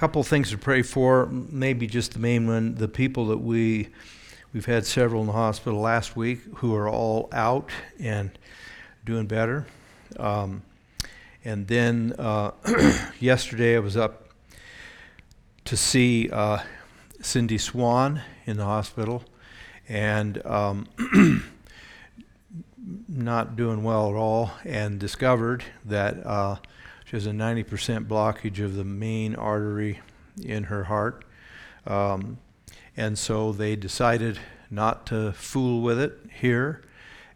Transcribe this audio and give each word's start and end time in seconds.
couple 0.00 0.22
things 0.22 0.48
to 0.48 0.56
pray 0.56 0.80
for. 0.80 1.26
Maybe 1.26 1.86
just 1.86 2.14
the 2.14 2.20
main 2.20 2.46
one: 2.46 2.74
the 2.76 2.88
people 2.88 3.26
that 3.26 3.36
we 3.36 3.90
we've 4.54 4.64
had 4.64 4.86
several 4.86 5.20
in 5.20 5.26
the 5.26 5.34
hospital 5.34 5.78
last 5.78 6.16
week 6.16 6.40
who 6.56 6.74
are 6.74 6.88
all 6.88 7.28
out 7.32 7.68
and 7.98 8.30
doing 9.04 9.26
better. 9.26 9.66
Um, 10.18 10.62
and 11.44 11.66
then 11.66 12.14
uh, 12.18 12.52
yesterday 13.20 13.76
I 13.76 13.80
was 13.80 13.94
up 13.94 14.30
to 15.66 15.76
see 15.76 16.30
uh, 16.30 16.60
Cindy 17.20 17.58
Swan 17.58 18.22
in 18.46 18.56
the 18.56 18.64
hospital, 18.64 19.22
and 19.86 20.44
um, 20.46 20.88
not 23.06 23.54
doing 23.54 23.82
well 23.82 24.08
at 24.08 24.16
all, 24.16 24.52
and 24.64 24.98
discovered 24.98 25.62
that 25.84 26.26
uh, 26.26 26.56
she 27.10 27.16
has 27.16 27.26
a 27.26 27.30
90% 27.30 28.06
blockage 28.06 28.64
of 28.64 28.76
the 28.76 28.84
main 28.84 29.34
artery 29.34 29.98
in 30.44 30.62
her 30.62 30.84
heart. 30.84 31.24
Um, 31.84 32.38
and 32.96 33.18
so 33.18 33.50
they 33.50 33.74
decided 33.74 34.38
not 34.70 35.06
to 35.06 35.32
fool 35.32 35.82
with 35.82 35.98
it 35.98 36.16
here, 36.32 36.82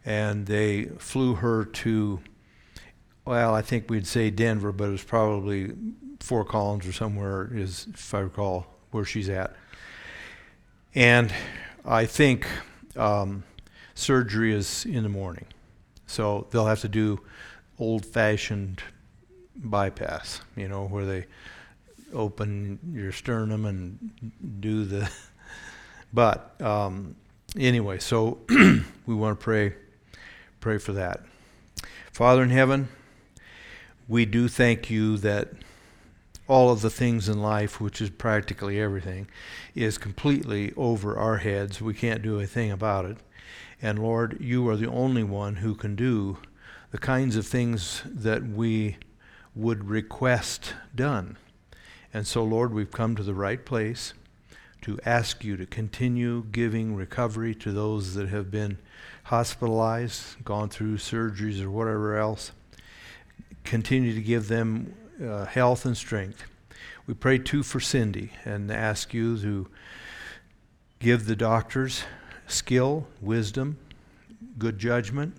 and 0.05 0.45
they 0.45 0.85
flew 0.85 1.35
her 1.35 1.65
to, 1.65 2.21
well, 3.25 3.53
I 3.53 3.61
think 3.61 3.89
we'd 3.89 4.07
say 4.07 4.29
Denver, 4.29 4.71
but 4.71 4.85
it 4.85 4.91
was 4.91 5.03
probably 5.03 5.73
Fort 6.21 6.47
Collins 6.47 6.87
or 6.87 6.93
somewhere, 6.93 7.51
is 7.53 7.87
if 7.93 8.13
I 8.13 8.19
recall 8.19 8.67
where 8.91 9.03
she's 9.03 9.27
at. 9.27 9.57
And 10.93 11.33
I 11.83 12.05
think 12.05 12.47
um, 12.95 13.43
surgery 13.93 14.53
is 14.53 14.85
in 14.85 15.03
the 15.03 15.09
morning. 15.09 15.47
So 16.07 16.47
they'll 16.51 16.67
have 16.67 16.79
to 16.79 16.87
do 16.87 17.19
old 17.77 18.05
fashioned 18.05 18.81
bypass, 19.55 20.41
you 20.55 20.67
know, 20.67 20.85
where 20.87 21.05
they 21.05 21.25
open 22.13 22.79
your 22.93 23.11
sternum 23.11 23.65
and 23.65 24.31
do 24.59 24.85
the. 24.85 25.09
But 26.13 26.59
um, 26.61 27.15
anyway, 27.57 27.99
so 27.99 28.39
we 28.49 29.15
want 29.15 29.37
to 29.39 29.43
pray, 29.43 29.73
pray 30.61 30.77
for 30.77 30.93
that. 30.93 31.21
Father 32.11 32.43
in 32.43 32.49
heaven, 32.49 32.87
we 34.07 34.25
do 34.25 34.47
thank 34.47 34.89
you 34.89 35.17
that 35.17 35.49
all 36.47 36.71
of 36.71 36.81
the 36.81 36.89
things 36.89 37.27
in 37.27 37.41
life, 37.41 37.81
which 37.81 38.01
is 38.01 38.09
practically 38.11 38.79
everything, 38.79 39.27
is 39.73 39.97
completely 39.97 40.71
over 40.77 41.17
our 41.17 41.37
heads. 41.37 41.81
We 41.81 41.93
can't 41.93 42.21
do 42.21 42.39
a 42.39 42.45
thing 42.45 42.71
about 42.71 43.05
it. 43.05 43.17
And 43.81 43.99
Lord, 43.99 44.37
you 44.39 44.67
are 44.69 44.77
the 44.77 44.89
only 44.89 45.23
one 45.23 45.57
who 45.57 45.75
can 45.75 45.95
do 45.95 46.37
the 46.91 46.97
kinds 46.97 47.35
of 47.35 47.45
things 47.45 48.03
that 48.05 48.47
we 48.47 48.97
would 49.55 49.87
request 49.87 50.73
done. 50.93 51.37
And 52.13 52.27
so, 52.27 52.43
Lord, 52.43 52.73
we've 52.73 52.91
come 52.91 53.15
to 53.15 53.23
the 53.23 53.33
right 53.33 53.63
place 53.63 54.13
to 54.81 54.99
ask 55.05 55.43
you 55.43 55.57
to 55.57 55.65
continue 55.65 56.45
giving 56.51 56.95
recovery 56.95 57.55
to 57.55 57.71
those 57.71 58.13
that 58.13 58.29
have 58.29 58.51
been 58.51 58.77
hospitalized, 59.23 60.43
gone 60.43 60.69
through 60.69 60.97
surgeries, 60.97 61.61
or 61.61 61.71
whatever 61.71 62.17
else. 62.17 62.51
Continue 63.63 64.13
to 64.13 64.21
give 64.21 64.47
them 64.47 64.93
uh, 65.23 65.45
health 65.45 65.85
and 65.85 65.97
strength. 65.97 66.43
We 67.07 67.13
pray 67.13 67.37
too 67.39 67.63
for 67.63 67.79
Cindy 67.79 68.31
and 68.43 68.69
ask 68.69 69.13
you 69.13 69.37
to 69.39 69.67
give 70.99 71.25
the 71.25 71.35
doctors 71.35 72.03
skill, 72.47 73.07
wisdom, 73.21 73.77
good 74.59 74.77
judgment, 74.77 75.35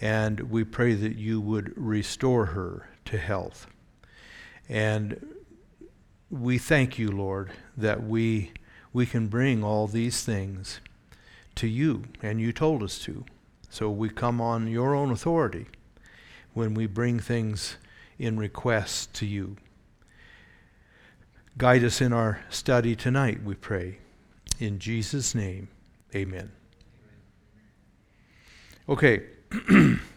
and 0.00 0.38
we 0.50 0.64
pray 0.64 0.94
that 0.94 1.16
you 1.16 1.40
would 1.40 1.72
restore 1.76 2.46
her 2.46 2.88
to 3.06 3.18
health. 3.18 3.66
And 4.68 5.34
we 6.30 6.58
thank 6.58 6.98
you, 6.98 7.10
Lord, 7.10 7.52
that 7.76 8.02
we 8.02 8.52
we 8.92 9.06
can 9.06 9.26
bring 9.26 9.64
all 9.64 9.88
these 9.88 10.22
things 10.22 10.80
to 11.56 11.66
you, 11.66 12.04
and 12.22 12.40
you 12.40 12.52
told 12.52 12.82
us 12.82 12.98
to. 13.00 13.24
So 13.68 13.90
we 13.90 14.08
come 14.08 14.40
on 14.40 14.68
your 14.68 14.94
own 14.94 15.10
authority 15.10 15.66
when 16.52 16.74
we 16.74 16.86
bring 16.86 17.18
things 17.18 17.76
in 18.18 18.38
request 18.38 19.12
to 19.14 19.26
you. 19.26 19.56
Guide 21.58 21.82
us 21.82 22.00
in 22.00 22.12
our 22.12 22.40
study 22.50 22.94
tonight, 22.94 23.42
we 23.42 23.54
pray. 23.56 23.98
In 24.60 24.78
Jesus' 24.78 25.34
name. 25.34 25.68
Amen. 26.14 26.52
Okay. 28.88 29.24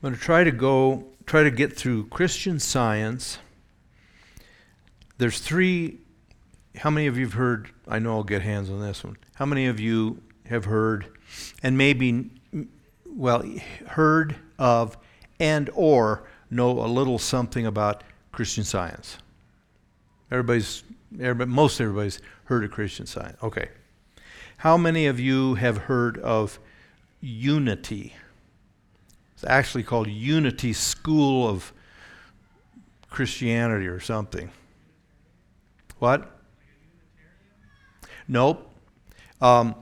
I'm 0.00 0.10
going 0.10 0.14
to 0.14 0.20
try 0.20 0.44
to 0.44 0.52
go, 0.52 1.06
try 1.26 1.42
to 1.42 1.50
get 1.50 1.76
through 1.76 2.06
Christian 2.06 2.60
science. 2.60 3.38
There's 5.18 5.40
three. 5.40 5.98
How 6.76 6.90
many 6.90 7.08
of 7.08 7.18
you 7.18 7.24
have 7.24 7.34
heard? 7.34 7.70
I 7.88 7.98
know 7.98 8.12
I'll 8.12 8.22
get 8.22 8.42
hands 8.42 8.70
on 8.70 8.80
this 8.80 9.02
one. 9.02 9.16
How 9.34 9.44
many 9.44 9.66
of 9.66 9.80
you 9.80 10.22
have 10.46 10.66
heard, 10.66 11.08
and 11.64 11.76
maybe, 11.76 12.30
well, 13.04 13.44
heard 13.88 14.36
of, 14.56 14.96
and 15.40 15.68
or 15.74 16.28
know 16.48 16.70
a 16.70 16.86
little 16.86 17.18
something 17.18 17.66
about 17.66 18.04
Christian 18.30 18.62
science? 18.62 19.18
Everybody's, 20.30 20.84
everybody, 21.14 21.50
most 21.50 21.80
everybody's 21.80 22.20
heard 22.44 22.62
of 22.62 22.70
Christian 22.70 23.06
Science? 23.06 23.36
Okay. 23.42 23.68
How 24.58 24.76
many 24.76 25.06
of 25.06 25.18
you 25.18 25.54
have 25.54 25.78
heard 25.78 26.18
of 26.18 26.58
Unity? 27.20 28.14
It's 29.38 29.44
actually 29.44 29.84
called 29.84 30.08
Unity 30.08 30.72
School 30.72 31.48
of 31.48 31.72
Christianity 33.08 33.86
or 33.86 34.00
something. 34.00 34.50
What? 36.00 36.28
Nope. 38.26 38.68
Um, 39.40 39.76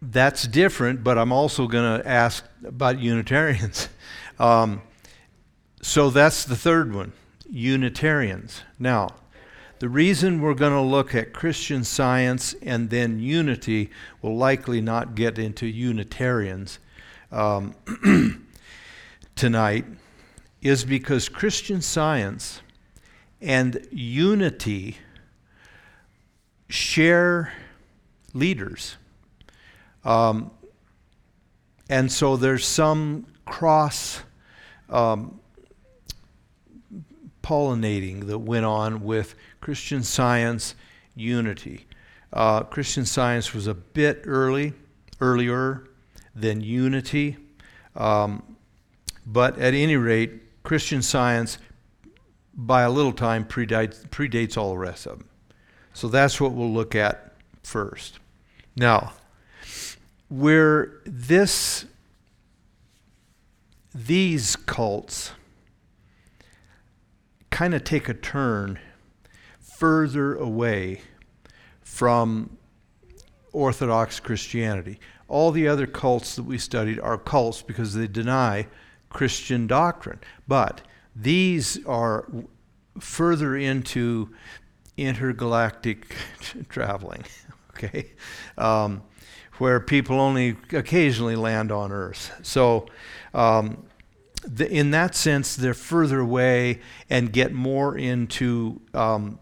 that's 0.00 0.46
different, 0.46 1.04
but 1.04 1.18
I'm 1.18 1.32
also 1.32 1.66
going 1.66 2.00
to 2.00 2.08
ask 2.08 2.42
about 2.64 2.98
Unitarians. 2.98 3.88
Um, 4.38 4.80
so 5.82 6.10
that's 6.10 6.46
the 6.46 6.56
third 6.56 6.92
one 6.92 7.12
Unitarians. 7.48 8.62
Now, 8.78 9.10
the 9.78 9.88
reason 9.88 10.40
we're 10.40 10.54
going 10.54 10.72
to 10.72 10.80
look 10.80 11.14
at 11.14 11.32
Christian 11.32 11.84
science 11.84 12.54
and 12.62 12.90
then 12.90 13.20
unity 13.20 13.90
will 14.20 14.36
likely 14.36 14.80
not 14.80 15.14
get 15.14 15.38
into 15.38 15.66
Unitarians 15.66 16.80
um, 17.32 17.74
tonight 19.34 19.86
is 20.60 20.84
because 20.84 21.28
Christian 21.28 21.80
science 21.80 22.60
and 23.40 23.86
unity 23.90 24.98
share 26.68 27.52
leaders. 28.34 28.96
Um, 30.04 30.50
and 31.88 32.10
so 32.10 32.36
there's 32.36 32.66
some 32.66 33.26
cross 33.44 34.20
um, 34.88 35.40
pollinating 37.42 38.26
that 38.26 38.38
went 38.38 38.64
on 38.64 39.02
with 39.02 39.34
Christian 39.60 40.02
Science 40.02 40.74
Unity. 41.16 41.86
Uh, 42.32 42.62
Christian 42.62 43.04
Science 43.04 43.52
was 43.52 43.66
a 43.66 43.74
bit 43.74 44.22
early, 44.24 44.72
earlier 45.20 45.88
than 46.34 46.60
Unity, 46.60 47.36
um, 47.94 48.42
but 49.26 49.58
at 49.58 49.74
any 49.74 49.96
rate, 49.96 50.62
Christian 50.62 51.02
Science, 51.02 51.58
by 52.54 52.82
a 52.82 52.90
little 52.90 53.12
time, 53.12 53.44
predates, 53.44 54.06
predates 54.08 54.56
all 54.56 54.70
the 54.70 54.78
rest 54.78 55.06
of 55.06 55.18
them. 55.18 55.28
So 55.92 56.08
that's 56.08 56.40
what 56.40 56.52
we'll 56.52 56.72
look 56.72 56.94
at 56.94 57.34
first. 57.62 58.18
Now, 58.76 59.12
where 60.28 61.00
this 61.04 61.84
these 63.94 64.56
cults 64.56 65.32
kind 67.50 67.74
of 67.74 67.84
take 67.84 68.08
a 68.08 68.14
turn 68.14 68.78
further 69.60 70.34
away 70.34 71.02
from 71.82 72.56
Orthodox 73.52 74.18
Christianity. 74.18 74.98
All 75.32 75.50
the 75.50 75.66
other 75.66 75.86
cults 75.86 76.36
that 76.36 76.42
we 76.42 76.58
studied 76.58 77.00
are 77.00 77.16
cults 77.16 77.62
because 77.62 77.94
they 77.94 78.06
deny 78.06 78.66
Christian 79.08 79.66
doctrine. 79.66 80.20
But 80.46 80.82
these 81.16 81.82
are 81.86 82.28
further 83.00 83.56
into 83.56 84.28
intergalactic 84.98 86.14
traveling, 86.68 87.24
okay, 87.70 88.10
um, 88.58 89.02
where 89.56 89.80
people 89.80 90.20
only 90.20 90.58
occasionally 90.70 91.36
land 91.36 91.72
on 91.72 91.92
Earth. 91.92 92.38
So, 92.42 92.84
um, 93.32 93.86
the, 94.46 94.70
in 94.70 94.90
that 94.90 95.14
sense, 95.14 95.56
they're 95.56 95.72
further 95.72 96.20
away 96.20 96.80
and 97.08 97.32
get 97.32 97.54
more 97.54 97.96
into 97.96 98.82
um, 98.92 99.38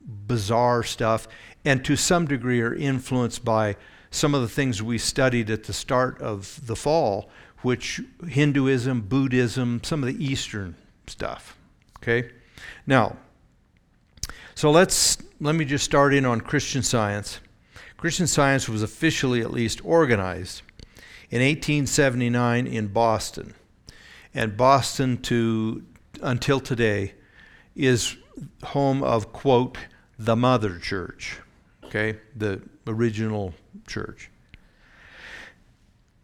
bizarre 0.00 0.82
stuff, 0.82 1.28
and 1.62 1.84
to 1.84 1.94
some 1.94 2.24
degree 2.24 2.62
are 2.62 2.74
influenced 2.74 3.44
by 3.44 3.76
some 4.10 4.34
of 4.34 4.42
the 4.42 4.48
things 4.48 4.82
we 4.82 4.98
studied 4.98 5.50
at 5.50 5.64
the 5.64 5.72
start 5.72 6.20
of 6.20 6.66
the 6.66 6.76
fall, 6.76 7.30
which 7.62 8.00
Hinduism, 8.26 9.02
Buddhism, 9.02 9.80
some 9.84 10.02
of 10.02 10.12
the 10.12 10.24
Eastern 10.24 10.74
stuff. 11.06 11.56
Okay? 11.98 12.30
Now, 12.86 13.16
so 14.54 14.70
let's 14.70 15.18
let 15.40 15.54
me 15.54 15.64
just 15.64 15.84
start 15.84 16.12
in 16.12 16.26
on 16.26 16.40
Christian 16.40 16.82
Science. 16.82 17.40
Christian 17.96 18.26
Science 18.26 18.68
was 18.68 18.82
officially 18.82 19.40
at 19.40 19.50
least 19.50 19.84
organized 19.84 20.62
in 21.30 21.40
1879 21.40 22.66
in 22.66 22.88
Boston. 22.88 23.54
And 24.34 24.56
Boston 24.56 25.18
to 25.22 25.84
until 26.22 26.60
today 26.60 27.14
is 27.74 28.16
home 28.62 29.02
of 29.02 29.32
quote 29.32 29.78
the 30.18 30.36
mother 30.36 30.78
church. 30.78 31.38
Okay? 31.84 32.18
The 32.36 32.62
original 32.86 33.54
church. 33.90 34.30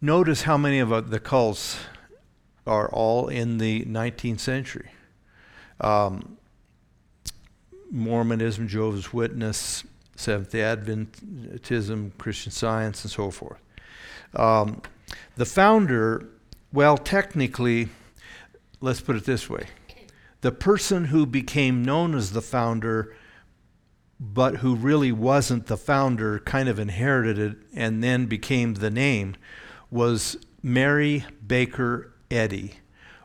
Notice 0.01 0.43
how 0.43 0.57
many 0.57 0.79
of 0.79 1.09
the 1.09 1.19
cults 1.19 1.77
are 2.65 2.89
all 2.89 3.27
in 3.27 3.57
the 3.57 3.85
19th 3.85 4.39
century. 4.39 4.89
Um, 5.79 6.37
Mormonism, 7.91 8.67
Jehovah's 8.67 9.13
Witness, 9.13 9.83
Seventh 10.15 10.51
day 10.51 10.59
Adventism, 10.59 12.11
Christian 12.17 12.51
Science, 12.51 13.03
and 13.03 13.11
so 13.11 13.31
forth. 13.31 13.59
Um, 14.35 14.81
the 15.35 15.45
founder, 15.45 16.27
well, 16.73 16.97
technically, 16.97 17.89
let's 18.81 19.01
put 19.01 19.15
it 19.15 19.25
this 19.25 19.49
way 19.49 19.67
the 20.41 20.51
person 20.51 21.05
who 21.05 21.25
became 21.25 21.83
known 21.83 22.13
as 22.13 22.31
the 22.31 22.41
founder, 22.41 23.15
but 24.19 24.57
who 24.57 24.75
really 24.75 25.11
wasn't 25.11 25.67
the 25.67 25.77
founder, 25.77 26.39
kind 26.39 26.67
of 26.67 26.79
inherited 26.79 27.37
it 27.37 27.57
and 27.73 28.03
then 28.03 28.25
became 28.25 28.75
the 28.75 28.89
name, 28.89 29.35
was 29.91 30.37
Mary 30.63 31.25
Baker 31.45 32.13
Eddy. 32.31 32.73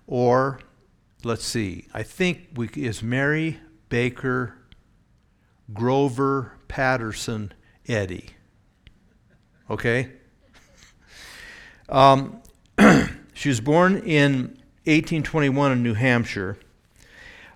Or, 0.07 0.61
let's 1.25 1.45
see, 1.45 1.87
I 1.95 2.03
think 2.03 2.51
we, 2.55 2.69
is 2.77 3.03
Mary 3.03 3.61
Baker 3.89 4.55
Grover 5.73 6.53
Patterson 6.69 7.53
Eddy. 7.89 8.27
Okay? 9.71 10.11
Um, 11.89 12.43
she 13.33 13.49
was 13.49 13.61
born 13.61 13.99
in 13.99 14.59
1821 14.85 15.73
in 15.73 15.83
New 15.83 15.95
Hampshire. 15.95 16.59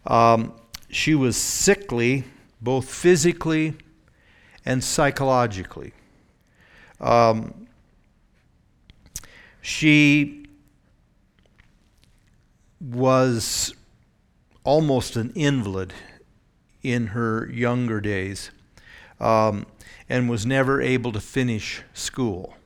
Um, 0.06 0.52
she 0.88 1.14
was 1.14 1.36
sickly, 1.36 2.24
both 2.66 2.92
physically 2.92 3.74
and 4.64 4.82
psychologically. 4.82 5.92
Um, 7.00 7.68
she 9.62 10.46
was 12.80 13.72
almost 14.64 15.14
an 15.14 15.32
invalid 15.36 15.94
in 16.82 17.06
her 17.08 17.48
younger 17.52 18.00
days 18.00 18.50
um, 19.20 19.64
and 20.08 20.28
was 20.28 20.44
never 20.44 20.82
able 20.82 21.12
to 21.12 21.20
finish 21.20 21.82
school, 21.94 22.56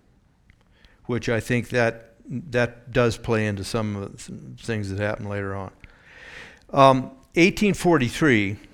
which 1.04 1.28
I 1.28 1.40
think 1.40 1.68
that 1.68 2.14
that 2.26 2.90
does 2.90 3.18
play 3.18 3.46
into 3.46 3.64
some 3.64 3.96
of 3.96 4.12
the 4.12 4.64
things 4.64 4.88
that 4.88 4.98
happened 4.98 5.28
later 5.28 5.54
on. 5.54 5.70
Um, 6.70 7.02
1843, 7.34 8.69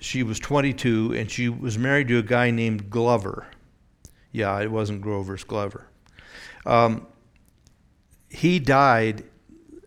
she 0.00 0.22
was 0.22 0.38
22 0.38 1.14
and 1.16 1.30
she 1.30 1.48
was 1.48 1.78
married 1.78 2.08
to 2.08 2.18
a 2.18 2.22
guy 2.22 2.50
named 2.50 2.90
Glover. 2.90 3.46
Yeah, 4.32 4.60
it 4.60 4.70
wasn't 4.70 5.00
Grover's 5.00 5.44
Glover. 5.44 5.88
Um, 6.64 7.06
he 8.28 8.58
died 8.58 9.24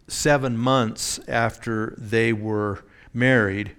seven 0.08 0.58
months 0.58 1.20
after 1.28 1.94
they 1.98 2.34
were 2.34 2.84
married, 3.14 3.76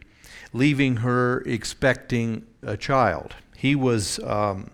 leaving 0.53 0.97
her 0.97 1.41
expecting 1.41 2.47
a 2.63 2.77
child. 2.77 3.35
He 3.57 3.75
was, 3.75 4.21
um, 4.21 4.71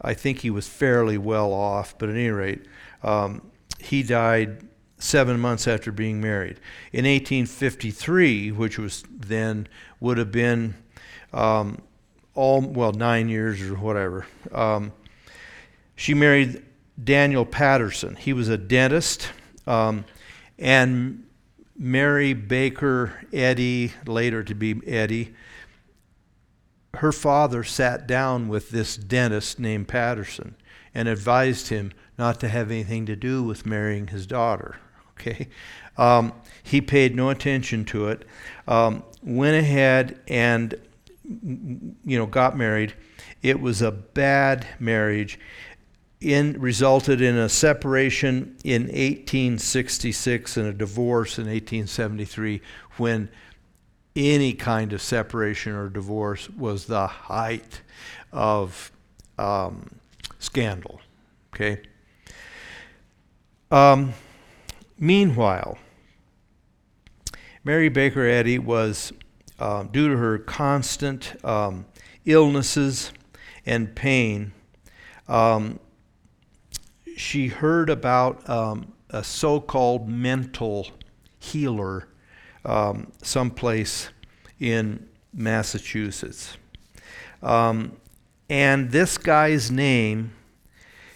I 0.00 0.14
think 0.14 0.40
he 0.40 0.50
was 0.50 0.66
fairly 0.66 1.18
well 1.18 1.52
off, 1.52 1.96
but 1.98 2.08
at 2.08 2.16
any 2.16 2.30
rate, 2.30 2.64
um, 3.02 3.50
he 3.78 4.02
died 4.02 4.68
seven 4.98 5.38
months 5.38 5.68
after 5.68 5.92
being 5.92 6.20
married. 6.20 6.58
In 6.92 7.04
1853, 7.04 8.50
which 8.52 8.78
was 8.78 9.04
then 9.08 9.68
would 10.00 10.18
have 10.18 10.32
been 10.32 10.74
um, 11.32 11.80
all 12.34 12.60
well 12.60 12.92
nine 12.92 13.28
years 13.28 13.60
or 13.62 13.74
whatever, 13.74 14.26
um, 14.52 14.92
she 15.96 16.14
married 16.14 16.62
Daniel 17.02 17.44
Patterson. 17.44 18.16
He 18.16 18.32
was 18.32 18.48
a 18.48 18.56
dentist, 18.56 19.30
um, 19.66 20.04
and 20.58 21.24
Mary 21.76 22.32
Baker 22.32 23.12
Eddy, 23.32 23.92
later 24.06 24.42
to 24.42 24.54
be 24.54 24.80
Eddy, 24.86 25.34
her 26.94 27.12
father 27.12 27.62
sat 27.62 28.06
down 28.06 28.48
with 28.48 28.70
this 28.70 28.96
dentist 28.96 29.58
named 29.58 29.88
Patterson 29.88 30.56
and 30.94 31.06
advised 31.06 31.68
him 31.68 31.92
not 32.18 32.40
to 32.40 32.48
have 32.48 32.70
anything 32.70 33.06
to 33.06 33.14
do 33.14 33.42
with 33.42 33.66
marrying 33.66 34.08
his 34.08 34.26
daughter. 34.26 34.76
Okay, 35.12 35.48
um, 35.96 36.32
he 36.62 36.80
paid 36.80 37.14
no 37.14 37.30
attention 37.30 37.84
to 37.86 38.08
it. 38.08 38.24
Um, 38.66 39.02
went 39.22 39.56
ahead 39.56 40.20
and 40.28 40.74
you 41.28 42.18
know 42.18 42.26
got 42.26 42.56
married. 42.56 42.94
It 43.42 43.60
was 43.60 43.82
a 43.82 43.92
bad 43.92 44.66
marriage. 44.78 45.38
In 46.20 46.60
resulted 46.60 47.20
in 47.20 47.36
a 47.36 47.48
separation 47.48 48.56
in 48.64 48.82
1866 48.82 50.56
and 50.56 50.66
a 50.66 50.72
divorce 50.72 51.38
in 51.38 51.44
1873 51.44 52.60
when 52.96 53.28
any 54.16 54.52
kind 54.52 54.92
of 54.92 55.00
separation 55.00 55.74
or 55.74 55.88
divorce 55.88 56.50
was 56.50 56.86
the 56.86 57.06
height 57.06 57.82
of 58.32 58.90
um, 59.38 60.00
scandal. 60.40 61.00
Okay. 61.54 61.80
Um, 63.70 64.14
meanwhile, 64.98 65.78
Mary 67.64 67.88
Baker 67.88 68.24
Eddy 68.26 68.58
was, 68.58 69.12
uh, 69.58 69.84
due 69.84 70.08
to 70.08 70.16
her 70.16 70.38
constant 70.38 71.42
um, 71.44 71.86
illnesses 72.24 73.12
and 73.66 73.94
pain, 73.94 74.52
um, 75.28 75.78
she 77.16 77.48
heard 77.48 77.90
about 77.90 78.48
um, 78.48 78.92
a 79.10 79.24
so 79.24 79.60
called 79.60 80.08
mental 80.08 80.88
healer 81.38 82.08
um, 82.64 83.12
someplace 83.22 84.10
in 84.60 85.08
Massachusetts. 85.32 86.56
Um, 87.42 87.96
and 88.48 88.90
this 88.90 89.18
guy's 89.18 89.70
name 89.70 90.32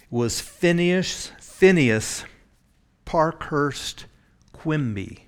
was 0.09 0.39
Phineas, 0.39 1.31
Phineas 1.39 2.25
Parkhurst 3.05 4.05
Quimby. 4.51 5.27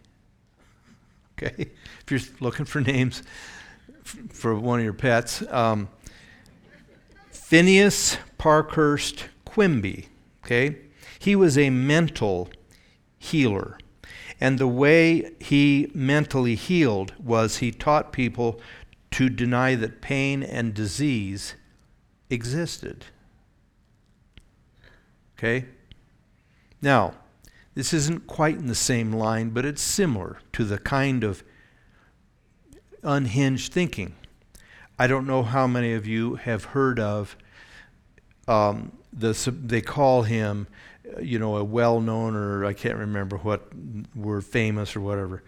Okay, 1.38 1.72
if 2.02 2.12
you're 2.12 2.20
looking 2.40 2.66
for 2.66 2.82
names 2.82 3.24
for 4.30 4.56
one 4.56 4.80
of 4.80 4.84
your 4.84 4.94
pets, 4.94 5.44
um, 5.50 5.90
Phineas 7.32 8.18
Parkhurst 8.38 9.26
Quimby. 9.46 10.08
Okay, 10.44 10.78
he 11.20 11.36
was 11.36 11.58
a 11.58 11.70
mental 11.70 12.50
healer. 13.18 13.78
And 14.40 14.60
the 14.60 14.68
way 14.68 15.32
he 15.40 15.90
mentally 15.94 16.56
healed 16.56 17.14
was 17.18 17.58
he 17.58 17.72
taught 17.72 18.12
people 18.12 18.60
to 19.12 19.30
deny 19.30 19.76
that 19.76 20.02
pain 20.02 20.44
and 20.44 20.74
disease 20.74 21.56
existed. 22.30 23.06
Okay? 25.38 25.66
Now, 26.82 27.14
this 27.76 27.94
isn't 27.94 28.28
quite 28.28 28.58
in 28.58 28.68
the 28.68 28.76
same 28.76 29.14
line, 29.14 29.50
but 29.50 29.66
it's 29.66 29.82
similar 29.82 30.40
to 30.54 30.64
the 30.64 30.78
kind 30.78 31.24
of 31.24 31.44
unhinged 33.04 33.72
thinking. 33.72 34.16
I 34.98 35.08
don't 35.08 35.28
know 35.28 35.44
how 35.44 35.68
many 35.68 35.94
of 35.94 36.08
you 36.08 36.36
have 36.36 36.66
heard 36.66 37.00
of 37.00 37.36
um, 38.48 38.94
the, 39.12 39.34
they 39.52 39.82
call 39.82 40.24
him 40.24 40.68
you 41.22 41.40
know, 41.40 41.58
a 41.58 41.64
well-known 41.64 42.36
or 42.36 42.66
I 42.66 42.74
can't 42.74 42.98
remember 42.98 43.38
what 43.38 43.68
word, 44.16 44.46
famous 44.46 44.96
or 44.96 45.02
whatever, 45.02 45.44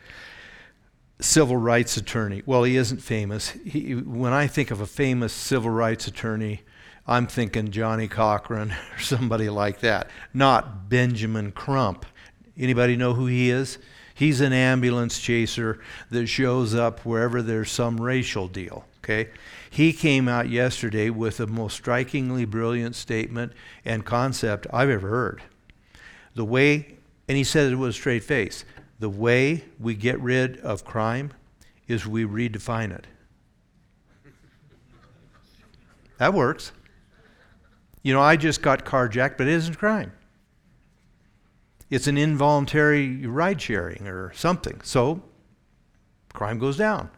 civil 1.19 1.57
rights 1.57 1.97
attorney. 1.97 2.43
Well, 2.45 2.63
he 2.63 2.77
isn't 2.77 3.01
famous. 3.01 3.49
He, 3.49 3.95
when 3.95 4.33
I 4.33 4.47
think 4.47 4.71
of 4.71 4.81
a 4.81 4.85
famous 4.85 5.33
civil 5.33 5.71
rights 5.71 6.07
attorney, 6.07 6.61
I'm 7.05 7.27
thinking 7.27 7.71
Johnnie 7.71 8.07
Cochran 8.07 8.71
or 8.95 8.99
somebody 8.99 9.49
like 9.49 9.79
that, 9.79 10.09
not 10.33 10.89
Benjamin 10.89 11.51
Crump. 11.51 12.05
Anybody 12.57 12.95
know 12.95 13.13
who 13.13 13.27
he 13.27 13.49
is? 13.49 13.77
He's 14.13 14.41
an 14.41 14.51
ambulance 14.51 15.19
chaser 15.19 15.79
that 16.09 16.25
shows 16.25 16.73
up 16.73 17.05
wherever 17.05 17.41
there's 17.41 17.69
some 17.69 18.01
racial 18.01 18.47
deal. 18.47 18.85
Okay? 19.03 19.29
He 19.69 19.93
came 19.93 20.27
out 20.27 20.49
yesterday 20.49 21.09
with 21.11 21.37
the 21.37 21.47
most 21.47 21.75
strikingly 21.75 22.45
brilliant 22.45 22.95
statement 22.95 23.53
and 23.85 24.03
concept 24.03 24.65
I've 24.73 24.89
ever 24.89 25.07
heard. 25.07 25.43
The 26.33 26.45
way, 26.45 26.97
and 27.27 27.37
he 27.37 27.43
said 27.43 27.71
it 27.71 27.75
with 27.75 27.91
a 27.91 27.93
straight 27.93 28.23
face, 28.23 28.65
the 28.99 29.09
way 29.09 29.65
we 29.79 29.93
get 29.93 30.19
rid 30.19 30.59
of 30.61 30.83
crime 30.83 31.31
is 31.87 32.07
we 32.07 32.25
redefine 32.25 32.91
it. 32.91 33.05
That 36.17 36.33
works. 36.33 36.71
You 38.01 38.13
know, 38.13 38.21
I 38.21 38.35
just 38.35 38.61
got 38.61 38.83
carjacked, 38.83 39.37
but 39.37 39.47
it 39.47 39.53
isn't 39.53 39.75
crime. 39.75 40.11
It's 41.89 42.07
an 42.07 42.17
involuntary 42.17 43.25
ride 43.25 43.61
sharing 43.61 44.07
or 44.07 44.33
something. 44.33 44.81
So, 44.83 45.21
crime 46.33 46.59
goes 46.59 46.77
down. 46.77 47.09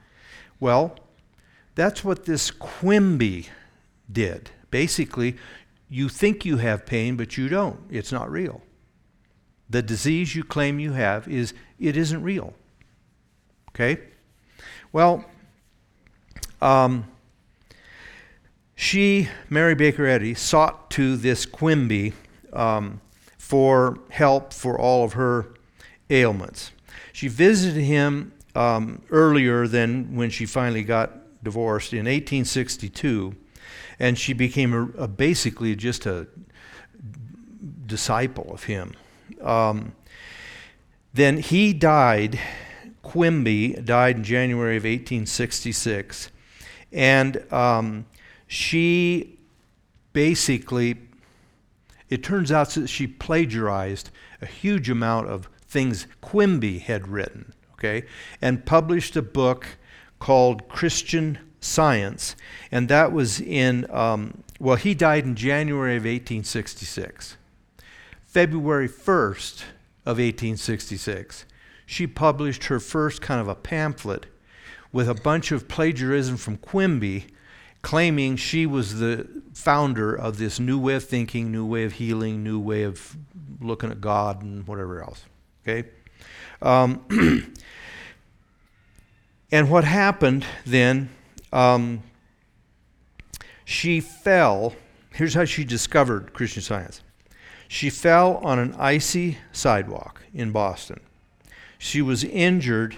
Well, 0.59 0.97
that's 1.75 2.03
what 2.03 2.25
this 2.25 2.51
Quimby 2.51 3.47
did. 4.11 4.51
Basically, 4.69 5.37
you 5.89 6.09
think 6.09 6.45
you 6.45 6.57
have 6.57 6.85
pain, 6.85 7.15
but 7.15 7.37
you 7.37 7.49
don't. 7.49 7.79
It's 7.89 8.11
not 8.11 8.29
real. 8.29 8.61
The 9.69 9.81
disease 9.81 10.35
you 10.35 10.43
claim 10.43 10.79
you 10.79 10.93
have 10.93 11.27
is 11.27 11.53
it 11.79 11.97
isn't 11.97 12.21
real. 12.21 12.53
Okay? 13.69 13.99
Well, 14.91 15.25
um, 16.61 17.05
she, 18.75 19.29
Mary 19.49 19.75
Baker 19.75 20.05
Eddy, 20.05 20.33
sought 20.33 20.89
to 20.91 21.17
this 21.17 21.45
Quimby 21.45 22.13
um, 22.53 23.01
for 23.49 23.97
help 24.11 24.53
for 24.53 24.77
all 24.77 25.03
of 25.03 25.13
her 25.13 25.55
ailments. 26.11 26.71
She 27.11 27.27
visited 27.27 27.81
him 27.81 28.31
um, 28.53 29.01
earlier 29.09 29.67
than 29.67 30.15
when 30.15 30.29
she 30.29 30.45
finally 30.45 30.83
got 30.83 31.11
divorced 31.43 31.91
in 31.93 32.05
1862, 32.05 33.35
and 33.97 34.19
she 34.19 34.33
became 34.33 34.71
a, 34.71 35.03
a 35.05 35.07
basically 35.07 35.75
just 35.75 36.05
a 36.05 36.27
disciple 37.87 38.53
of 38.53 38.65
him. 38.65 38.93
Um, 39.41 39.93
then 41.15 41.39
he 41.39 41.73
died, 41.73 42.39
Quimby 43.01 43.81
died 43.83 44.17
in 44.17 44.23
January 44.23 44.77
of 44.77 44.83
1866, 44.83 46.29
and 46.91 47.51
um, 47.51 48.05
she 48.45 49.39
basically, 50.13 50.97
it 52.09 52.23
turns 52.23 52.51
out 52.51 52.69
that 52.71 52.87
she 52.87 53.07
plagiarized 53.07 54.09
a 54.41 54.45
huge 54.45 54.89
amount 54.89 55.27
of 55.27 55.49
things 55.61 56.07
Quimby 56.21 56.79
had 56.79 57.07
written, 57.07 57.53
okay, 57.73 58.05
and 58.41 58.65
published 58.65 59.15
a 59.15 59.21
book 59.21 59.77
called 60.19 60.67
Christian 60.67 61.37
Science, 61.61 62.35
and 62.71 62.89
that 62.89 63.11
was 63.11 63.39
in, 63.39 63.85
um, 63.91 64.43
well, 64.59 64.75
he 64.75 64.93
died 64.93 65.25
in 65.25 65.35
January 65.35 65.95
of 65.95 66.03
1866. 66.03 67.37
February 68.25 68.87
1st 68.87 69.63
of 70.05 70.17
1866, 70.17 71.45
she 71.85 72.07
published 72.07 72.65
her 72.65 72.79
first 72.79 73.21
kind 73.21 73.41
of 73.41 73.47
a 73.47 73.55
pamphlet 73.55 74.27
with 74.91 75.09
a 75.09 75.15
bunch 75.15 75.51
of 75.51 75.67
plagiarism 75.67 76.37
from 76.37 76.57
Quimby 76.57 77.27
claiming 77.81 78.35
she 78.35 78.65
was 78.65 78.99
the 78.99 79.27
founder 79.53 80.13
of 80.13 80.37
this 80.37 80.59
new 80.59 80.79
way 80.79 80.95
of 80.95 81.03
thinking, 81.03 81.51
new 81.51 81.65
way 81.65 81.83
of 81.83 81.93
healing, 81.93 82.43
new 82.43 82.59
way 82.59 82.83
of 82.83 83.17
looking 83.59 83.91
at 83.91 84.01
God 84.01 84.41
and 84.41 84.67
whatever 84.67 85.01
else. 85.01 85.25
Okay? 85.63 85.89
Um, 86.61 87.05
and 89.51 89.69
what 89.69 89.83
happened 89.83 90.45
then, 90.65 91.09
um, 91.53 92.03
she 93.65 93.99
fell. 94.01 94.75
Here's 95.13 95.33
how 95.33 95.45
she 95.45 95.63
discovered 95.63 96.33
Christian 96.33 96.61
science. 96.61 97.01
She 97.67 97.89
fell 97.89 98.37
on 98.37 98.57
an 98.57 98.73
icy 98.79 99.37
sidewalk 99.51 100.23
in 100.33 100.51
Boston. 100.51 100.99
She 101.77 102.01
was 102.01 102.23
injured 102.23 102.97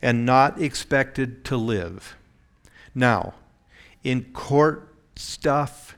and 0.00 0.24
not 0.24 0.60
expected 0.60 1.44
to 1.46 1.56
live. 1.56 2.16
Now, 2.94 3.34
in 4.04 4.24
court 4.32 4.94
stuff 5.16 5.96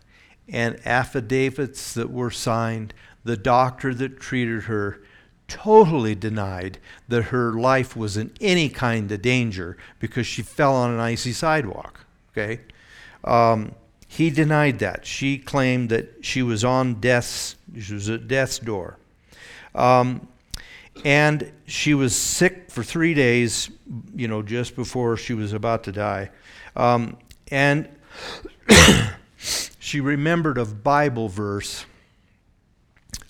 and 0.48 0.78
affidavits 0.86 1.94
that 1.94 2.10
were 2.10 2.30
signed, 2.30 2.92
the 3.24 3.36
doctor 3.36 3.94
that 3.94 4.20
treated 4.20 4.64
her 4.64 5.02
totally 5.48 6.14
denied 6.14 6.78
that 7.08 7.24
her 7.24 7.52
life 7.52 7.96
was 7.96 8.16
in 8.16 8.32
any 8.40 8.68
kind 8.68 9.10
of 9.12 9.22
danger 9.22 9.76
because 9.98 10.26
she 10.26 10.42
fell 10.42 10.74
on 10.74 10.90
an 10.90 11.00
icy 11.00 11.32
sidewalk. 11.32 12.00
Okay? 12.32 12.60
Um, 13.24 13.74
he 14.06 14.30
denied 14.30 14.78
that. 14.78 15.06
She 15.06 15.38
claimed 15.38 15.90
that 15.90 16.24
she 16.24 16.42
was 16.42 16.64
on 16.64 16.94
death's, 16.94 17.56
she 17.78 17.94
was 17.94 18.08
at 18.08 18.28
death's 18.28 18.58
door. 18.58 18.98
Um, 19.74 20.28
and 21.04 21.52
she 21.66 21.94
was 21.94 22.14
sick 22.14 22.70
for 22.70 22.84
three 22.84 23.14
days, 23.14 23.70
you 24.14 24.28
know, 24.28 24.42
just 24.42 24.76
before 24.76 25.16
she 25.16 25.34
was 25.34 25.52
about 25.52 25.84
to 25.84 25.92
die. 25.92 26.30
Um, 26.76 27.16
and 27.50 27.88
she 29.78 30.00
remembered 30.00 30.58
a 30.58 30.64
Bible 30.64 31.28
verse 31.28 31.84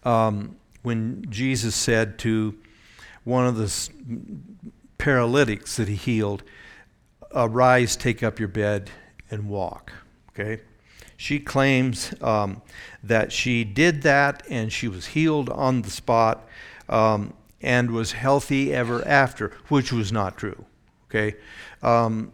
um, 0.04 0.56
when 0.82 1.24
Jesus 1.30 1.74
said 1.74 2.18
to 2.20 2.54
one 3.24 3.46
of 3.46 3.56
the 3.56 3.90
paralytics 4.98 5.76
that 5.76 5.88
he 5.88 5.96
healed, 5.96 6.42
Arise, 7.34 7.96
take 7.96 8.22
up 8.22 8.38
your 8.38 8.48
bed, 8.48 8.90
and 9.30 9.48
walk. 9.48 9.92
Okay? 10.30 10.62
She 11.16 11.38
claims 11.38 12.12
um, 12.20 12.62
that 13.02 13.32
she 13.32 13.64
did 13.64 14.02
that 14.02 14.42
and 14.48 14.72
she 14.72 14.88
was 14.88 15.06
healed 15.06 15.48
on 15.48 15.82
the 15.82 15.90
spot 15.90 16.46
um, 16.88 17.34
and 17.62 17.90
was 17.90 18.12
healthy 18.12 18.74
ever 18.74 19.06
after, 19.06 19.52
which 19.68 19.92
was 19.92 20.12
not 20.12 20.36
true. 20.36 20.64
Okay? 21.08 21.36
Um, 21.82 22.32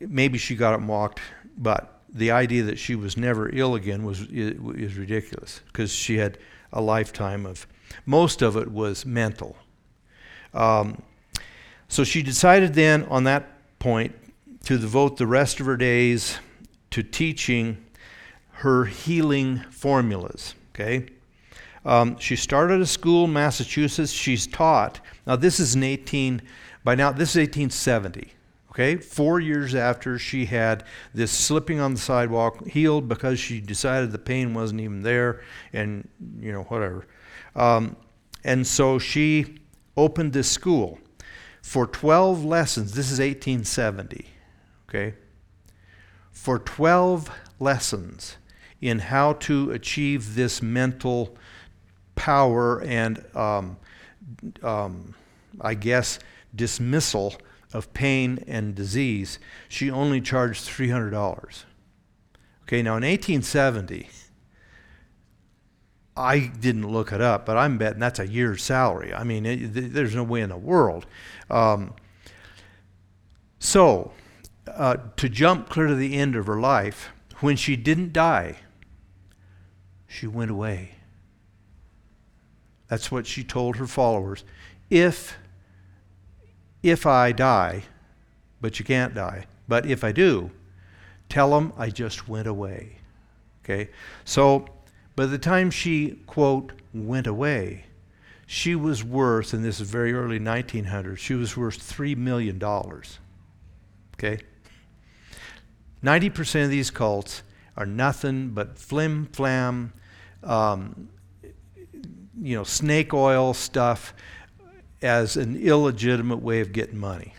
maybe 0.00 0.38
she 0.38 0.56
got 0.56 0.74
it 0.74 0.78
mocked, 0.78 1.20
but 1.56 2.00
the 2.08 2.30
idea 2.30 2.62
that 2.64 2.78
she 2.78 2.94
was 2.94 3.16
never 3.16 3.50
ill 3.54 3.74
again 3.74 4.04
was 4.04 4.22
is 4.30 4.96
ridiculous 4.96 5.60
because 5.66 5.92
she 5.92 6.16
had 6.16 6.38
a 6.72 6.80
lifetime 6.80 7.46
of 7.46 7.66
most 8.06 8.42
of 8.42 8.56
it 8.56 8.70
was 8.70 9.04
mental. 9.04 9.56
Um, 10.52 11.02
so 11.88 12.04
she 12.04 12.22
decided 12.22 12.74
then 12.74 13.04
on 13.04 13.24
that 13.24 13.78
point 13.78 14.14
to 14.64 14.78
devote 14.78 15.16
the 15.16 15.26
rest 15.26 15.60
of 15.60 15.66
her 15.66 15.76
days 15.76 16.38
to 16.90 17.02
teaching 17.02 17.84
her 18.50 18.84
healing 18.84 19.58
formulas. 19.70 20.54
Okay? 20.74 21.06
Um, 21.84 22.18
she 22.18 22.36
started 22.36 22.80
a 22.80 22.86
school 22.86 23.26
in 23.26 23.32
Massachusetts. 23.32 24.10
She's 24.10 24.46
taught. 24.46 25.00
Now, 25.26 25.36
this 25.36 25.60
is 25.60 25.74
in 25.74 25.82
18, 25.82 26.40
by 26.82 26.94
now, 26.94 27.12
this 27.12 27.30
is 27.30 27.36
1870. 27.36 28.32
Okay? 28.74 28.96
Four 28.96 29.40
years 29.40 29.74
after 29.74 30.18
she 30.18 30.46
had 30.46 30.84
this 31.14 31.30
slipping 31.30 31.80
on 31.80 31.94
the 31.94 32.00
sidewalk, 32.00 32.66
healed 32.66 33.08
because 33.08 33.38
she 33.38 33.60
decided 33.60 34.12
the 34.12 34.18
pain 34.18 34.52
wasn't 34.52 34.80
even 34.80 35.02
there, 35.02 35.40
and, 35.72 36.08
you 36.38 36.52
know, 36.52 36.64
whatever. 36.64 37.06
Um, 37.54 37.96
and 38.42 38.66
so 38.66 38.98
she 38.98 39.58
opened 39.96 40.32
this 40.32 40.50
school 40.50 40.98
for 41.62 41.86
12 41.86 42.44
lessons. 42.44 42.94
This 42.94 43.06
is 43.06 43.20
1870. 43.20 44.26
Okay? 44.88 45.14
for 46.34 46.58
12 46.58 47.30
lessons 47.58 48.36
in 48.82 48.98
how 48.98 49.32
to 49.32 49.70
achieve 49.70 50.34
this 50.34 50.60
mental 50.60 51.34
power 52.16 52.82
and, 52.82 53.24
um, 53.34 53.78
um, 54.62 55.14
I 55.60 55.72
guess, 55.72 56.18
dismissal 56.54 57.34
of 57.74 57.92
pain 57.92 58.42
and 58.46 58.74
disease, 58.74 59.38
she 59.68 59.90
only 59.90 60.20
charged 60.20 60.66
$300. 60.66 61.64
Okay, 62.62 62.80
now 62.80 62.96
in 62.96 63.02
1870, 63.02 64.08
I 66.16 66.38
didn't 66.38 66.88
look 66.88 67.12
it 67.12 67.20
up, 67.20 67.44
but 67.44 67.56
I'm 67.56 67.76
betting 67.76 67.98
that's 67.98 68.20
a 68.20 68.26
year's 68.26 68.62
salary. 68.62 69.12
I 69.12 69.24
mean, 69.24 69.44
it, 69.44 69.92
there's 69.92 70.14
no 70.14 70.22
way 70.22 70.40
in 70.40 70.48
the 70.48 70.56
world. 70.56 71.04
Um, 71.50 71.94
so, 73.58 74.12
uh, 74.68 74.96
to 75.16 75.28
jump 75.28 75.68
clear 75.68 75.88
to 75.88 75.94
the 75.94 76.14
end 76.14 76.36
of 76.36 76.46
her 76.46 76.60
life, 76.60 77.10
when 77.40 77.56
she 77.56 77.74
didn't 77.74 78.12
die, 78.12 78.58
she 80.06 80.28
went 80.28 80.52
away. 80.52 80.92
That's 82.86 83.10
what 83.10 83.26
she 83.26 83.42
told 83.42 83.76
her 83.76 83.86
followers. 83.86 84.44
If 84.88 85.36
if 86.84 87.06
I 87.06 87.32
die, 87.32 87.84
but 88.60 88.78
you 88.78 88.84
can't 88.84 89.14
die, 89.14 89.46
but 89.66 89.86
if 89.86 90.04
I 90.04 90.12
do, 90.12 90.50
tell 91.30 91.50
them 91.50 91.72
I 91.78 91.88
just 91.88 92.28
went 92.28 92.46
away. 92.46 92.98
Okay? 93.64 93.88
So 94.26 94.66
by 95.16 95.24
the 95.24 95.38
time 95.38 95.70
she, 95.70 96.18
quote, 96.26 96.72
went 96.92 97.26
away, 97.26 97.86
she 98.46 98.74
was 98.74 99.02
worth, 99.02 99.54
and 99.54 99.64
this 99.64 99.80
is 99.80 99.88
very 99.90 100.12
early 100.12 100.38
1900s, 100.38 101.16
she 101.16 101.32
was 101.32 101.56
worth 101.56 101.78
$3 101.78 102.18
million. 102.18 102.62
Okay? 102.62 104.38
90% 106.04 106.64
of 106.64 106.70
these 106.70 106.90
cults 106.90 107.42
are 107.78 107.86
nothing 107.86 108.50
but 108.50 108.78
flim 108.78 109.24
flam, 109.32 109.94
um, 110.42 111.08
you 112.38 112.54
know, 112.54 112.64
snake 112.64 113.14
oil 113.14 113.54
stuff 113.54 114.12
as 115.04 115.36
an 115.36 115.54
illegitimate 115.56 116.42
way 116.42 116.60
of 116.60 116.72
getting 116.72 116.98
money. 116.98 117.34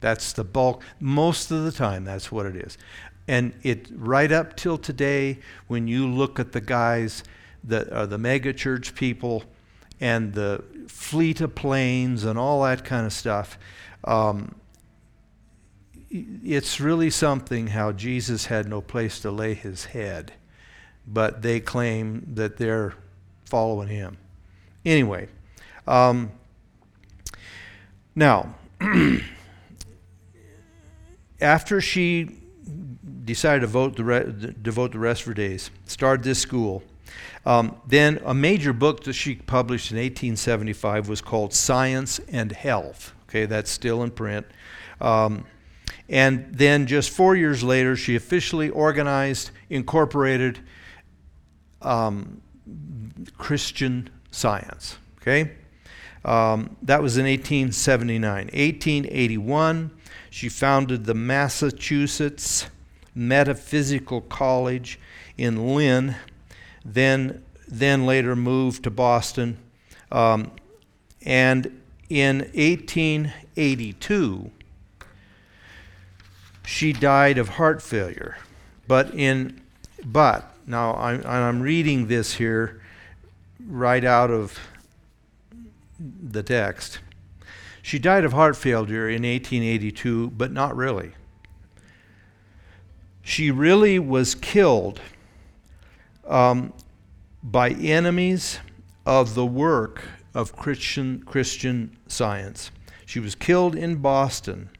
That's 0.00 0.32
the 0.32 0.44
bulk. 0.44 0.82
Most 1.00 1.50
of 1.50 1.64
the 1.64 1.72
time, 1.72 2.04
that's 2.04 2.30
what 2.30 2.46
it 2.46 2.56
is. 2.56 2.78
And 3.26 3.52
it 3.62 3.88
right 3.94 4.30
up 4.30 4.56
till 4.56 4.78
today, 4.78 5.40
when 5.66 5.88
you 5.88 6.08
look 6.08 6.38
at 6.38 6.52
the 6.52 6.60
guys 6.60 7.24
that 7.64 7.92
are 7.92 8.06
the 8.06 8.16
mega 8.16 8.52
church 8.52 8.94
people 8.94 9.42
and 10.00 10.32
the 10.32 10.64
fleet 10.88 11.40
of 11.40 11.54
planes 11.54 12.24
and 12.24 12.38
all 12.38 12.62
that 12.62 12.84
kind 12.84 13.04
of 13.04 13.12
stuff, 13.12 13.58
um, 14.04 14.54
it's 16.10 16.80
really 16.80 17.10
something 17.10 17.68
how 17.68 17.92
Jesus 17.92 18.46
had 18.46 18.68
no 18.68 18.80
place 18.80 19.20
to 19.20 19.30
lay 19.30 19.54
his 19.54 19.86
head, 19.86 20.32
but 21.06 21.42
they 21.42 21.60
claim 21.60 22.26
that 22.34 22.56
they're 22.56 22.94
following 23.44 23.88
him. 23.88 24.16
Anyway, 24.84 25.28
um, 25.86 26.32
now, 28.20 28.54
after 31.40 31.80
she 31.80 32.36
decided 33.24 33.60
to 33.60 33.66
vote 33.66 33.96
the 33.96 34.04
re- 34.04 34.54
devote 34.60 34.92
the 34.92 34.98
rest 34.98 35.22
of 35.22 35.28
her 35.28 35.34
days, 35.34 35.70
started 35.86 36.22
this 36.22 36.38
school, 36.38 36.82
um, 37.46 37.80
then 37.86 38.20
a 38.26 38.34
major 38.34 38.74
book 38.74 39.04
that 39.04 39.14
she 39.14 39.36
published 39.36 39.90
in 39.90 39.96
1875 39.96 41.08
was 41.08 41.22
called 41.22 41.54
Science 41.54 42.18
and 42.28 42.52
Health. 42.52 43.14
Okay, 43.26 43.46
that's 43.46 43.70
still 43.70 44.02
in 44.02 44.10
print. 44.10 44.46
Um, 45.00 45.46
and 46.10 46.54
then 46.54 46.86
just 46.86 47.08
four 47.08 47.34
years 47.34 47.62
later, 47.62 47.96
she 47.96 48.16
officially 48.16 48.68
organized, 48.68 49.50
incorporated 49.70 50.58
um, 51.80 52.42
Christian 53.38 54.10
science. 54.30 54.98
Okay? 55.22 55.52
Um, 56.24 56.76
that 56.82 57.02
was 57.02 57.16
in 57.16 57.24
1879. 57.24 58.46
1881, 58.46 59.90
she 60.30 60.48
founded 60.48 61.04
the 61.04 61.14
Massachusetts 61.14 62.66
Metaphysical 63.14 64.20
College 64.22 65.00
in 65.36 65.74
Lynn, 65.74 66.16
then, 66.84 67.44
then 67.66 68.06
later 68.06 68.36
moved 68.36 68.84
to 68.84 68.90
Boston. 68.90 69.58
Um, 70.12 70.52
and 71.22 71.80
in 72.08 72.38
1882, 72.54 74.50
she 76.66 76.92
died 76.92 77.38
of 77.38 77.48
heart 77.50 77.82
failure. 77.82 78.36
But 78.86 79.14
in 79.14 79.60
but 80.04 80.54
now 80.66 80.94
I'm, 80.94 81.24
I'm 81.26 81.60
reading 81.60 82.06
this 82.06 82.34
here 82.34 82.80
right 83.66 84.04
out 84.04 84.30
of 84.30 84.58
the 86.00 86.42
text. 86.42 87.00
She 87.82 87.98
died 87.98 88.24
of 88.24 88.32
heart 88.32 88.56
failure 88.56 89.08
in 89.08 89.22
1882, 89.22 90.30
but 90.30 90.52
not 90.52 90.76
really. 90.76 91.12
She 93.22 93.50
really 93.50 93.98
was 93.98 94.34
killed 94.34 95.00
um, 96.26 96.72
by 97.42 97.70
enemies 97.70 98.58
of 99.04 99.34
the 99.34 99.46
work 99.46 100.02
of 100.34 100.56
Christian, 100.56 101.22
Christian 101.24 101.96
science. 102.06 102.70
She 103.06 103.20
was 103.20 103.34
killed 103.34 103.74
in 103.74 103.96
Boston 103.96 104.70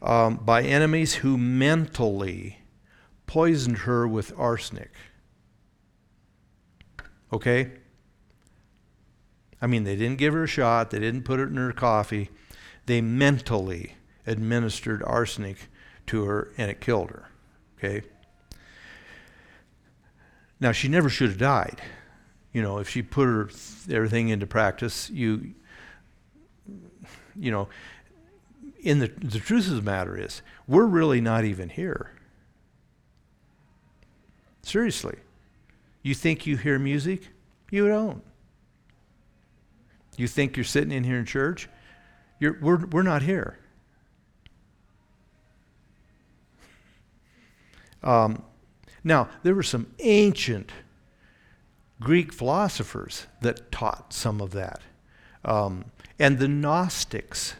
um, 0.00 0.36
by 0.36 0.62
enemies 0.62 1.16
who 1.16 1.36
mentally 1.36 2.60
poisoned 3.26 3.78
her 3.78 4.08
with 4.08 4.32
arsenic. 4.38 4.90
Okay? 7.32 7.72
I 9.60 9.66
mean, 9.66 9.84
they 9.84 9.96
didn't 9.96 10.18
give 10.18 10.34
her 10.34 10.44
a 10.44 10.48
shot, 10.48 10.90
they 10.90 11.00
didn't 11.00 11.24
put 11.24 11.40
it 11.40 11.48
in 11.48 11.56
her 11.56 11.72
coffee. 11.72 12.30
They 12.86 13.00
mentally 13.00 13.96
administered 14.26 15.02
arsenic 15.02 15.68
to 16.06 16.24
her 16.24 16.52
and 16.56 16.70
it 16.70 16.80
killed 16.80 17.10
her. 17.10 17.28
Okay? 17.78 18.02
Now, 20.60 20.72
she 20.72 20.88
never 20.88 21.08
should 21.08 21.30
have 21.30 21.38
died. 21.38 21.80
You 22.52 22.62
know, 22.62 22.78
if 22.78 22.88
she 22.88 23.02
put 23.02 23.24
her 23.26 23.50
everything 23.90 24.30
into 24.30 24.46
practice, 24.46 25.10
you, 25.10 25.54
you 27.36 27.50
know, 27.50 27.68
in 28.80 29.00
the, 29.00 29.08
the 29.08 29.38
truth 29.38 29.68
of 29.68 29.76
the 29.76 29.82
matter 29.82 30.16
is, 30.16 30.42
we're 30.66 30.86
really 30.86 31.20
not 31.20 31.44
even 31.44 31.68
here. 31.68 32.12
Seriously. 34.62 35.16
You 36.02 36.14
think 36.14 36.46
you 36.46 36.56
hear 36.56 36.78
music? 36.78 37.28
You 37.70 37.88
don't. 37.88 38.22
You 40.18 40.26
think 40.26 40.56
you're 40.56 40.64
sitting 40.64 40.90
in 40.90 41.04
here 41.04 41.18
in 41.18 41.24
church? 41.24 41.68
You're, 42.40 42.58
we're, 42.60 42.84
we're 42.86 43.02
not 43.02 43.22
here. 43.22 43.58
Um, 48.02 48.42
now, 49.04 49.28
there 49.42 49.54
were 49.54 49.62
some 49.62 49.86
ancient 50.00 50.70
Greek 52.00 52.32
philosophers 52.32 53.26
that 53.42 53.70
taught 53.72 54.12
some 54.12 54.40
of 54.40 54.50
that. 54.52 54.80
Um, 55.44 55.86
and 56.18 56.38
the 56.38 56.48
Gnostics 56.48 57.54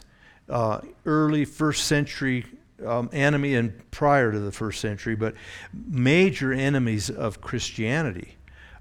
uh, 0.49 0.81
early 1.05 1.45
first 1.45 1.85
century 1.85 2.45
um, 2.85 3.09
enemy 3.13 3.55
and 3.55 3.89
prior 3.91 4.31
to 4.31 4.39
the 4.39 4.51
first 4.51 4.81
century, 4.81 5.15
but 5.15 5.33
major 5.73 6.51
enemies 6.51 7.09
of 7.09 7.41
Christianity. 7.41 8.35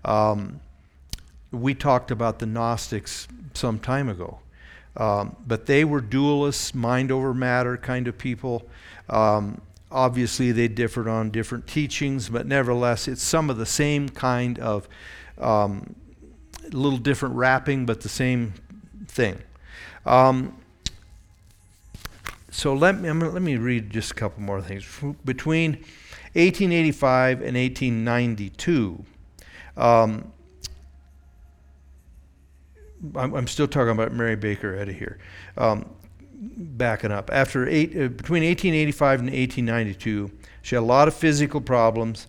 Um, 0.05 0.61
we 1.51 1.75
talked 1.75 2.11
about 2.11 2.39
the 2.39 2.47
Gnostics 2.47 3.29
some 3.55 3.79
time 3.79 4.09
ago. 4.09 4.39
Um, 4.97 5.37
but 5.47 5.67
they 5.67 5.85
were 5.85 6.03
dualists, 6.03 6.75
mind 6.75 7.13
over 7.13 7.33
matter 7.33 7.77
kind 7.77 8.09
of 8.09 8.19
people. 8.19 8.69
Um, 9.09 9.61
obviously, 9.91 10.53
they 10.53 10.69
differed 10.69 11.07
on 11.07 11.31
different 11.31 11.67
teachings, 11.67 12.29
but 12.29 12.47
nevertheless, 12.47 13.07
it's 13.07 13.23
some 13.23 13.49
of 13.49 13.57
the 13.59 13.67
same 13.67 14.09
kind 14.09 14.59
of 14.59 14.89
um, 15.39 15.95
little 16.73 16.99
different 16.99 17.37
wrapping, 17.37 17.87
but 17.87 18.01
the 18.01 18.09
same 18.09 18.55
thing. 19.07 19.39
Um, 20.05 20.57
so 22.51 22.75
let 22.75 22.99
me, 22.99 23.11
let 23.11 23.43
me 23.43 23.57
read 23.57 23.91
just 23.91 24.13
a 24.13 24.15
couple 24.15 24.43
more 24.43 24.61
things. 24.61 24.85
Between 25.25 25.73
1885 26.35 27.43
and 27.43 27.57
1892, 27.57 29.05
um, 29.77 30.33
I'm, 33.15 33.35
I'm, 33.35 33.47
still 33.47 33.69
talking 33.69 33.91
about 33.91 34.13
Mary 34.13 34.37
Baker 34.37 34.77
Eddy 34.77 34.93
here. 34.93 35.19
Um, 35.57 35.89
backing 36.33 37.13
up, 37.13 37.31
after 37.33 37.69
eight, 37.69 37.91
uh, 37.91 38.09
between 38.09 38.43
1885 38.45 39.21
and 39.21 39.29
1892, 39.31 40.31
she 40.63 40.75
had 40.75 40.83
a 40.83 40.87
lot 40.87 41.09
of 41.09 41.15
physical 41.15 41.61
problems, 41.61 42.27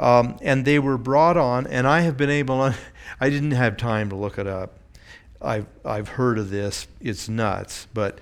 um, 0.00 0.38
and 0.42 0.64
they 0.64 0.78
were 0.78 0.98
brought 0.98 1.36
on. 1.36 1.66
And 1.66 1.86
I 1.86 2.00
have 2.00 2.16
been 2.16 2.30
able, 2.30 2.72
I 3.20 3.30
didn't 3.30 3.52
have 3.52 3.76
time 3.76 4.08
to 4.10 4.16
look 4.16 4.38
it 4.38 4.46
up. 4.46 4.78
I've 5.40 5.66
I've 5.84 6.08
heard 6.08 6.38
of 6.38 6.50
this. 6.50 6.88
It's 7.00 7.28
nuts, 7.28 7.86
but 7.94 8.18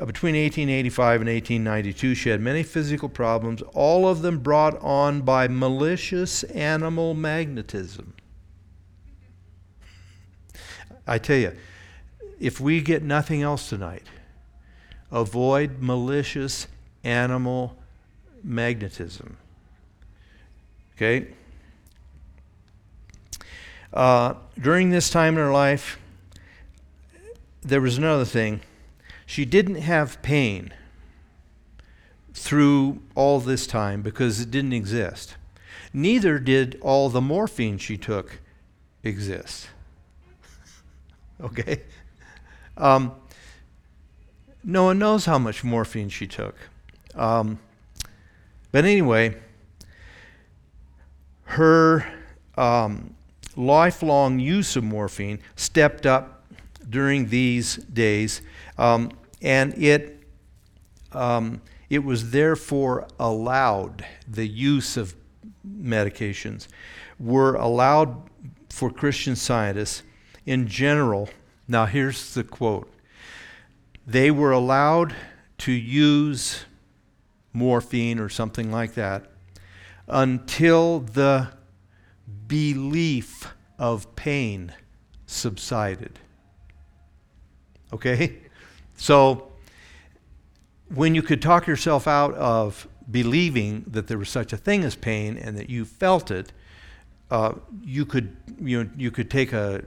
uh, 0.00 0.04
between 0.04 0.34
1885 0.36 1.20
and 1.22 1.30
1892, 1.30 2.14
she 2.14 2.28
had 2.28 2.40
many 2.40 2.62
physical 2.62 3.08
problems, 3.08 3.62
all 3.74 4.06
of 4.06 4.22
them 4.22 4.38
brought 4.38 4.80
on 4.80 5.22
by 5.22 5.48
malicious 5.48 6.44
animal 6.44 7.14
magnetism. 7.14 8.14
I 11.10 11.18
tell 11.18 11.36
you, 11.36 11.56
if 12.38 12.60
we 12.60 12.80
get 12.80 13.02
nothing 13.02 13.42
else 13.42 13.68
tonight, 13.68 14.04
avoid 15.10 15.80
malicious 15.80 16.68
animal 17.02 17.76
magnetism. 18.44 19.36
Okay? 20.94 21.26
Uh, 23.92 24.34
during 24.56 24.90
this 24.90 25.10
time 25.10 25.34
in 25.34 25.40
her 25.40 25.50
life, 25.50 25.98
there 27.60 27.80
was 27.80 27.98
another 27.98 28.24
thing 28.24 28.60
she 29.26 29.44
didn't 29.44 29.82
have 29.82 30.22
pain 30.22 30.72
through 32.34 33.02
all 33.16 33.40
this 33.40 33.66
time 33.66 34.00
because 34.00 34.40
it 34.40 34.52
didn't 34.52 34.74
exist. 34.74 35.34
Neither 35.92 36.38
did 36.38 36.78
all 36.80 37.08
the 37.08 37.20
morphine 37.20 37.78
she 37.78 37.96
took 37.96 38.38
exist. 39.02 39.66
Okay? 41.40 41.82
Um, 42.76 43.14
no 44.62 44.84
one 44.84 44.98
knows 44.98 45.24
how 45.24 45.38
much 45.38 45.64
morphine 45.64 46.08
she 46.08 46.26
took. 46.26 46.56
Um, 47.14 47.58
but 48.72 48.84
anyway, 48.84 49.36
her 51.44 52.06
um, 52.56 53.14
lifelong 53.56 54.38
use 54.38 54.76
of 54.76 54.84
morphine 54.84 55.40
stepped 55.56 56.06
up 56.06 56.44
during 56.88 57.28
these 57.28 57.76
days. 57.76 58.42
Um, 58.78 59.10
and 59.42 59.74
it, 59.82 60.22
um, 61.12 61.60
it 61.88 62.00
was 62.00 62.30
therefore 62.30 63.08
allowed, 63.18 64.04
the 64.28 64.46
use 64.46 64.96
of 64.96 65.14
medications 65.66 66.68
were 67.18 67.54
allowed 67.56 68.22
for 68.68 68.90
Christian 68.90 69.36
scientists 69.36 70.02
in 70.50 70.66
general. 70.66 71.28
Now, 71.68 71.86
here's 71.86 72.34
the 72.34 72.42
quote 72.42 72.92
they 74.04 74.32
were 74.32 74.50
allowed 74.50 75.14
to 75.58 75.70
use 75.70 76.64
morphine 77.52 78.18
or 78.18 78.28
something 78.28 78.72
like 78.72 78.94
that 78.94 79.30
until 80.08 80.98
the 80.98 81.48
belief 82.48 83.46
of 83.78 84.16
pain 84.16 84.72
subsided. 85.26 86.18
Okay? 87.92 88.38
So, 88.96 89.52
when 90.92 91.14
you 91.14 91.22
could 91.22 91.40
talk 91.40 91.68
yourself 91.68 92.08
out 92.08 92.34
of 92.34 92.88
believing 93.08 93.84
that 93.86 94.08
there 94.08 94.18
was 94.18 94.28
such 94.28 94.52
a 94.52 94.56
thing 94.56 94.82
as 94.82 94.96
pain 94.96 95.38
and 95.38 95.56
that 95.56 95.70
you 95.70 95.84
felt 95.84 96.30
it, 96.30 96.52
uh, 97.30 97.52
you 97.84 98.04
could 98.04 98.36
you 98.60 98.84
know, 98.84 98.90
you 98.96 99.12
could 99.12 99.30
take 99.30 99.52
a 99.52 99.84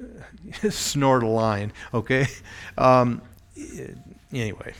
snort 0.70 1.22
a 1.22 1.28
line, 1.28 1.72
okay? 1.92 2.26
Um, 2.76 3.22
anyway, 4.32 4.74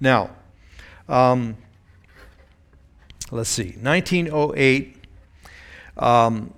now 0.00 0.30
um, 1.08 1.56
let's 3.30 3.50
see, 3.50 3.76
1908 3.80 4.96
um, 5.96 6.52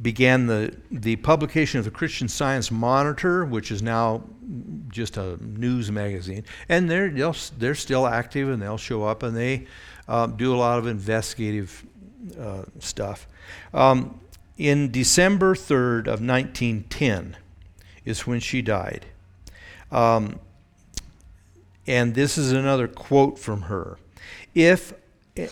began 0.00 0.46
the 0.46 0.76
the 0.90 1.16
publication 1.16 1.78
of 1.78 1.84
the 1.84 1.90
Christian 1.90 2.28
Science 2.28 2.70
Monitor, 2.70 3.44
which 3.44 3.70
is 3.70 3.82
now 3.82 4.22
just 4.88 5.16
a 5.16 5.36
news 5.44 5.90
magazine, 5.90 6.44
and 6.68 6.90
they're 6.90 7.10
they're 7.58 7.74
still 7.74 8.06
active 8.06 8.48
and 8.48 8.62
they'll 8.62 8.78
show 8.78 9.04
up 9.04 9.22
and 9.22 9.36
they 9.36 9.66
uh, 10.08 10.26
do 10.26 10.54
a 10.54 10.58
lot 10.58 10.78
of 10.78 10.86
investigative 10.86 11.84
uh, 12.40 12.62
stuff. 12.78 13.26
Um, 13.74 14.20
in 14.56 14.90
December 14.90 15.54
3rd 15.54 16.06
of 16.06 16.20
1910 16.20 17.36
is 18.04 18.26
when 18.26 18.40
she 18.40 18.62
died. 18.62 19.06
Um, 19.90 20.38
and 21.86 22.14
this 22.14 22.36
is 22.38 22.52
another 22.52 22.88
quote 22.88 23.38
from 23.38 23.62
her. 23.62 23.98
If 24.54 24.94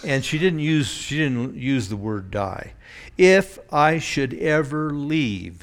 and 0.03 0.25
she 0.25 0.39
didn't 0.39 0.61
use 0.61 0.89
she 0.89 1.19
didn't 1.19 1.57
use 1.57 1.89
the 1.89 1.97
word 1.97 2.31
die. 2.31 2.73
If 3.19 3.59
I 3.73 3.99
should 3.99 4.35
ever 4.35 4.91
leave, 4.91 5.63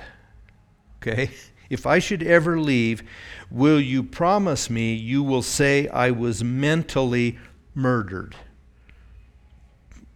okay? 1.02 1.32
If 1.72 1.88
I 1.88 2.00
should 2.00 2.22
ever 2.22 2.60
leave, 2.60 3.02
will 3.50 3.80
you 3.80 4.04
promise 4.04 4.70
me 4.70 4.94
you 4.94 5.24
will 5.24 5.42
say 5.42 5.88
I 5.88 6.12
was 6.12 6.44
mentally 6.44 7.40
murdered? 7.74 8.36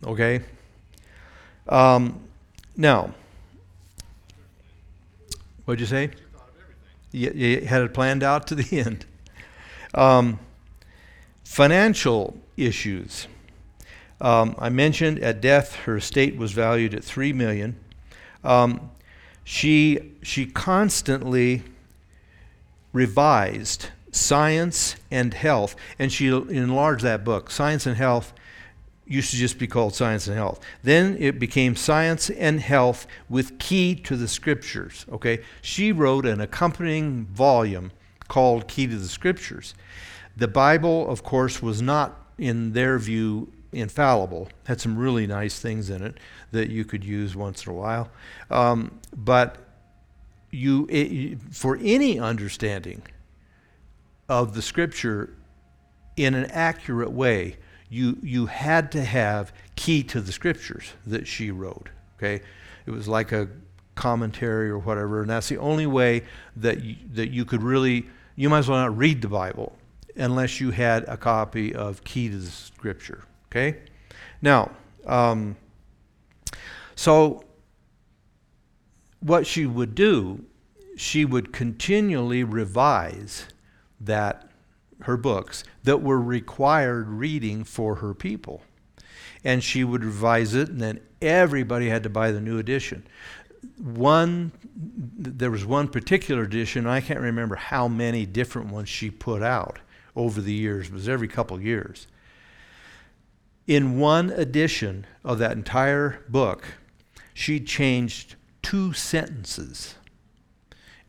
Okay? 0.05 0.41
Um, 1.69 2.24
now, 2.77 3.13
what'd 5.65 5.79
you 5.79 5.85
say? 5.85 6.11
You, 7.11 7.31
you, 7.31 7.61
had 7.61 7.81
it 7.81 7.93
planned 7.93 8.23
out 8.23 8.47
to 8.47 8.55
the 8.55 8.79
end. 8.85 9.05
Um, 9.93 10.39
financial 11.43 12.37
issues. 12.57 13.27
Um, 14.19 14.55
I 14.59 14.69
mentioned 14.69 15.19
at 15.19 15.41
death 15.41 15.75
her 15.81 15.97
estate 15.97 16.37
was 16.37 16.51
valued 16.51 16.93
at 16.93 17.03
three 17.03 17.33
million. 17.33 17.77
Um, 18.43 18.91
she 19.43 20.13
she 20.21 20.45
constantly 20.45 21.63
revised 22.91 23.89
science 24.11 24.95
and 25.11 25.33
health, 25.33 25.75
and 25.99 26.11
she 26.11 26.27
enlarged 26.27 27.03
that 27.03 27.23
book. 27.23 27.51
Science 27.51 27.85
and 27.85 27.97
health 27.97 28.33
used 29.07 29.31
to 29.31 29.37
just 29.37 29.59
be 29.59 29.67
called 29.67 29.93
Science 29.93 30.27
and 30.27 30.35
Health. 30.35 30.59
Then 30.83 31.15
it 31.19 31.39
became 31.39 31.75
Science 31.75 32.29
and 32.29 32.59
Health 32.59 33.07
with 33.29 33.59
Key 33.59 33.95
to 33.95 34.15
the 34.15 34.27
Scriptures. 34.27 35.05
Okay, 35.11 35.41
she 35.61 35.91
wrote 35.91 36.25
an 36.25 36.41
accompanying 36.41 37.25
volume 37.25 37.91
called 38.27 38.67
Key 38.67 38.87
to 38.87 38.97
the 38.97 39.07
Scriptures. 39.07 39.75
The 40.35 40.47
Bible, 40.47 41.09
of 41.09 41.23
course, 41.23 41.61
was 41.61 41.81
not, 41.81 42.19
in 42.37 42.73
their 42.73 42.97
view, 42.97 43.51
infallible. 43.71 44.49
Had 44.65 44.81
some 44.81 44.97
really 44.97 45.27
nice 45.27 45.59
things 45.59 45.89
in 45.89 46.01
it 46.01 46.17
that 46.51 46.69
you 46.69 46.83
could 46.83 47.03
use 47.03 47.35
once 47.35 47.65
in 47.65 47.71
a 47.71 47.75
while, 47.75 48.09
um, 48.49 48.99
but 49.15 49.57
you, 50.51 50.87
it, 50.89 51.37
for 51.51 51.77
any 51.81 52.19
understanding 52.19 53.01
of 54.29 54.55
the 54.55 54.61
Scripture 54.61 55.33
in 56.15 56.33
an 56.33 56.45
accurate 56.45 57.11
way, 57.11 57.57
you, 57.95 58.17
you 58.21 58.45
had 58.47 58.91
to 58.91 59.03
have 59.03 59.53
key 59.77 60.03
to 60.03 60.19
the 60.19 60.33
scriptures 60.33 60.91
that 61.07 61.25
she 61.27 61.49
wrote. 61.49 61.89
Okay, 62.17 62.43
it 62.85 62.91
was 62.91 63.07
like 63.07 63.31
a 63.31 63.47
commentary 63.95 64.69
or 64.69 64.77
whatever, 64.77 65.21
and 65.21 65.29
that's 65.29 65.47
the 65.47 65.57
only 65.57 65.87
way 65.87 66.23
that 66.57 66.83
you, 66.83 66.97
that 67.13 67.29
you 67.31 67.45
could 67.45 67.63
really. 67.63 68.05
You 68.35 68.49
might 68.49 68.59
as 68.59 68.67
well 68.67 68.79
not 68.79 68.97
read 68.97 69.21
the 69.21 69.29
Bible 69.29 69.77
unless 70.17 70.59
you 70.59 70.71
had 70.71 71.05
a 71.05 71.15
copy 71.15 71.73
of 71.73 72.03
key 72.03 72.27
to 72.29 72.37
the 72.37 72.49
scripture. 72.49 73.23
Okay, 73.49 73.77
now, 74.41 74.71
um, 75.05 75.55
so 76.95 77.45
what 79.21 79.47
she 79.47 79.65
would 79.65 79.95
do, 79.95 80.43
she 80.97 81.23
would 81.23 81.53
continually 81.53 82.43
revise 82.43 83.45
that 84.01 84.44
her 85.01 85.17
books 85.17 85.63
that 85.83 86.01
were 86.01 86.19
required 86.19 87.09
reading 87.09 87.63
for 87.63 87.95
her 87.95 88.13
people. 88.13 88.61
And 89.43 89.63
she 89.63 89.83
would 89.83 90.03
revise 90.03 90.55
it, 90.55 90.69
and 90.69 90.81
then 90.81 91.01
everybody 91.21 91.89
had 91.89 92.03
to 92.03 92.09
buy 92.09 92.31
the 92.31 92.41
new 92.41 92.57
edition. 92.57 93.05
One, 93.77 94.51
there 94.75 95.51
was 95.51 95.65
one 95.65 95.87
particular 95.87 96.43
edition, 96.43 96.87
I 96.87 97.01
can't 97.01 97.19
remember 97.19 97.55
how 97.55 97.87
many 97.87 98.25
different 98.25 98.71
ones 98.71 98.89
she 98.89 99.11
put 99.11 99.43
out 99.43 99.79
over 100.15 100.41
the 100.41 100.53
years, 100.53 100.87
it 100.87 100.93
was 100.93 101.09
every 101.09 101.27
couple 101.27 101.59
years. 101.61 102.07
In 103.67 103.99
one 103.99 104.29
edition 104.29 105.05
of 105.23 105.39
that 105.39 105.51
entire 105.51 106.23
book, 106.29 106.65
she 107.33 107.59
changed 107.59 108.35
two 108.61 108.93
sentences. 108.93 109.95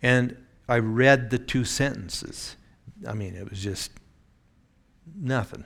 And 0.02 0.36
I 0.68 0.78
read 0.78 1.30
the 1.30 1.38
two 1.38 1.64
sentences. 1.64 2.56
I 3.06 3.14
mean, 3.14 3.34
it 3.34 3.48
was 3.48 3.62
just 3.62 3.90
nothing. 5.14 5.64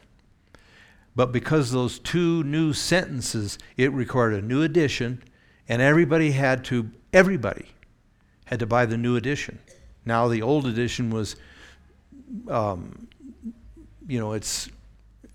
But 1.17 1.33
because 1.33 1.71
those 1.71 1.99
two 1.99 2.45
new 2.45 2.73
sentences, 2.73 3.59
it 3.77 3.93
required 3.93 4.35
a 4.35 4.43
new 4.43 4.63
edition, 4.63 5.23
and 5.69 5.83
everybody 5.83 6.33
had 6.33 6.65
to, 6.67 6.91
everybody 7.13 7.67
had 8.45 8.61
to 8.61 8.67
buy 8.67 8.87
the 8.87 8.97
new 8.97 9.17
edition. 9.17 9.59
Now 10.05 10.29
the 10.29 10.43
old 10.43 10.67
edition 10.67 11.11
was, 11.11 11.37
um, 12.49 13.09
you 14.07 14.19
know, 14.19 14.33
it's 14.33 14.69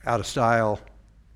out 0.06 0.20
of 0.20 0.28
style, 0.28 0.80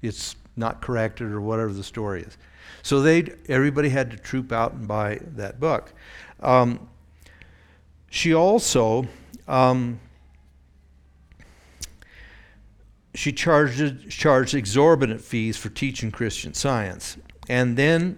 it's 0.01 0.35
not 0.55 0.81
corrected, 0.81 1.31
or 1.31 1.41
whatever 1.41 1.73
the 1.73 1.83
story 1.83 2.21
is. 2.23 2.37
So 2.81 3.01
they, 3.01 3.33
everybody 3.47 3.89
had 3.89 4.11
to 4.11 4.17
troop 4.17 4.51
out 4.51 4.73
and 4.73 4.87
buy 4.87 5.19
that 5.35 5.59
book. 5.59 5.93
Um, 6.39 6.87
she 8.09 8.33
also 8.33 9.07
um, 9.47 9.99
she 13.19 13.33
charged, 13.33 14.09
charged 14.09 14.55
exorbitant 14.55 15.19
fees 15.19 15.57
for 15.57 15.67
teaching 15.67 16.09
Christian 16.09 16.53
science. 16.53 17.17
And 17.49 17.75
then 17.75 18.17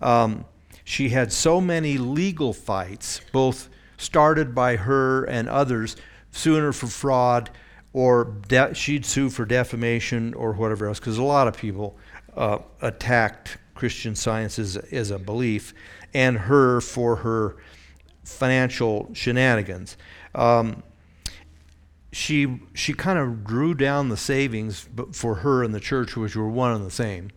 um, 0.00 0.44
she 0.82 1.10
had 1.10 1.32
so 1.32 1.60
many 1.60 1.98
legal 1.98 2.52
fights, 2.52 3.20
both 3.30 3.68
started 3.96 4.52
by 4.52 4.74
her 4.74 5.22
and 5.26 5.48
others, 5.48 5.94
suing 6.32 6.62
her 6.62 6.72
for 6.72 6.88
fraud, 6.88 7.50
or 7.92 8.38
de- 8.48 8.74
she'd 8.74 9.06
sue 9.06 9.30
for 9.30 9.44
defamation 9.44 10.34
or 10.34 10.52
whatever 10.54 10.88
else, 10.88 10.98
because 10.98 11.18
a 11.18 11.22
lot 11.22 11.46
of 11.46 11.56
people 11.56 11.96
uh, 12.36 12.58
attacked 12.82 13.56
Christian 13.76 14.16
science 14.16 14.58
as, 14.58 14.76
as 14.76 15.12
a 15.12 15.18
belief, 15.20 15.74
and 16.12 16.36
her 16.36 16.80
for 16.80 17.14
her 17.14 17.54
financial 18.24 19.10
shenanigans. 19.12 19.96
Um, 20.34 20.82
she 22.12 22.60
she 22.74 22.92
kind 22.92 23.18
of 23.18 23.44
drew 23.44 23.74
down 23.74 24.08
the 24.08 24.16
savings 24.16 24.88
for 25.12 25.36
her 25.36 25.62
and 25.62 25.74
the 25.74 25.80
church, 25.80 26.16
which 26.16 26.34
were 26.36 26.48
one 26.48 26.72
and 26.72 26.84
the 26.84 26.90
same, 26.90 27.30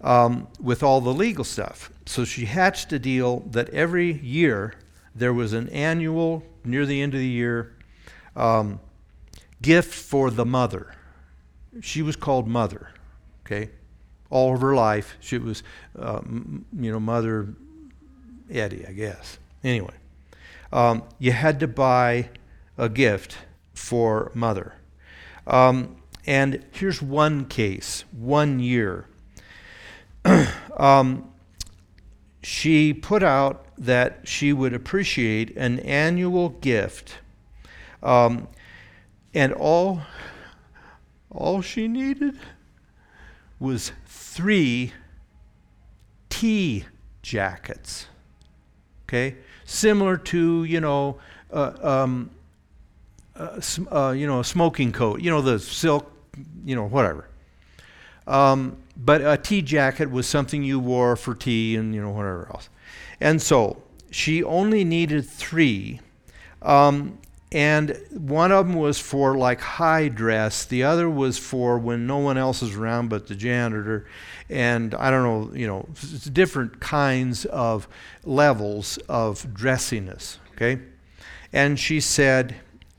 um, 0.00 0.48
with 0.58 0.82
all 0.82 1.00
the 1.00 1.12
legal 1.12 1.44
stuff. 1.44 1.90
So 2.06 2.24
she 2.24 2.46
hatched 2.46 2.92
a 2.92 2.98
deal 2.98 3.40
that 3.50 3.68
every 3.70 4.12
year 4.20 4.74
there 5.14 5.34
was 5.34 5.52
an 5.52 5.68
annual, 5.68 6.42
near 6.64 6.86
the 6.86 7.02
end 7.02 7.14
of 7.14 7.20
the 7.20 7.26
year, 7.26 7.76
um, 8.36 8.80
gift 9.60 9.92
for 9.92 10.30
the 10.30 10.46
mother. 10.46 10.94
She 11.80 12.02
was 12.02 12.16
called 12.16 12.48
Mother, 12.48 12.90
okay? 13.44 13.70
All 14.30 14.54
of 14.54 14.60
her 14.60 14.74
life, 14.74 15.16
she 15.20 15.38
was, 15.38 15.62
um, 15.98 16.64
you 16.76 16.90
know, 16.90 17.00
Mother 17.00 17.48
Eddy, 18.50 18.86
I 18.86 18.92
guess. 18.92 19.38
Anyway, 19.62 19.94
um, 20.72 21.02
you 21.18 21.32
had 21.32 21.60
to 21.60 21.68
buy 21.68 22.30
a 22.78 22.88
gift 22.88 23.36
for 23.80 24.30
mother. 24.34 24.74
Um, 25.46 25.96
and 26.26 26.64
here's 26.70 27.00
one 27.00 27.46
case, 27.46 28.04
one 28.12 28.60
year. 28.60 29.06
um, 30.76 31.30
she 32.42 32.92
put 32.92 33.22
out 33.22 33.64
that 33.78 34.20
she 34.24 34.52
would 34.52 34.74
appreciate 34.74 35.56
an 35.56 35.80
annual 35.80 36.50
gift 36.50 37.18
um, 38.02 38.48
And 39.34 39.52
all, 39.52 40.02
all 41.30 41.62
she 41.62 41.86
needed 41.86 42.38
was 43.58 43.92
three 44.06 44.92
tea 46.28 46.86
jackets. 47.22 48.06
Okay? 49.04 49.36
Similar 49.64 50.16
to, 50.16 50.64
you 50.64 50.80
know, 50.80 51.18
uh, 51.52 51.72
um, 51.80 52.30
uh, 53.40 53.60
uh, 53.90 54.10
you 54.10 54.26
know, 54.26 54.40
a 54.40 54.44
smoking 54.44 54.92
coat, 54.92 55.20
you 55.20 55.30
know, 55.30 55.40
the 55.40 55.58
silk, 55.58 56.12
you 56.64 56.74
know, 56.74 56.86
whatever. 56.86 57.28
Um, 58.26 58.76
but 58.96 59.22
a 59.22 59.36
tea 59.36 59.62
jacket 59.62 60.10
was 60.10 60.26
something 60.26 60.62
you 60.62 60.78
wore 60.78 61.16
for 61.16 61.34
tea 61.34 61.76
and, 61.76 61.94
you 61.94 62.02
know, 62.02 62.10
whatever 62.10 62.48
else. 62.50 62.68
And 63.20 63.40
so 63.40 63.82
she 64.10 64.44
only 64.44 64.84
needed 64.84 65.26
three. 65.26 66.00
Um, 66.60 67.18
and 67.52 67.98
one 68.10 68.52
of 68.52 68.66
them 68.66 68.76
was 68.76 68.98
for 68.98 69.36
like 69.36 69.60
high 69.60 70.06
dress 70.06 70.64
the 70.66 70.84
other 70.84 71.10
was 71.10 71.36
for 71.36 71.78
when 71.78 72.06
no 72.06 72.18
one 72.18 72.38
else 72.38 72.62
is 72.62 72.76
around 72.76 73.08
but 73.08 73.26
the 73.26 73.34
janitor 73.34 74.06
and 74.48 74.94
i 74.94 75.10
don't 75.10 75.24
know 75.24 75.52
you 75.56 75.66
know 75.66 75.84
it's 75.90 76.26
different 76.26 76.78
kinds 76.78 77.44
of 77.46 77.88
levels 78.24 78.98
of 79.08 79.52
dressiness 79.52 80.38
okay 80.52 80.80
and 81.52 81.76
she 81.76 81.98
said 81.98 82.54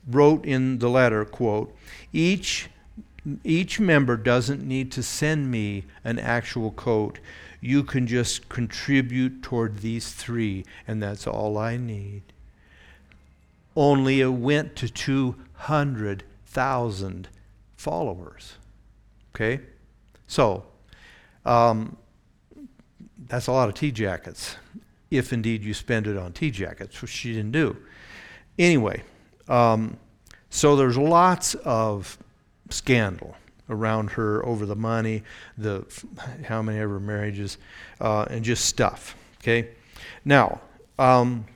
wrote 0.08 0.44
in 0.44 0.78
the 0.78 0.88
letter 0.88 1.24
quote 1.24 1.74
each 2.12 2.68
each 3.44 3.78
member 3.78 4.16
doesn't 4.16 4.66
need 4.66 4.90
to 4.90 5.02
send 5.02 5.50
me 5.50 5.84
an 6.04 6.18
actual 6.18 6.72
coat 6.72 7.18
you 7.60 7.84
can 7.84 8.06
just 8.06 8.48
contribute 8.48 9.42
toward 9.42 9.78
these 9.78 10.12
three 10.12 10.64
and 10.88 11.02
that's 11.02 11.26
all 11.26 11.56
i 11.56 11.76
need 11.76 12.22
only 13.76 14.20
it 14.20 14.28
went 14.28 14.76
to 14.76 14.88
200,000 14.88 17.28
followers. 17.76 18.54
Okay? 19.34 19.60
So, 20.26 20.64
um, 21.44 21.96
that's 23.26 23.46
a 23.46 23.52
lot 23.52 23.68
of 23.68 23.74
tea 23.74 23.90
jackets, 23.90 24.56
if 25.10 25.30
indeed 25.32 25.64
you 25.64 25.74
spend 25.74 26.06
it 26.06 26.16
on 26.16 26.32
tea 26.32 26.50
jackets, 26.50 27.00
which 27.00 27.10
she 27.10 27.32
didn't 27.32 27.52
do. 27.52 27.76
Anyway, 28.58 29.02
um, 29.48 29.96
so 30.50 30.76
there's 30.76 30.98
lots 30.98 31.54
of 31.54 32.18
scandal 32.70 33.36
around 33.68 34.10
her 34.10 34.44
over 34.44 34.66
the 34.66 34.76
money, 34.76 35.22
the 35.56 35.84
how 36.44 36.62
many 36.62 36.78
ever 36.78 37.00
marriages, 37.00 37.58
uh, 38.00 38.26
and 38.30 38.44
just 38.44 38.66
stuff. 38.66 39.16
Okay, 39.40 39.70
now 40.24 40.60
um, 40.98 41.46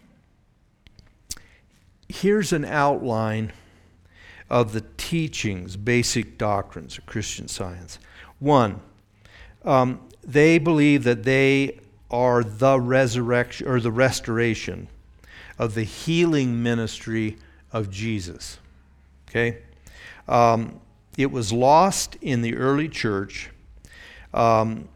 here's 2.08 2.52
an 2.52 2.64
outline 2.64 3.52
of 4.48 4.72
the 4.72 4.84
teachings, 4.96 5.76
basic 5.76 6.38
doctrines 6.38 6.98
of 6.98 7.06
Christian 7.06 7.48
science. 7.48 7.98
One, 8.38 8.80
um, 9.64 10.00
they 10.24 10.58
believe 10.58 11.04
that 11.04 11.24
they 11.24 11.80
are 12.10 12.44
the 12.44 12.80
resurrection 12.80 13.66
or 13.66 13.80
the 13.80 13.90
restoration 13.90 14.88
of 15.58 15.74
the 15.74 15.82
healing 15.82 16.62
ministry 16.62 17.36
of 17.76 17.90
Jesus. 17.90 18.58
Okay? 19.28 19.58
Um, 20.26 20.80
it 21.18 21.30
was 21.30 21.52
lost 21.52 22.16
in 22.20 22.42
the 22.42 22.56
early 22.56 22.88
church 22.88 23.50
um, 24.32 24.88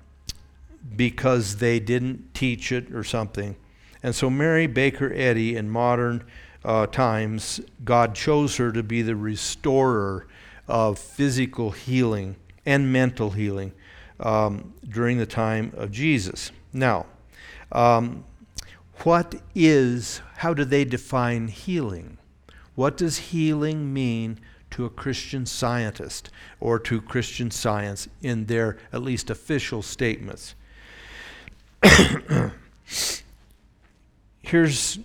because 0.97 1.57
they 1.57 1.79
didn't 1.79 2.35
teach 2.35 2.73
it 2.73 2.93
or 2.93 3.05
something. 3.05 3.57
And 4.03 4.14
so 4.14 4.31
Mary 4.31 4.66
Baker 4.66 5.12
Eddy 5.14 5.57
in 5.57 5.69
modern 5.69 6.25
uh, 6.64 6.87
times, 6.87 7.61
God 7.85 8.14
chose 8.14 8.57
her 8.57 8.73
to 8.73 8.83
be 8.83 9.03
the 9.03 9.16
restorer 9.16 10.27
of 10.66 10.99
physical 10.99 11.71
healing 11.71 12.37
and 12.64 12.93
mental 12.93 13.31
healing 13.31 13.73
um, 14.21 14.73
during 14.88 15.19
the 15.19 15.27
time 15.27 15.73
of 15.77 15.90
Jesus. 15.90 16.51
Now, 16.73 17.07
um, 17.73 18.25
what 19.03 19.35
is, 19.55 20.21
how 20.37 20.55
do 20.55 20.64
they 20.64 20.85
define 20.85 21.49
healing? 21.49 22.19
What 22.74 22.96
does 22.96 23.18
healing 23.18 23.92
mean 23.92 24.38
to 24.70 24.85
a 24.85 24.90
Christian 24.90 25.46
scientist 25.46 26.30
or 26.61 26.78
to 26.80 27.00
Christian 27.00 27.50
science 27.50 28.09
in 28.22 28.46
their 28.46 28.78
at 28.92 29.02
least 29.02 29.30
official 29.30 29.83
statements? 29.83 30.54
Here's 34.42 34.98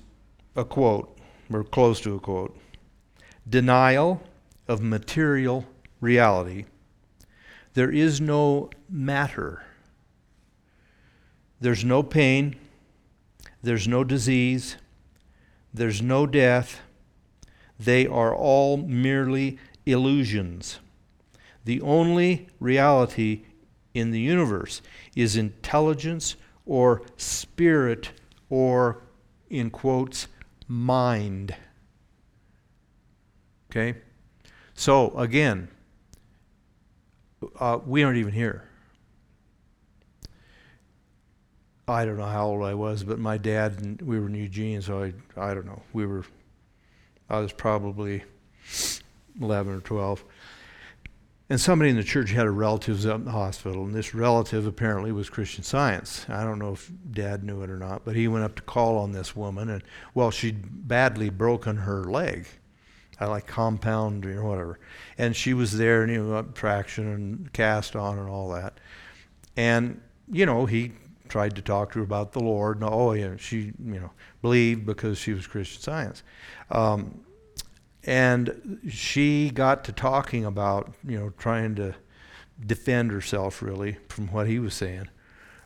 a 0.56 0.64
quote 0.66 1.18
or 1.52 1.64
close 1.64 2.02
to 2.02 2.16
a 2.16 2.20
quote 2.20 2.58
denial 3.48 4.24
of 4.68 4.82
material 4.82 5.66
reality. 6.02 6.66
There 7.74 7.92
is 7.92 8.20
no 8.20 8.70
matter. 8.90 9.64
There's 11.60 11.84
no 11.84 12.02
pain. 12.04 12.56
There's 13.62 13.88
no 13.88 14.04
disease. 14.04 14.78
There's 15.74 16.02
no 16.02 16.26
death. 16.26 16.80
They 17.80 18.08
are 18.08 18.34
all 18.34 18.78
merely 18.78 19.58
illusions. 19.86 20.80
The 21.66 21.82
only 21.82 22.48
reality 22.60 23.44
in 23.94 24.12
the 24.12 24.20
universe 24.20 24.82
is 25.16 25.36
intelligence 25.36 26.36
or 26.66 27.02
spirit 27.18 28.12
or, 28.50 29.02
in 29.50 29.70
quotes, 29.70 30.28
mind. 30.68 31.56
Okay? 33.70 34.00
So, 34.74 35.18
again, 35.18 35.70
uh, 37.60 37.80
we 37.86 38.04
aren't 38.04 38.18
even 38.18 38.34
here. 38.34 38.64
I 41.88 42.04
don't 42.06 42.18
know 42.18 42.26
how 42.26 42.48
old 42.48 42.64
I 42.64 42.74
was, 42.74 43.04
but 43.04 43.20
my 43.20 43.38
dad 43.38 43.80
and 43.80 44.02
we 44.02 44.20
were 44.20 44.28
in 44.28 44.34
Eugene, 44.34 44.82
so 44.82 45.04
I 45.04 45.14
I 45.38 45.54
don't 45.54 45.68
know. 45.68 45.84
We 45.94 46.06
were 46.08 46.26
I 47.30 47.40
was 47.40 47.52
probably 47.52 48.24
11 49.42 49.74
or 49.74 49.82
12. 49.82 50.24
And 51.48 51.62
somebody 51.62 51.92
in 51.92 51.96
the 51.96 52.04
church 52.04 52.32
had 52.32 52.48
a 52.48 52.52
relative 52.52 53.06
up 53.06 53.18
in 53.18 53.26
the 53.26 53.32
hospital, 53.32 53.84
and 53.84 53.94
this 53.94 54.16
relative 54.16 54.66
apparently 54.66 55.12
was 55.12 55.30
Christian 55.30 55.64
Science. 55.64 56.26
I 56.28 56.44
don't 56.44 56.58
know 56.58 56.74
if 56.74 56.92
Dad 57.12 57.44
knew 57.44 57.62
it 57.62 57.70
or 57.70 57.78
not, 57.78 58.04
but 58.04 58.16
he 58.16 58.28
went 58.28 58.46
up 58.46 58.56
to 58.56 58.64
call 58.64 58.98
on 58.98 59.12
this 59.12 59.36
woman, 59.36 59.70
and 59.70 59.84
well, 60.16 60.32
she'd 60.32 60.88
badly 60.88 61.30
broken 61.30 61.78
her 61.78 62.04
leg, 62.06 62.48
I 63.20 63.28
like 63.28 63.46
compound 63.46 64.26
or 64.26 64.44
whatever, 64.44 64.80
and 65.20 65.36
she 65.36 65.54
was 65.54 65.78
there, 65.78 66.02
and 66.02 66.12
you 66.12 66.24
know, 66.24 66.42
traction 66.42 67.08
and 67.08 67.54
cast 67.54 67.96
on 67.96 68.18
and 68.18 68.28
all 68.28 68.52
that, 68.54 68.80
and 69.56 70.02
you 70.32 70.48
know, 70.48 70.66
he 70.66 70.94
tried 71.28 71.56
to 71.56 71.62
talk 71.62 71.92
to 71.94 72.00
her 72.00 72.06
about 72.06 72.32
the 72.32 72.40
Lord, 72.40 72.82
and 72.82 72.90
oh 72.92 73.14
yeah, 73.14 73.36
she 73.38 73.74
you 73.84 74.00
know 74.00 74.12
believed 74.42 74.86
because 74.86 75.18
she 75.18 75.34
was 75.34 75.48
Christian 75.48 75.82
Science. 75.82 76.24
Um, 76.72 77.22
and 78.04 78.80
she 78.90 79.50
got 79.50 79.84
to 79.86 79.92
talking 79.92 80.46
about 80.46 80.94
you 81.08 81.20
know 81.20 81.32
trying 81.38 81.76
to 81.76 81.96
defend 82.66 83.12
herself 83.12 83.62
really 83.62 83.98
from 84.10 84.28
what 84.32 84.48
he 84.48 84.60
was 84.60 84.74
saying. 84.74 85.10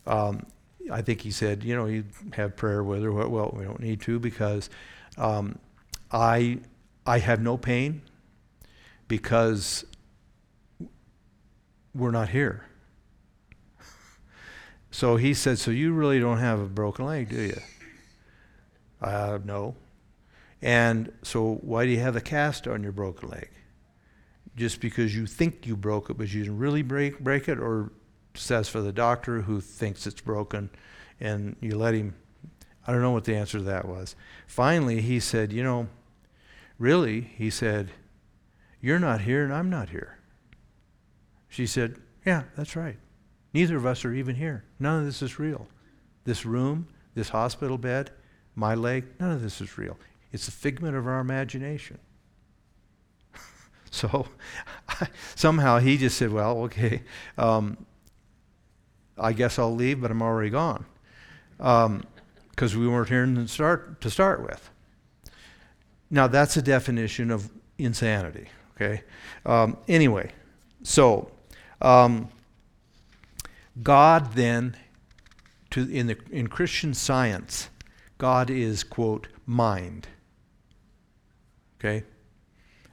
Um, 0.06 0.46
I 0.90 1.02
think 1.02 1.20
he 1.20 1.30
said, 1.30 1.62
you 1.62 1.76
know, 1.76 1.86
you 1.86 2.04
have 2.32 2.56
prayer 2.56 2.82
with 2.82 3.02
her. 3.02 3.12
Well, 3.12 3.54
we 3.56 3.64
don't 3.64 3.80
need 3.80 4.00
to 4.02 4.18
because 4.18 4.70
um, 5.16 5.58
I 6.10 6.58
I 7.06 7.18
have 7.18 7.40
no 7.40 7.56
pain 7.56 8.02
because 9.08 9.84
we're 11.94 12.10
not 12.10 12.28
here. 12.30 12.64
So 14.90 15.16
he 15.16 15.34
said, 15.34 15.58
so 15.58 15.70
you 15.70 15.92
really 15.92 16.18
don't 16.18 16.38
have 16.38 16.60
a 16.60 16.66
broken 16.66 17.06
leg, 17.06 17.28
do 17.28 17.40
you? 17.40 17.60
Uh, 19.00 19.38
no. 19.44 19.76
And 20.62 21.12
so, 21.22 21.58
why 21.62 21.86
do 21.86 21.90
you 21.90 22.00
have 22.00 22.16
a 22.16 22.20
cast 22.20 22.68
on 22.68 22.82
your 22.82 22.92
broken 22.92 23.30
leg? 23.30 23.48
Just 24.56 24.80
because 24.80 25.16
you 25.16 25.26
think 25.26 25.66
you 25.66 25.76
broke 25.76 26.10
it, 26.10 26.18
but 26.18 26.32
you 26.32 26.42
didn't 26.42 26.58
really 26.58 26.82
break, 26.82 27.18
break 27.20 27.48
it, 27.48 27.58
or 27.58 27.92
says 28.34 28.68
for 28.68 28.80
the 28.80 28.92
doctor 28.92 29.42
who 29.42 29.60
thinks 29.60 30.06
it's 30.06 30.20
broken, 30.20 30.68
and 31.18 31.56
you 31.60 31.78
let 31.78 31.94
him. 31.94 32.14
I 32.86 32.92
don't 32.92 33.00
know 33.00 33.12
what 33.12 33.24
the 33.24 33.36
answer 33.36 33.58
to 33.58 33.64
that 33.64 33.86
was. 33.86 34.16
Finally, 34.46 35.00
he 35.00 35.18
said, 35.18 35.52
You 35.52 35.62
know, 35.62 35.88
really, 36.78 37.22
he 37.22 37.48
said, 37.48 37.90
You're 38.82 38.98
not 38.98 39.22
here, 39.22 39.44
and 39.44 39.52
I'm 39.52 39.70
not 39.70 39.90
here. 39.90 40.18
She 41.48 41.66
said, 41.66 41.96
Yeah, 42.26 42.42
that's 42.54 42.76
right. 42.76 42.98
Neither 43.52 43.76
of 43.76 43.86
us 43.86 44.04
are 44.04 44.12
even 44.12 44.36
here. 44.36 44.64
None 44.78 45.00
of 45.00 45.06
this 45.06 45.22
is 45.22 45.38
real. 45.38 45.66
This 46.24 46.46
room, 46.46 46.88
this 47.14 47.30
hospital 47.30 47.78
bed, 47.78 48.10
my 48.54 48.74
leg, 48.74 49.04
none 49.18 49.32
of 49.32 49.42
this 49.42 49.60
is 49.60 49.76
real. 49.76 49.96
It's 50.32 50.46
a 50.48 50.52
figment 50.52 50.96
of 50.96 51.06
our 51.06 51.20
imagination. 51.20 51.98
so 53.90 54.28
somehow 55.34 55.78
he 55.78 55.96
just 55.96 56.16
said, 56.16 56.32
Well, 56.32 56.62
okay, 56.64 57.02
um, 57.36 57.76
I 59.18 59.32
guess 59.32 59.58
I'll 59.58 59.74
leave, 59.74 60.00
but 60.00 60.10
I'm 60.10 60.22
already 60.22 60.50
gone. 60.50 60.86
Because 61.56 62.74
um, 62.74 62.80
we 62.80 62.88
weren't 62.88 63.08
here 63.08 63.26
to 63.26 63.48
start, 63.48 64.00
to 64.00 64.10
start 64.10 64.42
with. 64.42 64.70
Now, 66.10 66.26
that's 66.26 66.56
a 66.56 66.62
definition 66.62 67.30
of 67.30 67.50
insanity. 67.78 68.48
Okay. 68.74 69.02
Um, 69.44 69.76
anyway, 69.88 70.32
so 70.82 71.30
um, 71.82 72.28
God 73.82 74.34
then, 74.34 74.76
to 75.70 75.88
in 75.88 76.06
the 76.08 76.18
in 76.30 76.48
Christian 76.48 76.94
science, 76.94 77.70
God 78.18 78.50
is 78.50 78.84
quote 78.84 79.28
mind. 79.46 80.08
Okay. 81.78 82.04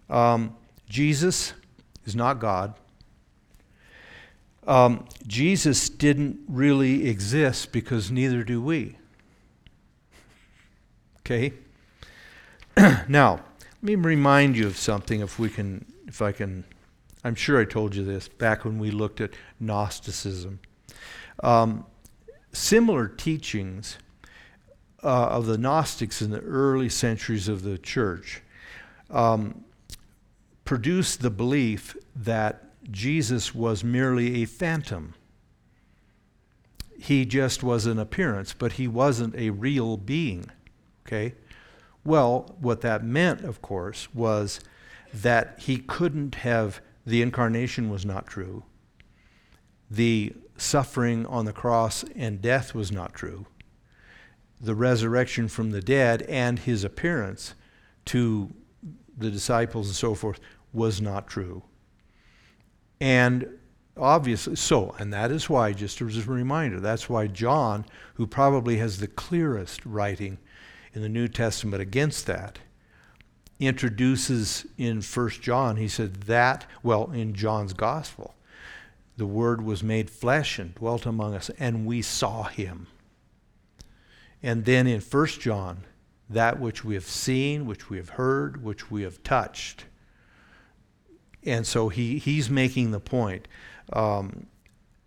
Um, 0.10 0.56
Jesus 0.88 1.54
is 2.06 2.16
not 2.16 2.40
God. 2.40 2.74
Um, 4.66 5.06
Jesus 5.26 5.90
didn't 5.90 6.40
really 6.48 7.08
exist 7.08 7.72
because 7.72 8.12
neither 8.12 8.44
do 8.44 8.62
we. 8.62 8.98
Okay? 11.22 11.54
now, 13.08 13.42
let 13.82 13.84
me 13.84 13.96
remind 13.96 14.58
you 14.58 14.68
of 14.68 14.78
something 14.78 15.22
if 15.22 15.40
we 15.40 15.50
can 15.50 15.86
if 16.08 16.22
I 16.22 16.32
can 16.32 16.64
I'm 17.24 17.36
sure 17.36 17.60
I 17.60 17.66
told 17.66 17.96
you 17.96 18.06
this 18.06 18.28
back 18.28 18.64
when 18.64 18.80
we 18.80 18.92
looked 18.92 19.20
at 19.20 19.32
Gnosticism. 19.60 20.60
Um, 21.44 21.86
similar 22.52 23.08
teachings 23.08 23.98
uh, 25.04 25.28
of 25.28 25.46
the 25.46 25.58
Gnostics 25.58 26.22
in 26.22 26.32
the 26.32 26.40
early 26.40 26.90
centuries 26.90 27.48
of 27.48 27.64
the 27.64 27.78
church 27.78 28.42
um, 29.10 29.64
produced 30.66 31.22
the 31.22 31.30
belief 31.30 31.96
that 32.16 32.64
Jesus 32.92 33.54
was 33.54 33.84
merely 33.84 34.42
a 34.42 34.46
phantom. 34.46 35.14
He 37.00 37.26
just 37.26 37.62
was 37.62 37.86
an 37.86 38.00
appearance, 38.00 38.54
but 38.54 38.74
he 38.74 38.88
wasn't 38.88 39.36
a 39.36 39.52
real 39.52 39.98
being. 39.98 40.50
Okay? 41.06 41.36
Well, 42.04 42.56
what 42.60 42.82
that 42.82 43.04
meant, 43.04 43.42
of 43.42 43.62
course, 43.62 44.14
was 44.14 44.60
that 45.14 45.60
he 45.60 45.78
couldn't 45.78 46.36
have, 46.36 46.82
the 47.06 47.22
incarnation 47.22 47.90
was 47.90 48.06
not 48.06 48.28
true. 48.28 48.64
The 49.90 50.34
suffering 50.58 51.26
on 51.26 51.46
the 51.46 51.54
cross 51.54 52.04
and 52.16 52.42
death 52.42 52.74
was 52.74 52.92
not 52.92 53.14
true. 53.14 53.46
The 54.60 54.76
resurrection 54.76 55.48
from 55.48 55.72
the 55.72 55.82
dead 55.82 56.24
and 56.24 56.60
his 56.60 56.84
appearance 56.84 57.54
to 58.06 58.54
the 59.18 59.30
disciples 59.30 59.88
and 59.88 59.96
so 59.96 60.16
forth 60.16 60.40
was 60.74 61.02
not 61.02 61.28
true. 61.28 61.64
And 63.00 63.48
obviously, 63.96 64.56
so, 64.56 64.96
and 65.00 65.14
that 65.14 65.32
is 65.32 65.50
why, 65.50 65.74
just 65.74 66.02
as 66.02 66.18
a 66.18 66.32
reminder, 66.32 66.80
that's 66.80 67.10
why 67.10 67.28
John, 67.28 67.86
who 68.16 68.26
probably 68.26 68.78
has 68.78 69.00
the 69.00 69.08
clearest 69.08 69.86
writing 69.86 70.38
in 70.94 71.02
the 71.02 71.10
New 71.10 71.28
Testament 71.28 71.82
against 71.82 72.26
that, 72.26 72.60
introduces 73.60 74.66
in 74.78 75.02
First 75.02 75.42
John, 75.42 75.78
he 75.78 75.88
said 75.88 76.22
that, 76.24 76.66
well, 76.84 77.12
in 77.12 77.34
John's 77.34 77.74
Gospel, 77.74 78.36
the 79.18 79.26
Word 79.26 79.62
was 79.62 79.84
made 79.84 80.10
flesh 80.10 80.60
and 80.60 80.74
dwelt 80.76 81.06
among 81.06 81.34
us, 81.34 81.50
and 81.58 81.86
we 81.86 82.02
saw 82.02 82.44
him. 82.44 82.88
And 84.44 84.66
then 84.66 84.86
in 84.86 85.02
First 85.02 85.42
John, 85.42 85.86
that 86.30 86.60
which 86.60 86.86
we 86.86 86.94
have 86.94 87.06
seen, 87.06 87.66
which 87.66 87.90
we 87.90 87.98
have 87.98 88.10
heard, 88.10 88.64
which 88.64 88.92
we 88.92 89.02
have 89.02 89.24
touched. 89.24 89.86
And 91.44 91.66
so 91.66 91.90
he, 91.90 92.20
he's 92.20 92.50
making 92.50 92.92
the 92.92 93.00
point 93.00 93.48
um, 93.94 94.48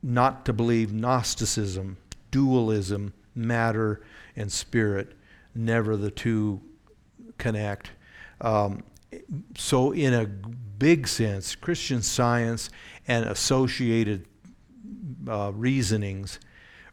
not 0.03 0.45
to 0.47 0.53
believe 0.53 0.93
Gnosticism, 0.93 1.99
dualism, 2.31 3.13
matter 3.35 4.03
and 4.35 4.51
spirit, 4.51 5.15
never 5.55 5.97
the 5.97 6.11
two 6.11 6.61
connect. 7.39 7.91
Um, 8.41 8.83
so, 9.57 9.93
in 9.93 10.15
a 10.15 10.27
big 10.27 11.09
sense, 11.09 11.55
Christian 11.55 12.03
science 12.03 12.71
and 13.09 13.27
associated 13.27 14.27
uh, 15.29 15.53
reasonings 15.55 16.39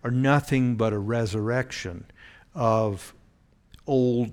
are 0.04 0.12
nothing 0.12 0.76
but 0.76 0.94
a 0.94 1.00
resurrection 1.00 2.06
of 2.56 3.14
old 3.86 4.32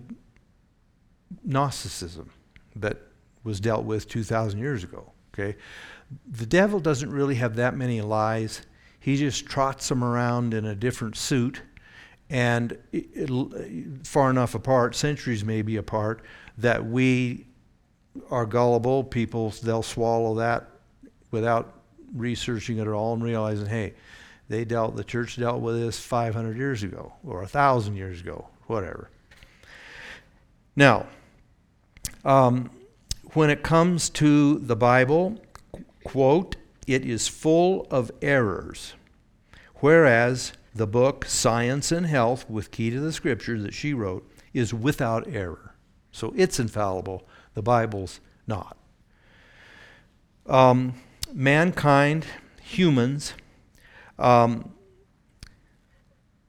Gnosticism 1.44 2.30
that 2.76 2.98
was 3.42 3.60
dealt 3.60 3.84
with 3.84 4.08
2,000 4.08 4.58
years 4.58 4.84
ago. 4.84 5.12
Okay, 5.32 5.56
the 6.30 6.46
devil 6.46 6.80
doesn't 6.80 7.10
really 7.10 7.34
have 7.36 7.56
that 7.56 7.76
many 7.76 8.00
lies. 8.00 8.62
He 9.00 9.16
just 9.16 9.46
trots 9.46 9.88
them 9.88 10.02
around 10.02 10.54
in 10.54 10.64
a 10.64 10.74
different 10.74 11.16
suit, 11.16 11.62
and 12.30 12.78
it, 12.92 13.06
it, 13.14 14.06
far 14.06 14.30
enough 14.30 14.54
apart, 14.54 14.94
centuries 14.94 15.44
maybe 15.44 15.76
apart, 15.76 16.22
that 16.56 16.86
we 16.86 17.46
are 18.30 18.46
gullible 18.46 19.04
people. 19.04 19.50
They'll 19.62 19.82
swallow 19.82 20.34
that 20.36 20.68
without 21.30 21.74
researching 22.14 22.78
it 22.78 22.82
at 22.82 22.88
all 22.88 23.14
and 23.14 23.22
realizing, 23.22 23.66
hey, 23.66 23.94
they 24.48 24.64
dealt. 24.64 24.96
The 24.96 25.04
church 25.04 25.36
dealt 25.36 25.60
with 25.60 25.76
this 25.80 25.98
500 25.98 26.56
years 26.56 26.82
ago 26.82 27.12
or 27.24 27.42
a 27.42 27.48
thousand 27.48 27.96
years 27.96 28.20
ago, 28.20 28.48
whatever. 28.66 29.10
Now, 30.76 31.06
um, 32.24 32.70
when 33.32 33.50
it 33.50 33.62
comes 33.62 34.10
to 34.10 34.58
the 34.58 34.76
Bible, 34.76 35.40
quote, 36.04 36.56
it 36.86 37.04
is 37.04 37.28
full 37.28 37.86
of 37.90 38.10
errors, 38.20 38.94
whereas 39.76 40.52
the 40.74 40.86
book 40.86 41.24
Science 41.24 41.92
and 41.92 42.06
Health, 42.06 42.48
with 42.50 42.70
Key 42.70 42.90
to 42.90 43.00
the 43.00 43.12
Scripture 43.12 43.58
that 43.60 43.74
she 43.74 43.94
wrote, 43.94 44.28
is 44.52 44.74
without 44.74 45.26
error. 45.28 45.74
So 46.12 46.32
it's 46.36 46.60
infallible. 46.60 47.26
The 47.54 47.62
Bible's 47.62 48.20
not. 48.46 48.76
Um, 50.46 50.94
mankind, 51.32 52.26
humans, 52.62 53.34
um, 54.18 54.72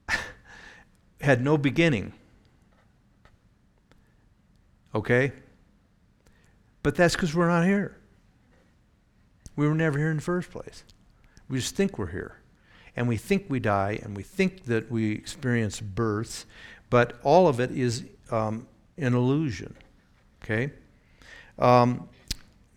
had 1.22 1.42
no 1.42 1.58
beginning. 1.58 2.14
Okay? 4.94 5.32
But 6.84 6.96
that's 6.96 7.16
because 7.16 7.34
we're 7.34 7.48
not 7.48 7.66
here. 7.66 7.98
We 9.56 9.68
were 9.68 9.76
never 9.76 9.98
here 9.98 10.10
in 10.10 10.18
the 10.18 10.22
first 10.22 10.52
place. 10.52 10.84
We 11.48 11.60
just 11.60 11.76
think 11.76 11.98
we're 11.98 12.12
here. 12.12 12.38
And 12.96 13.08
we 13.08 13.18
think 13.18 13.46
we 13.50 13.60
die, 13.60 14.00
and 14.04 14.16
we 14.16 14.24
think 14.24 14.66
that 14.66 14.90
we 14.90 15.12
experience 15.12 15.82
births, 15.82 16.46
but 16.90 17.20
all 17.24 17.48
of 17.48 17.60
it 17.60 17.72
is 17.72 18.06
um, 18.32 18.68
an 18.98 19.14
illusion. 19.14 19.76
Okay? 20.44 20.72
Um, 21.58 22.10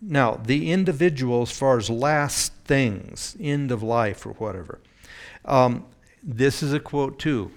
now, 0.01 0.35
the 0.35 0.71
individual, 0.71 1.41
as 1.41 1.51
far 1.51 1.77
as 1.77 1.89
last 1.89 2.53
things, 2.63 3.35
end 3.39 3.71
of 3.71 3.83
life 3.83 4.25
or 4.25 4.31
whatever, 4.33 4.79
um, 5.45 5.85
this 6.23 6.63
is 6.63 6.73
a 6.73 6.79
quote 6.79 7.19
too. 7.19 7.51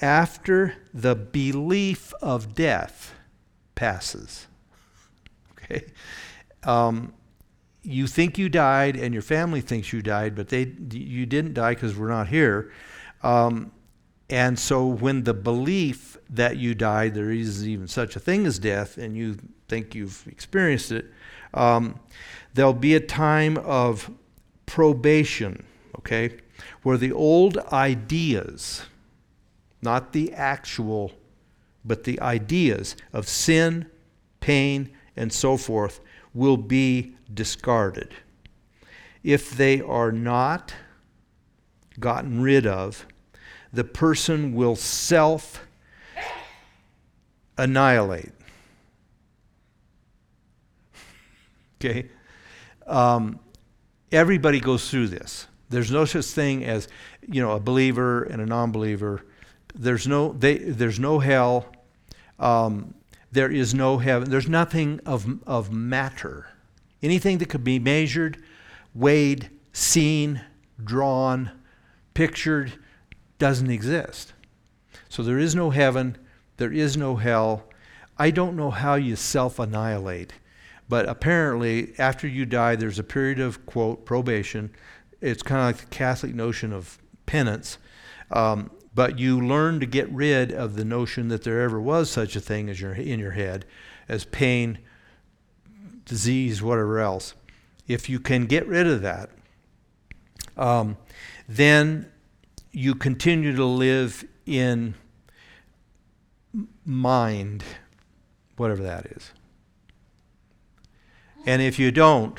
After 0.00 0.74
the 0.92 1.14
belief 1.14 2.12
of 2.20 2.54
death, 2.54 3.14
passes. 3.74 4.46
Okay? 5.52 5.86
Um, 6.62 7.14
you 7.82 8.06
think 8.06 8.38
you 8.38 8.48
died 8.48 8.96
and 8.96 9.12
your 9.12 9.22
family 9.22 9.60
thinks 9.60 9.92
you 9.92 10.02
died, 10.02 10.34
but 10.34 10.48
they, 10.48 10.72
you 10.90 11.26
didn't 11.26 11.54
die 11.54 11.74
because 11.74 11.96
we're 11.96 12.08
not 12.08 12.28
here. 12.28 12.72
Um, 13.22 13.72
and 14.30 14.58
so 14.58 14.86
when 14.86 15.24
the 15.24 15.34
belief 15.34 16.13
that 16.36 16.56
you 16.56 16.74
died, 16.74 17.14
there 17.14 17.30
is 17.30 17.66
even 17.66 17.88
such 17.88 18.16
a 18.16 18.20
thing 18.20 18.46
as 18.46 18.58
death, 18.58 18.98
and 18.98 19.16
you 19.16 19.36
think 19.68 19.94
you've 19.94 20.24
experienced 20.26 20.92
it, 20.92 21.06
um, 21.52 21.98
there'll 22.54 22.72
be 22.72 22.94
a 22.94 23.00
time 23.00 23.56
of 23.58 24.10
probation, 24.66 25.64
okay, 25.98 26.36
where 26.82 26.96
the 26.96 27.12
old 27.12 27.58
ideas, 27.72 28.82
not 29.82 30.12
the 30.12 30.32
actual 30.32 31.12
but 31.84 32.04
the 32.04 32.18
ideas 32.20 32.96
of 33.12 33.28
sin, 33.28 33.86
pain, 34.40 34.90
and 35.16 35.32
so 35.32 35.56
forth 35.56 36.00
will 36.32 36.56
be 36.56 37.14
discarded. 37.32 38.14
If 39.22 39.50
they 39.50 39.80
are 39.80 40.10
not 40.10 40.74
gotten 42.00 42.40
rid 42.40 42.66
of, 42.66 43.06
the 43.72 43.84
person 43.84 44.54
will 44.54 44.76
self 44.76 45.66
annihilate. 47.58 48.32
Okay? 51.84 52.08
Um, 52.86 53.40
everybody 54.10 54.58
goes 54.58 54.88
through 54.88 55.08
this. 55.08 55.48
There's 55.68 55.90
no 55.90 56.06
such 56.06 56.24
thing 56.26 56.64
as, 56.64 56.88
you 57.28 57.42
know, 57.42 57.52
a 57.52 57.60
believer 57.60 58.22
and 58.22 58.40
a 58.40 58.46
non 58.46 58.72
believer. 58.72 59.26
There's 59.74 60.06
no, 60.06 60.32
they, 60.32 60.56
there's 60.56 60.98
no 60.98 61.18
hell. 61.18 61.66
Um, 62.38 62.94
there 63.32 63.50
is 63.50 63.74
no 63.74 63.98
heaven. 63.98 64.30
There's 64.30 64.48
nothing 64.48 65.00
of, 65.04 65.42
of 65.46 65.72
matter. 65.72 66.46
Anything 67.02 67.38
that 67.38 67.48
could 67.48 67.64
be 67.64 67.78
measured, 67.78 68.42
weighed, 68.94 69.50
seen, 69.72 70.40
drawn, 70.82 71.50
pictured, 72.14 72.74
doesn't 73.38 73.70
exist. 73.70 74.32
So 75.08 75.22
there 75.22 75.38
is 75.38 75.54
no 75.54 75.70
heaven. 75.70 76.16
There 76.56 76.72
is 76.72 76.96
no 76.96 77.16
hell. 77.16 77.64
I 78.18 78.30
don't 78.30 78.56
know 78.56 78.70
how 78.70 78.94
you 78.94 79.16
self 79.16 79.58
annihilate 79.58 80.34
But 80.88 81.08
apparently, 81.08 81.94
after 81.98 82.28
you 82.28 82.46
die, 82.46 82.76
there's 82.76 82.98
a 82.98 83.04
period 83.04 83.40
of, 83.40 83.66
quote, 83.66 84.04
probation. 84.04 84.70
It's 85.20 85.42
kind 85.42 85.60
of 85.60 85.66
like 85.66 85.76
the 85.78 85.94
Catholic 85.96 86.34
notion 86.34 86.72
of 86.72 86.98
penance. 87.26 87.78
Um, 88.30 88.70
but 88.94 89.18
you 89.18 89.40
learn 89.44 89.80
to 89.80 89.86
get 89.86 90.08
rid 90.10 90.52
of 90.52 90.76
the 90.76 90.84
notion 90.84 91.28
that 91.28 91.42
there 91.42 91.62
ever 91.62 91.80
was 91.80 92.10
such 92.10 92.36
a 92.36 92.40
thing 92.40 92.68
as 92.68 92.80
your, 92.80 92.92
in 92.92 93.18
your 93.18 93.32
head 93.32 93.64
as 94.08 94.24
pain, 94.24 94.78
disease, 96.04 96.62
whatever 96.62 97.00
else. 97.00 97.34
If 97.88 98.08
you 98.08 98.20
can 98.20 98.46
get 98.46 98.66
rid 98.66 98.86
of 98.86 99.02
that, 99.02 99.30
um, 100.56 100.96
then 101.48 102.10
you 102.70 102.94
continue 102.94 103.54
to 103.56 103.64
live 103.64 104.24
in 104.46 104.94
mind, 106.84 107.64
whatever 108.56 108.82
that 108.82 109.06
is. 109.06 109.30
And 111.46 111.60
if 111.60 111.78
you 111.78 111.90
don't, 111.90 112.38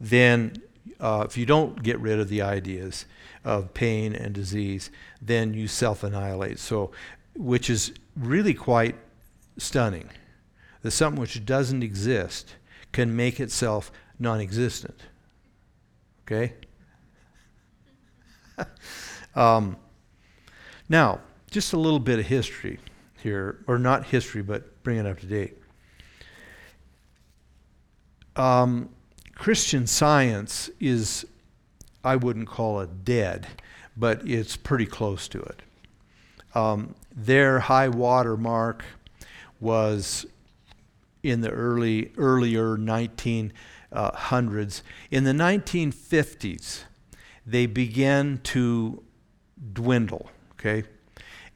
then 0.00 0.62
uh, 1.00 1.24
if 1.26 1.36
you 1.36 1.46
don't 1.46 1.82
get 1.82 1.98
rid 2.00 2.18
of 2.18 2.28
the 2.28 2.42
ideas 2.42 3.06
of 3.44 3.74
pain 3.74 4.14
and 4.14 4.34
disease, 4.34 4.90
then 5.20 5.54
you 5.54 5.68
self 5.68 6.02
annihilate. 6.02 6.58
So, 6.58 6.90
which 7.36 7.68
is 7.68 7.92
really 8.16 8.54
quite 8.54 8.96
stunning 9.58 10.08
that 10.82 10.90
something 10.90 11.20
which 11.20 11.44
doesn't 11.44 11.82
exist 11.82 12.56
can 12.92 13.14
make 13.14 13.40
itself 13.40 13.90
non 14.18 14.40
existent. 14.40 15.00
Okay? 16.22 16.54
um, 19.34 19.76
now, 20.88 21.20
just 21.50 21.72
a 21.72 21.78
little 21.78 21.98
bit 21.98 22.18
of 22.18 22.26
history 22.26 22.78
here, 23.24 23.64
or 23.66 23.78
not 23.78 24.06
history, 24.06 24.42
but 24.42 24.82
bring 24.84 24.98
it 24.98 25.06
up 25.06 25.18
to 25.18 25.26
date. 25.26 25.58
Um, 28.36 28.90
Christian 29.34 29.86
science 29.86 30.70
is, 30.78 31.26
I 32.04 32.16
wouldn't 32.16 32.48
call 32.48 32.80
it 32.80 33.04
dead, 33.04 33.48
but 33.96 34.28
it's 34.28 34.56
pretty 34.56 34.86
close 34.86 35.26
to 35.28 35.40
it. 35.40 35.62
Um, 36.54 36.94
their 37.14 37.60
high 37.60 37.88
water 37.88 38.36
mark 38.36 38.84
was 39.58 40.26
in 41.22 41.40
the 41.40 41.50
early 41.50 42.12
earlier 42.18 42.76
1900s. 42.76 43.52
Uh, 43.90 44.12
in 45.10 45.24
the 45.24 45.32
1950s, 45.32 46.82
they 47.46 47.64
began 47.66 48.38
to 48.44 49.02
dwindle. 49.72 50.30
Okay, 50.52 50.84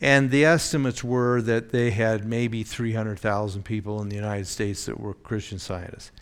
and 0.01 0.31
the 0.31 0.45
estimates 0.45 1.03
were 1.03 1.43
that 1.43 1.71
they 1.71 1.91
had 1.91 2.25
maybe 2.25 2.63
300,000 2.63 3.65
people 3.65 4.01
in 4.01 4.09
the 4.09 4.17
United 4.17 4.47
States 4.47 4.87
that 4.87 4.99
were 4.99 5.15
Christian 5.15 5.59
scientists. 5.59 6.13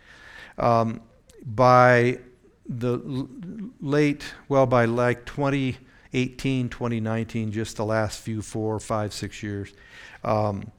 Um, 0.59 1.03
by 1.45 2.19
the 2.69 3.29
late, 3.81 4.25
well, 4.49 4.67
by 4.67 4.87
like 4.87 5.27
2018, 5.27 6.69
2019, 6.71 7.53
just 7.53 7.77
the 7.77 7.85
last 7.85 8.21
few 8.21 8.41
four, 8.41 8.81
five, 8.81 9.13
six 9.13 9.43
years, 9.43 9.73
um, 10.25 10.73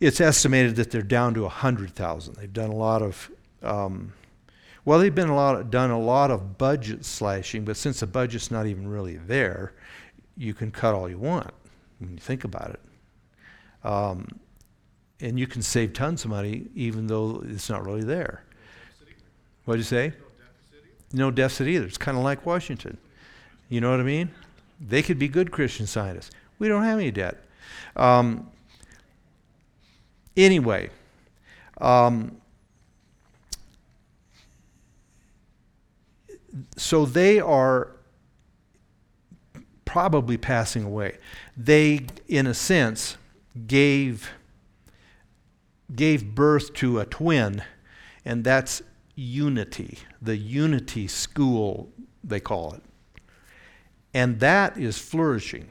it's 0.00 0.20
estimated 0.20 0.76
that 0.76 0.90
they're 0.90 1.02
down 1.02 1.34
to 1.34 1.42
100,000. 1.42 2.34
They've 2.34 2.52
done 2.52 2.70
a 2.70 2.74
lot 2.74 3.02
of, 3.02 3.30
um, 3.62 4.12
well, 4.84 5.00
they've 5.00 5.14
been 5.14 5.30
a 5.30 5.34
lot 5.34 5.56
of, 5.56 5.70
done 5.70 5.90
a 5.90 5.98
lot 5.98 6.30
of 6.30 6.58
budget 6.58 7.04
slashing, 7.04 7.64
but 7.64 7.76
since 7.76 8.00
the 8.00 8.06
budget's 8.06 8.50
not 8.50 8.66
even 8.66 8.86
really 8.86 9.16
there, 9.16 9.72
you 10.36 10.54
can 10.54 10.70
cut 10.70 10.94
all 10.94 11.08
you 11.08 11.18
want 11.18 11.50
when 11.98 12.12
you 12.12 12.18
think 12.18 12.44
about 12.44 12.70
it. 12.70 12.80
Um, 13.84 14.28
and 15.20 15.38
you 15.38 15.46
can 15.46 15.62
save 15.62 15.92
tons 15.92 16.24
of 16.24 16.30
money 16.30 16.66
even 16.74 17.06
though 17.06 17.42
it's 17.48 17.70
not 17.70 17.84
really 17.84 18.04
there. 18.04 18.44
What 19.64 19.74
did 19.74 19.80
you 19.80 19.84
say? 19.84 20.12
No 21.12 21.30
deficit 21.30 21.68
either. 21.68 21.86
It's 21.86 21.98
kind 21.98 22.16
of 22.16 22.24
like 22.24 22.44
Washington. 22.44 22.98
You 23.68 23.80
know 23.80 23.90
what 23.90 24.00
I 24.00 24.04
mean? 24.04 24.30
They 24.80 25.02
could 25.02 25.18
be 25.18 25.28
good 25.28 25.50
Christian 25.50 25.86
scientists. 25.86 26.30
We 26.58 26.68
don't 26.68 26.84
have 26.84 26.98
any 26.98 27.10
debt. 27.10 27.42
Um, 27.96 28.50
anyway, 30.36 30.90
um, 31.80 32.36
so 36.76 37.06
they 37.06 37.40
are 37.40 37.95
probably 39.96 40.36
passing 40.36 40.84
away. 40.84 41.16
They, 41.56 42.04
in 42.28 42.46
a 42.46 42.52
sense, 42.52 43.16
gave 43.66 44.30
gave 45.94 46.34
birth 46.34 46.74
to 46.74 47.00
a 47.00 47.06
twin, 47.06 47.62
and 48.22 48.44
that's 48.44 48.82
unity, 49.14 50.00
the 50.20 50.36
unity 50.36 51.06
school, 51.06 51.88
they 52.22 52.40
call 52.40 52.74
it. 52.74 52.82
And 54.12 54.38
that 54.40 54.76
is 54.76 54.98
flourishing. 54.98 55.70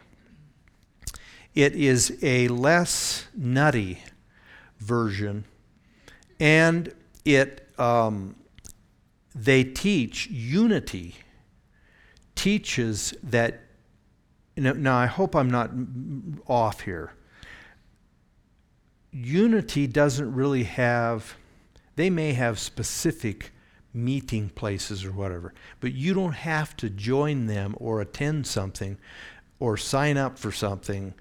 It 1.54 1.76
is 1.76 2.18
a 2.24 2.48
less 2.48 3.28
nutty 3.38 4.02
version, 4.80 5.46
and 6.40 6.92
it 7.26 7.70
um, 7.78 8.36
they 9.36 9.64
teach 9.64 10.26
unity 10.32 11.14
teaches 12.34 13.14
that 13.22 13.65
now 14.58 14.98
I 14.98 15.06
hope 15.06 15.36
I'm 15.36 15.50
not 15.50 15.72
off 16.48 16.82
here. 16.82 17.14
Unity 19.12 19.88
doesn't 19.88 20.34
really 20.34 20.64
have, 20.64 21.36
they 21.96 22.10
may 22.10 22.34
have 22.34 22.60
specific 22.60 23.52
meeting 23.94 24.50
places 24.50 25.06
or 25.06 25.12
whatever, 25.12 25.54
but 25.80 25.94
you 25.94 26.14
don't 26.14 26.34
have 26.34 26.76
to 26.78 26.90
join 26.90 27.46
them 27.46 27.76
or 27.78 28.02
attend 28.02 28.46
something 28.46 28.98
or 29.60 29.78
sign 29.78 30.18
up 30.18 30.38
for 30.38 30.52
something. 30.52 31.14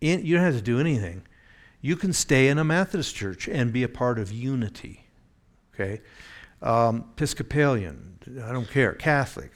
you 0.00 0.36
don't 0.36 0.44
have 0.44 0.56
to 0.56 0.62
do 0.62 0.78
anything. 0.78 1.22
You 1.80 1.96
can 1.96 2.12
stay 2.12 2.48
in 2.48 2.58
a 2.58 2.64
Methodist 2.64 3.14
church 3.14 3.48
and 3.48 3.72
be 3.72 3.82
a 3.82 3.88
part 3.88 4.18
of 4.18 4.32
unity. 4.32 5.06
Okay? 5.74 6.00
Um, 6.62 7.06
Episcopalian, 7.12 8.18
I 8.42 8.52
don't 8.52 8.68
care. 8.68 8.92
Catholic, 8.94 9.52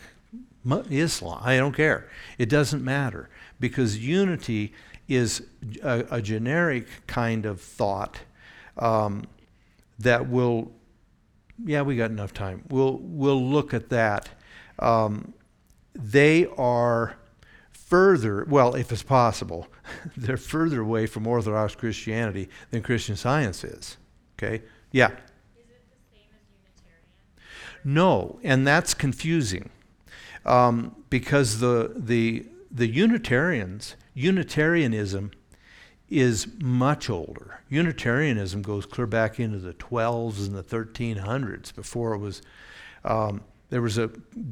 Islam, 0.91 1.41
I 1.43 1.57
don't 1.57 1.75
care. 1.75 2.09
It 2.39 2.49
doesn't 2.49 2.85
matter 2.85 3.29
because 3.61 3.99
unity 3.99 4.73
is 5.09 5.43
a, 5.83 6.05
a 6.11 6.23
generic 6.23 6.87
kind 7.07 7.47
of 7.47 7.61
thought 7.61 8.19
um, 8.77 9.25
that 9.99 10.29
will, 10.29 10.71
yeah, 11.65 11.83
we 11.83 11.97
got 11.97 12.11
enough 12.11 12.33
time. 12.33 12.65
We'll, 12.69 12.99
we'll 13.03 13.43
look 13.43 13.73
at 13.73 13.89
that. 13.89 14.29
Um, 14.79 15.33
they 15.95 16.47
are 16.57 17.17
further, 17.73 18.45
well, 18.49 18.75
if 18.75 18.93
it's 18.93 19.03
possible, 19.03 19.67
they're 20.17 20.37
further 20.37 20.81
away 20.81 21.07
from 21.07 21.27
Orthodox 21.27 21.75
Christianity 21.75 22.49
than 22.71 22.83
Christian 22.83 23.17
Science 23.17 23.65
is. 23.65 23.97
Okay? 24.39 24.63
Yeah. 24.93 25.07
Is 25.07 25.13
it 25.13 25.21
the 25.91 26.17
same 26.17 26.27
as 26.33 26.45
Unitarian? 26.53 27.95
No, 27.95 28.39
and 28.45 28.67
that's 28.67 28.93
confusing 28.93 29.71
um, 30.45 30.95
because 31.11 31.61
the, 31.61 31.93
the, 31.97 32.47
the 32.71 32.87
Unitarians, 32.87 33.97
Unitarianism 34.15 35.33
is 36.09 36.47
much 36.61 37.11
older. 37.11 37.61
Unitarianism 37.69 38.63
goes 38.63 38.87
clear 38.87 39.07
back 39.07 39.39
into 39.39 39.59
the 39.59 39.75
12s 39.75 40.47
and 40.47 40.57
the 40.57 40.63
1300s 40.63 41.75
before 41.75 42.15
it 42.15 42.19
was. 42.19 42.43
Um, 43.05 43.43
there 43.71 43.83
was 43.83 43.99
a 43.99 44.07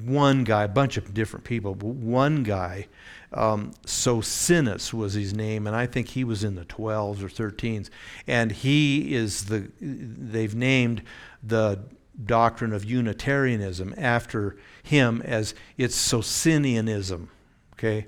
one 0.05 0.45
guy, 0.45 0.65
a 0.65 0.69
bunch 0.69 0.99
of 0.99 1.15
different 1.15 1.45
people, 1.45 1.75
but 1.75 1.87
one 1.87 2.43
guy, 2.43 2.87
um, 3.33 3.73
Socinus 3.87 4.93
was 4.93 5.15
his 5.15 5.33
name, 5.33 5.67
and 5.67 5.75
I 5.75 5.87
think 5.87 6.09
he 6.09 6.23
was 6.23 6.45
in 6.45 6.55
the 6.55 6.67
12s 6.67 7.23
or 7.23 7.29
13s. 7.29 7.89
And 8.27 8.53
he 8.53 9.15
is 9.15 9.47
the, 9.47 9.71
they've 9.81 10.55
named 10.55 11.03
the 11.43 11.81
doctrine 12.25 12.73
of 12.73 12.85
Unitarianism 12.85 13.95
after 13.97 14.57
him 14.83 15.23
as 15.23 15.55
it's 15.77 15.97
Socinianism. 15.97 17.29
Okay? 17.75 18.07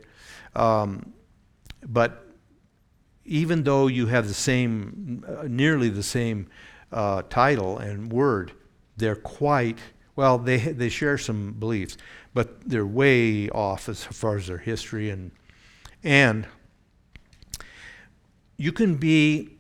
Um, 0.55 1.13
but 1.87 2.25
even 3.25 3.65
though 3.65 3.87
you 3.87 4.07
have 4.07 4.27
the 4.27 4.35
same, 4.35 5.25
uh, 5.29 5.45
nearly 5.47 5.89
the 5.89 6.03
same 6.03 6.49
uh, 6.91 7.23
title 7.29 7.79
and 7.79 8.11
word, 8.13 8.53
they're 8.97 9.17
quite, 9.17 9.79
well, 10.17 10.39
they, 10.39 10.57
they 10.57 10.89
share 10.89 11.19
some 11.19 11.53
beliefs, 11.53 11.97
but 12.33 12.69
they're 12.69 12.87
way 12.87 13.49
off 13.51 13.89
as 13.89 14.05
far 14.05 14.37
as 14.37 14.47
their 14.47 14.59
history 14.59 15.11
and, 15.11 15.31
and 16.03 16.47
you 18.59 18.73
can 18.73 18.97
be 18.97 19.51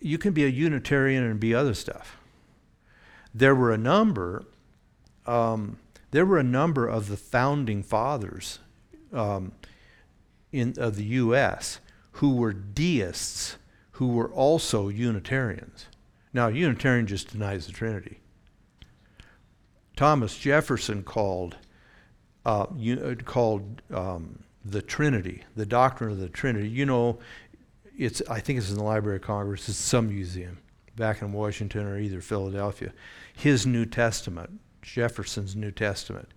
you 0.00 0.18
can 0.18 0.32
be 0.32 0.44
a 0.44 0.48
Unitarian 0.48 1.24
and 1.24 1.40
be 1.40 1.54
other 1.54 1.74
stuff 1.74 2.16
there 3.34 3.54
were 3.54 3.72
a 3.72 3.78
number, 3.78 4.44
um, 5.26 5.78
there 6.12 6.24
were 6.24 6.38
a 6.38 6.44
number 6.44 6.86
of 6.86 7.08
the 7.08 7.16
founding 7.16 7.82
fathers 7.82 8.60
um, 9.12 9.52
in, 10.52 10.74
of 10.78 10.96
the 10.96 11.04
U.S. 11.04 11.80
who 12.12 12.36
were 12.36 12.52
deists 12.52 13.56
who 13.92 14.08
were 14.08 14.30
also 14.30 14.88
Unitarians. 14.88 15.86
Now, 16.32 16.48
Unitarian 16.48 17.06
just 17.06 17.30
denies 17.30 17.66
the 17.66 17.72
Trinity. 17.72 18.18
Thomas 19.96 20.36
Jefferson 20.36 21.04
called 21.04 21.56
uh, 22.44 22.64
uh, 22.64 23.14
called 23.24 23.82
um, 23.92 24.40
the 24.64 24.82
Trinity, 24.82 25.44
the 25.56 25.64
doctrine 25.64 26.10
of 26.10 26.18
the 26.18 26.28
Trinity. 26.28 26.68
You 26.68 26.86
know, 26.86 27.18
it's 27.96 28.20
I 28.28 28.40
think 28.40 28.58
it's 28.58 28.70
in 28.70 28.76
the 28.76 28.82
Library 28.82 29.16
of 29.16 29.22
Congress. 29.22 29.68
It's 29.68 29.78
some 29.78 30.08
museum 30.08 30.58
back 30.96 31.22
in 31.22 31.32
Washington 31.32 31.86
or 31.86 31.98
either 31.98 32.20
Philadelphia. 32.20 32.92
His 33.34 33.66
New 33.66 33.84
Testament, 33.84 34.60
Jefferson's 34.82 35.54
New 35.54 35.70
Testament, 35.70 36.28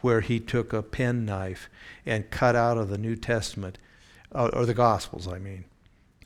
where 0.00 0.20
he 0.20 0.40
took 0.40 0.72
a 0.72 0.82
penknife 0.82 1.70
and 2.04 2.30
cut 2.30 2.56
out 2.56 2.76
of 2.76 2.88
the 2.88 2.98
New 2.98 3.16
Testament, 3.16 3.78
uh, 4.34 4.50
or 4.52 4.66
the 4.66 4.74
Gospels, 4.74 5.28
I 5.28 5.38
mean, 5.38 5.64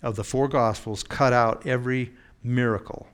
of 0.03 0.17
the 0.17 0.25
four 0.25 0.49
Gospels, 0.49 1.03
cut 1.03 1.33
out 1.33 1.67
every 1.67 2.13
miracle 2.43 3.09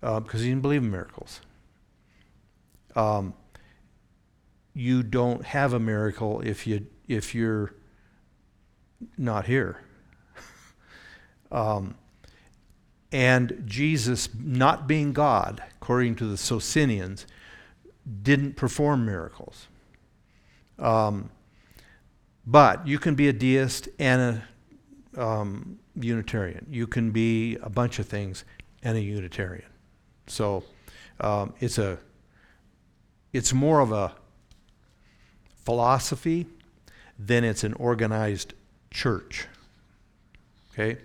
because 0.00 0.40
uh, 0.40 0.44
he 0.44 0.48
didn't 0.48 0.62
believe 0.62 0.82
in 0.82 0.90
miracles. 0.90 1.40
Um, 2.96 3.34
you 4.74 5.02
don't 5.02 5.44
have 5.44 5.72
a 5.72 5.78
miracle 5.78 6.40
if 6.40 6.66
you 6.66 6.86
if 7.06 7.34
you're 7.34 7.74
not 9.16 9.46
here. 9.46 9.80
um, 11.52 11.94
and 13.12 13.62
Jesus, 13.66 14.30
not 14.34 14.88
being 14.88 15.12
God, 15.12 15.62
according 15.76 16.16
to 16.16 16.26
the 16.26 16.38
Socinians, 16.38 17.26
didn't 18.22 18.56
perform 18.56 19.04
miracles. 19.04 19.68
Um, 20.78 21.30
but 22.46 22.86
you 22.86 22.98
can 22.98 23.14
be 23.14 23.28
a 23.28 23.32
deist 23.32 23.88
and 23.98 24.42
a 25.14 25.22
um, 25.22 25.78
Unitarian. 25.94 26.66
You 26.70 26.86
can 26.86 27.10
be 27.10 27.56
a 27.62 27.68
bunch 27.68 27.98
of 27.98 28.08
things 28.08 28.44
and 28.82 28.96
a 28.96 29.00
Unitarian. 29.00 29.68
So 30.26 30.64
um, 31.20 31.54
it's 31.60 31.78
a 31.78 31.98
it's 33.32 33.52
more 33.52 33.80
of 33.80 33.92
a 33.92 34.12
philosophy 35.64 36.46
than 37.18 37.44
it's 37.44 37.64
an 37.64 37.72
organized 37.74 38.52
church. 38.90 39.46
Okay? 40.72 40.98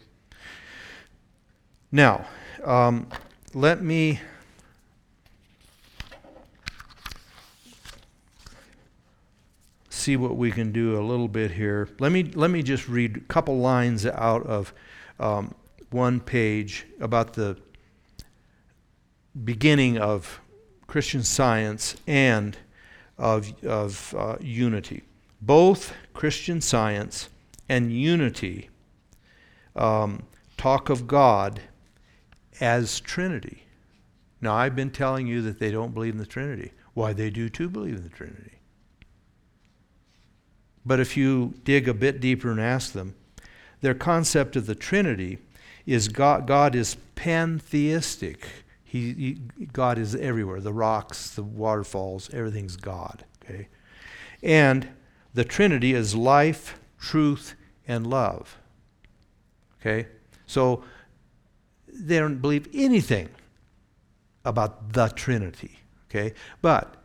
Now, 1.92 2.26
um, 2.64 3.08
let 3.54 3.82
me. 3.82 4.20
see 9.90 10.16
what 10.16 10.38
we 10.38 10.50
can 10.52 10.72
do 10.72 10.98
a 10.98 11.04
little 11.04 11.28
bit 11.28 11.52
here. 11.52 11.90
Let 12.00 12.14
me 12.14 12.24
let 12.24 12.50
me 12.50 12.64
just 12.64 12.88
read 12.88 13.18
a 13.18 13.20
couple 13.22 13.58
lines 13.58 14.06
out 14.06 14.46
of 14.46 14.74
um, 15.20 15.54
one 15.90 16.22
page 16.22 16.86
about 17.02 17.34
the 17.34 17.58
beginning 19.44 19.98
of 19.98 20.40
Christian 20.88 21.24
Science 21.24 21.96
and 22.08 22.58
of, 23.18 23.52
of 23.64 24.16
uh, 24.18 24.38
unity. 24.40 25.04
Both 25.42 25.94
Christian 26.14 26.62
Science 26.62 27.30
and 27.70 27.92
unity 27.92 28.70
um, 29.76 30.24
talk 30.56 30.90
of 30.90 31.08
God 31.08 31.62
as 32.60 33.00
Trinity. 33.00 33.64
Now, 34.42 34.56
I've 34.56 34.76
been 34.76 34.92
telling 34.92 35.28
you 35.28 35.42
that 35.44 35.60
they 35.60 35.72
don't 35.72 35.94
believe 35.94 36.14
in 36.14 36.20
the 36.20 36.26
Trinity. 36.26 36.72
Why, 36.94 37.14
they 37.14 37.30
do 37.30 37.50
too 37.50 37.70
believe 37.70 37.96
in 37.96 38.04
the 38.04 38.10
Trinity. 38.10 38.60
But 40.86 41.00
if 41.00 41.18
you 41.18 41.54
dig 41.64 41.88
a 41.88 41.94
bit 41.94 42.20
deeper 42.20 42.50
and 42.50 42.62
ask 42.62 42.94
them, 42.94 43.16
their 43.82 43.94
concept 43.94 44.56
of 44.56 44.66
the 44.66 44.76
Trinity 44.76 45.40
is 45.86 46.08
God, 46.08 46.48
God 46.48 46.76
is 46.76 46.98
pantheistic. 47.16 48.48
He, 48.84 49.14
he, 49.14 49.42
God 49.74 49.98
is 49.98 50.16
everywhere. 50.16 50.62
The 50.62 50.74
rocks, 50.74 51.32
the 51.32 51.44
waterfalls, 51.44 52.30
everything's 52.34 52.78
God. 52.78 53.26
Okay? 53.44 53.68
And 54.42 54.88
the 55.34 55.44
Trinity 55.44 55.94
is 55.94 56.16
life, 56.16 56.80
truth, 57.00 57.56
and 57.88 58.08
love. 58.08 58.58
Okay? 59.82 60.08
So 60.46 60.84
they 61.88 62.20
don't 62.20 62.42
believe 62.42 62.68
anything 62.74 63.30
about 64.46 64.94
the 64.94 65.08
Trinity. 65.10 65.80
Okay? 66.10 66.34
But 66.62 66.96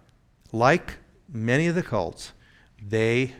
like 0.52 0.98
many 1.32 1.66
of 1.66 1.74
the 1.74 1.82
cults, 1.82 2.32
they 2.80 3.34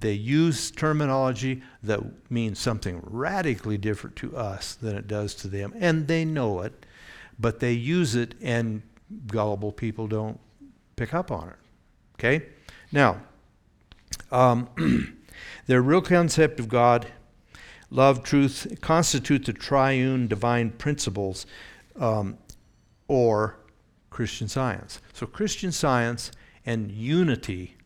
they 0.00 0.12
use 0.12 0.70
terminology 0.70 1.60
that 1.82 2.00
means 2.30 2.60
something 2.60 3.00
radically 3.02 3.76
different 3.76 4.14
to 4.14 4.36
us 4.36 4.76
than 4.76 4.96
it 4.96 5.08
does 5.08 5.34
to 5.34 5.48
them, 5.48 5.74
and 5.76 6.06
they 6.06 6.24
know 6.24 6.60
it 6.60 6.86
but 7.38 7.60
they 7.60 7.72
use 7.72 8.14
it 8.14 8.34
and 8.40 8.82
gullible 9.26 9.72
people 9.72 10.06
don't 10.06 10.40
pick 10.96 11.14
up 11.14 11.30
on 11.30 11.48
it. 11.48 11.56
Okay? 12.14 12.46
Now, 12.90 13.20
um, 14.32 14.68
their 15.66 15.80
real 15.80 16.02
concept 16.02 16.58
of 16.58 16.68
God, 16.68 17.06
love, 17.90 18.22
truth, 18.22 18.78
constitute 18.80 19.44
the 19.44 19.52
triune 19.52 20.26
divine 20.28 20.70
principles 20.70 21.46
um, 21.98 22.38
or 23.06 23.58
Christian 24.10 24.48
science. 24.48 25.00
So, 25.12 25.26
Christian 25.26 25.72
science 25.72 26.30
and 26.66 26.90
unity, 26.90 27.76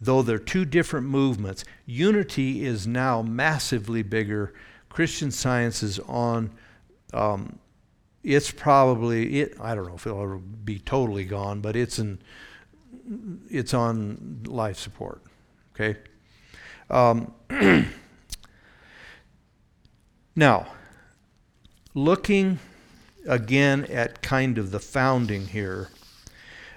though 0.00 0.22
they're 0.22 0.38
two 0.38 0.64
different 0.64 1.06
movements, 1.06 1.64
unity 1.86 2.64
is 2.64 2.86
now 2.86 3.22
massively 3.22 4.02
bigger. 4.02 4.54
Christian 4.88 5.30
science 5.30 5.82
is 5.82 5.98
on 6.00 6.50
um, 7.12 7.58
it's 8.22 8.50
probably 8.50 9.40
it. 9.40 9.56
I 9.60 9.74
don't 9.74 9.86
know 9.86 9.94
if 9.94 10.06
it'll 10.06 10.22
ever 10.22 10.38
be 10.38 10.78
totally 10.78 11.24
gone, 11.24 11.60
but 11.60 11.76
it's 11.76 11.98
in 11.98 12.18
it's 13.48 13.72
on 13.72 14.42
life 14.46 14.78
support. 14.78 15.22
Okay. 15.74 15.98
Um, 16.90 17.32
now, 20.38 20.68
looking 21.94 22.60
again 23.26 23.84
at 23.86 24.22
kind 24.22 24.56
of 24.56 24.70
the 24.70 24.78
founding 24.78 25.48
here. 25.48 25.88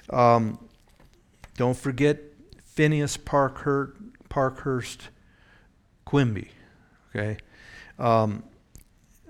Um, 0.10 0.58
don't 1.58 1.78
forget 1.78 2.18
Phineas 2.66 3.18
Parkhurst, 3.18 3.94
Parkhurst 4.30 5.10
Quimby, 6.06 6.50
okay? 7.10 7.38
Um, 8.00 8.44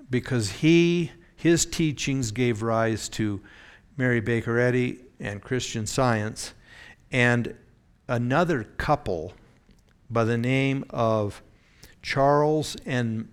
because 0.08 0.50
he 0.50 1.12
his 1.36 1.66
teachings 1.66 2.30
gave 2.30 2.62
rise 2.62 3.10
to 3.10 3.42
Mary 3.98 4.20
Baker 4.20 4.58
Eddy 4.58 5.00
and 5.20 5.42
Christian 5.42 5.86
Science, 5.86 6.54
and 7.10 7.54
another 8.08 8.64
couple 8.64 9.34
by 10.08 10.24
the 10.24 10.38
name 10.38 10.86
of 10.88 11.42
Charles 12.00 12.78
and 12.86 13.28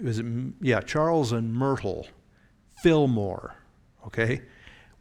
was 0.00 0.18
it 0.18 0.26
yeah 0.60 0.80
Charles 0.80 1.32
and 1.32 1.52
Myrtle 1.52 2.06
Fillmore. 2.82 3.56
Okay, 4.06 4.42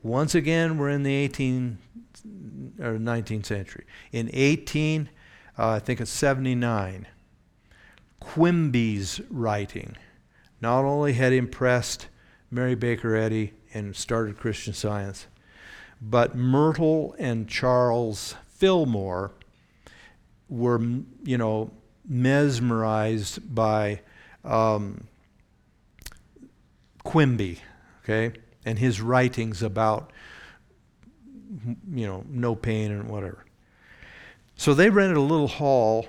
once 0.01 0.36
again 0.36 0.78
we're 0.78 0.89
in 0.89 1.03
the 1.03 1.13
18 1.13 1.78
or 2.80 2.97
19th 2.97 3.45
century. 3.45 3.86
In 4.11 4.30
18, 4.34 5.09
uh, 5.57 5.70
I 5.70 5.80
think 5.80 6.01
it's 6.01 6.11
79, 6.11 7.07
Quimby's 8.20 9.22
writing 9.30 9.95
not 10.61 10.84
only 10.84 11.13
had 11.13 11.34
impressed 11.34 12.07
Mary 12.49 12.76
Baker 12.76 13.15
Eddy 13.15 13.53
and 13.74 13.95
started 13.95 14.38
Christian 14.38 14.74
Science. 14.74 15.28
But 16.01 16.36
Myrtle 16.36 17.15
and 17.18 17.47
Charles 17.47 18.36
Fillmore 18.47 19.32
were, 20.49 20.80
you 21.24 21.38
know, 21.38 21.72
mesmerized 22.07 23.53
by 23.53 24.01
um, 24.47 25.07
Quimby, 27.03 27.59
okay, 28.03 28.37
and 28.65 28.79
his 28.79 29.01
writings 29.01 29.61
about, 29.61 30.11
you 31.91 32.07
know, 32.07 32.23
no 32.27 32.55
pain 32.55 32.91
and 32.91 33.09
whatever. 33.09 33.45
So 34.55 34.73
they 34.73 34.89
rented 34.89 35.17
a 35.17 35.21
little 35.21 35.47
hall 35.47 36.07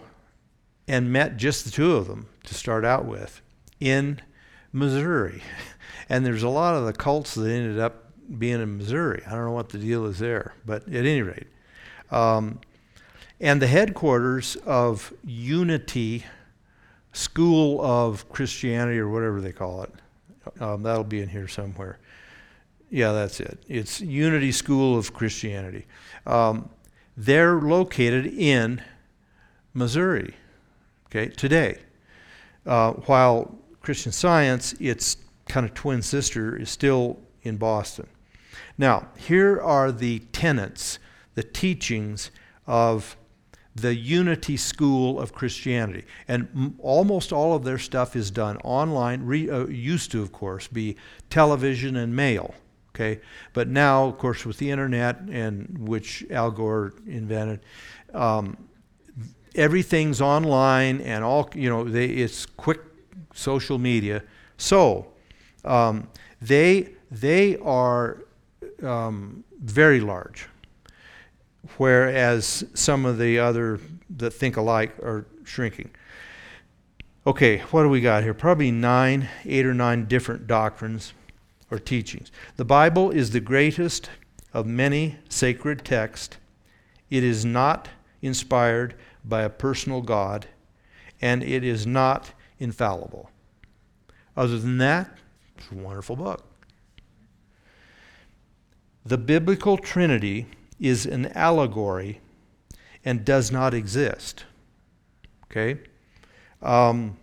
and 0.87 1.13
met 1.13 1.37
just 1.37 1.65
the 1.65 1.71
two 1.71 1.97
of 1.97 2.09
them 2.09 2.27
to 2.45 2.55
start 2.55 2.85
out 2.85 3.05
with 3.05 3.43
in 3.79 4.21
Missouri. 4.73 5.43
And 6.11 6.25
there's 6.25 6.43
a 6.43 6.49
lot 6.49 6.75
of 6.75 6.87
the 6.87 6.95
cults 6.95 7.35
that 7.35 7.51
ended 7.51 7.79
up 7.79 8.13
being 8.39 8.63
in 8.63 8.79
Missouri. 8.79 9.23
I 9.27 9.33
don't 9.33 9.45
know 9.45 9.53
what 9.53 9.69
the 9.69 9.79
deal 9.79 10.07
is 10.07 10.19
there, 10.19 10.55
but 10.65 10.89
at 10.89 11.05
any 11.05 11.21
rate. 11.21 11.49
Um, 12.11 12.61
and 13.41 13.61
the 13.61 13.67
headquarters 13.67 14.57
of 14.65 15.13
Unity 15.23 16.25
School 17.19 17.81
of 17.81 18.29
Christianity, 18.29 18.99
or 18.99 19.09
whatever 19.09 19.41
they 19.41 19.51
call 19.53 19.83
it, 19.83 19.93
um, 20.63 20.85
that'll 20.85 21.03
be 21.03 21.21
in 21.21 21.29
here 21.29 21.49
somewhere. 21.49 21.99
Yeah, 22.91 23.13
that's 23.13 23.41
it. 23.41 23.59
It's 23.69 24.01
Unity 24.01 24.53
School 24.53 24.97
of 24.97 25.13
Christianity. 25.13 25.87
Um, 26.27 26.71
they're 27.17 27.57
located 27.57 28.27
in 28.27 28.81
Missouri, 29.75 30.35
okay, 31.07 31.29
today. 31.29 31.79
Uh, 32.65 32.93
while 32.93 33.59
Christian 33.83 34.13
Science, 34.13 34.75
it's 34.79 35.17
kind 35.49 35.67
of 35.67 35.75
twin 35.75 36.03
sister, 36.03 36.57
is 36.57 36.71
still 36.71 37.19
in 37.43 37.57
Boston. 37.57 38.07
Now, 38.79 39.09
here 39.17 39.61
are 39.61 39.91
the 39.91 40.21
tenets, 40.33 41.01
the 41.35 41.43
teachings 41.43 42.31
of 42.67 43.17
the 43.81 43.95
Unity 43.95 44.57
School 44.57 45.21
of 45.21 45.33
Christianity. 45.33 46.05
And 46.27 46.49
m- 46.55 46.75
almost 46.79 47.33
all 47.33 47.55
of 47.55 47.65
their 47.65 47.79
stuff 47.79 48.17
is 48.17 48.31
done 48.31 48.57
online, 48.59 49.23
re, 49.25 49.51
uh, 49.51 49.67
used 49.67 50.11
to, 50.13 50.23
of 50.23 50.33
course, 50.33 50.67
be 50.67 50.97
television 51.31 51.97
and 51.97 52.15
mail. 52.15 52.55
Okay, 52.95 53.21
but 53.53 53.69
now, 53.69 54.07
of 54.07 54.19
course, 54.19 54.45
with 54.45 54.59
the 54.59 54.71
internet 54.71 55.21
and 55.31 55.89
which 55.89 56.25
Al 56.31 56.51
Gore 56.51 56.95
invented, 57.07 57.61
um, 58.13 58.57
everything's 59.55 60.21
online 60.21 61.01
and 61.03 61.23
all 61.23 61.49
you 61.55 61.69
know. 61.69 61.85
They, 61.85 62.07
it's 62.07 62.45
quick 62.45 62.81
social 63.35 63.79
media. 63.79 64.25
So 64.57 65.13
um, 65.65 66.09
they 66.41 66.95
they 67.11 67.57
are 67.59 68.25
um, 68.83 69.45
very 69.61 70.01
large 70.01 70.49
whereas 71.77 72.65
some 72.75 73.05
of 73.05 73.19
the 73.19 73.39
other 73.39 73.81
that 74.17 74.31
think 74.31 74.57
alike 74.57 74.99
are 75.01 75.27
shrinking. 75.45 75.91
Okay, 77.27 77.59
what 77.71 77.83
do 77.83 77.89
we 77.89 78.01
got 78.01 78.23
here? 78.23 78.35
Probably 78.35 78.71
nine, 78.71 79.29
eight 79.45 79.67
or 79.67 79.75
nine 79.75 80.07
different 80.07 80.47
doctrines 80.47 81.13
or 81.71 81.79
teachings. 81.79 82.33
The 82.57 82.65
Bible 82.65 83.11
is 83.11 83.31
the 83.31 83.41
greatest 83.41 84.09
of 84.55 84.67
many 84.67 85.17
sacred 85.29 85.85
texts. 85.85 86.39
It 87.11 87.23
is 87.23 87.45
not 87.45 87.89
inspired 88.23 88.95
by 89.25 89.43
a 89.43 89.51
personal 89.51 90.01
God, 90.01 90.47
and 91.21 91.43
it 91.43 91.65
is 91.65 91.87
not 91.87 92.33
infallible. 92.59 93.31
Other 94.37 94.59
than 94.59 94.79
that, 94.79 95.19
it's 95.57 95.71
a 95.71 95.75
wonderful 95.75 96.17
book. 96.17 96.45
The 99.05 99.19
biblical 99.19 99.77
Trinity 99.77 100.47
is 100.81 101.07
an 101.07 101.27
allegory 101.27 102.21
and 103.05 103.25
does 103.25 103.51
not 103.51 103.75
exist. 103.75 104.45
Okay? 105.45 105.81
Um, 106.63 107.17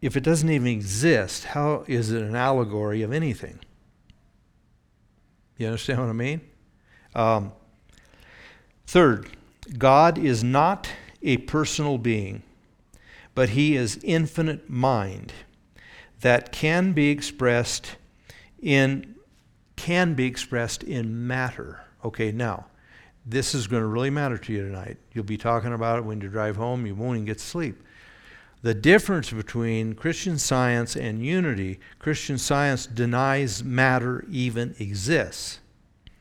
if 0.00 0.16
it 0.16 0.22
doesn't 0.22 0.48
even 0.48 0.68
exist, 0.68 1.44
how 1.44 1.84
is 1.86 2.10
it 2.10 2.22
an 2.22 2.34
allegory 2.34 3.02
of 3.02 3.12
anything? 3.12 3.58
You 5.58 5.66
understand 5.66 6.00
what 6.00 6.08
I 6.08 6.12
mean? 6.12 6.40
Um, 7.14 7.52
third, 8.86 9.28
God 9.76 10.16
is 10.16 10.42
not 10.42 10.90
a 11.22 11.36
personal 11.38 11.98
being, 11.98 12.42
but 13.34 13.50
He 13.50 13.76
is 13.76 14.00
infinite 14.02 14.70
mind 14.70 15.34
that 16.20 16.52
can 16.52 16.92
be 16.92 17.10
expressed 17.10 17.96
in 18.62 19.16
can 19.80 20.12
be 20.12 20.26
expressed 20.26 20.82
in 20.82 21.26
matter. 21.26 21.80
Okay, 22.04 22.32
now, 22.32 22.66
this 23.24 23.54
is 23.54 23.66
going 23.66 23.80
to 23.82 23.88
really 23.88 24.10
matter 24.10 24.36
to 24.36 24.52
you 24.52 24.62
tonight. 24.62 24.98
You'll 25.14 25.24
be 25.24 25.38
talking 25.38 25.72
about 25.72 25.98
it 25.98 26.04
when 26.04 26.20
you 26.20 26.28
drive 26.28 26.56
home, 26.56 26.84
you 26.84 26.94
won't 26.94 27.16
even 27.16 27.24
get 27.24 27.38
to 27.38 27.44
sleep. 27.44 27.82
The 28.60 28.74
difference 28.74 29.32
between 29.32 29.94
Christian 29.94 30.36
science 30.36 30.96
and 30.96 31.24
unity, 31.24 31.80
Christian 31.98 32.36
science 32.36 32.84
denies 32.84 33.64
matter 33.64 34.26
even 34.30 34.74
exists. 34.78 35.60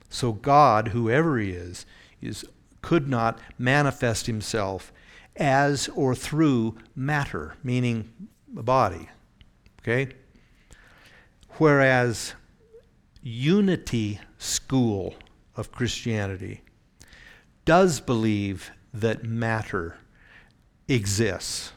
So 0.10 0.32
God, 0.32 0.90
whoever 0.90 1.38
he 1.38 1.52
is, 1.52 1.86
is 2.22 2.46
could 2.82 3.10
not 3.10 3.40
manifest 3.58 4.26
himself 4.28 4.94
as 5.36 5.90
or 5.90 6.16
through 6.16 6.78
matter, 6.96 7.56
meaning 7.62 8.10
a 8.58 8.64
body. 8.64 9.10
Okay? 9.82 10.14
Whereas 11.58 12.36
unity 13.22 14.20
school 14.38 15.16
of 15.56 15.72
Christianity 15.72 16.62
does 17.66 18.00
believe 18.00 18.72
that 18.94 19.24
matter 19.24 19.98
exists. 20.88 21.72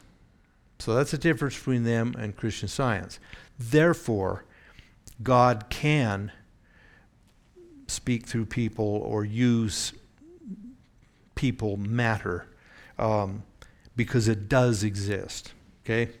So 0.79 0.95
that's 0.95 1.11
the 1.11 1.17
difference 1.17 1.57
between 1.57 1.83
them 1.83 2.15
and 2.17 2.35
Christian 2.35 2.67
science. 2.67 3.19
Therefore, 3.59 4.45
God 5.21 5.65
can 5.69 6.31
speak 7.87 8.25
through 8.25 8.45
people 8.47 8.85
or 8.85 9.23
use 9.23 9.93
people 11.35 11.77
matter 11.77 12.47
um, 12.97 13.43
because 13.95 14.27
it 14.27 14.49
does 14.49 14.83
exist. 14.83 15.53
Okay? 15.85 16.11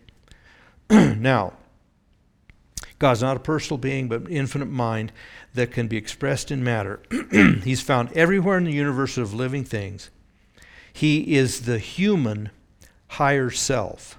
now, 0.89 1.53
God's 3.03 3.21
not 3.21 3.35
a 3.35 3.41
personal 3.41 3.77
being, 3.77 4.07
but 4.07 4.31
infinite 4.31 4.69
mind 4.69 5.11
that 5.55 5.71
can 5.71 5.89
be 5.89 5.97
expressed 5.97 6.51
in 6.51 6.63
matter. 6.63 7.01
He's 7.61 7.81
found 7.81 8.13
everywhere 8.13 8.57
in 8.57 8.63
the 8.63 8.71
universe 8.71 9.17
of 9.17 9.33
living 9.33 9.65
things. 9.65 10.09
He 10.93 11.35
is 11.35 11.63
the 11.63 11.79
human 11.79 12.49
higher 13.09 13.49
self. 13.49 14.17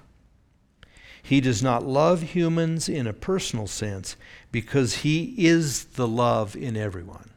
He 1.23 1.41
does 1.41 1.63
not 1.63 1.83
love 1.83 2.21
humans 2.21 2.87
in 2.87 3.07
a 3.07 3.13
personal 3.13 3.65
sense 3.65 4.17
because 4.51 4.97
he 4.97 5.33
is 5.35 5.85
the 5.85 6.07
love 6.07 6.55
in 6.55 6.77
everyone. 6.77 7.31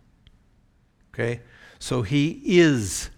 Okay? 1.14 1.40
So 1.78 2.02
he 2.02 2.42
is 2.44 3.08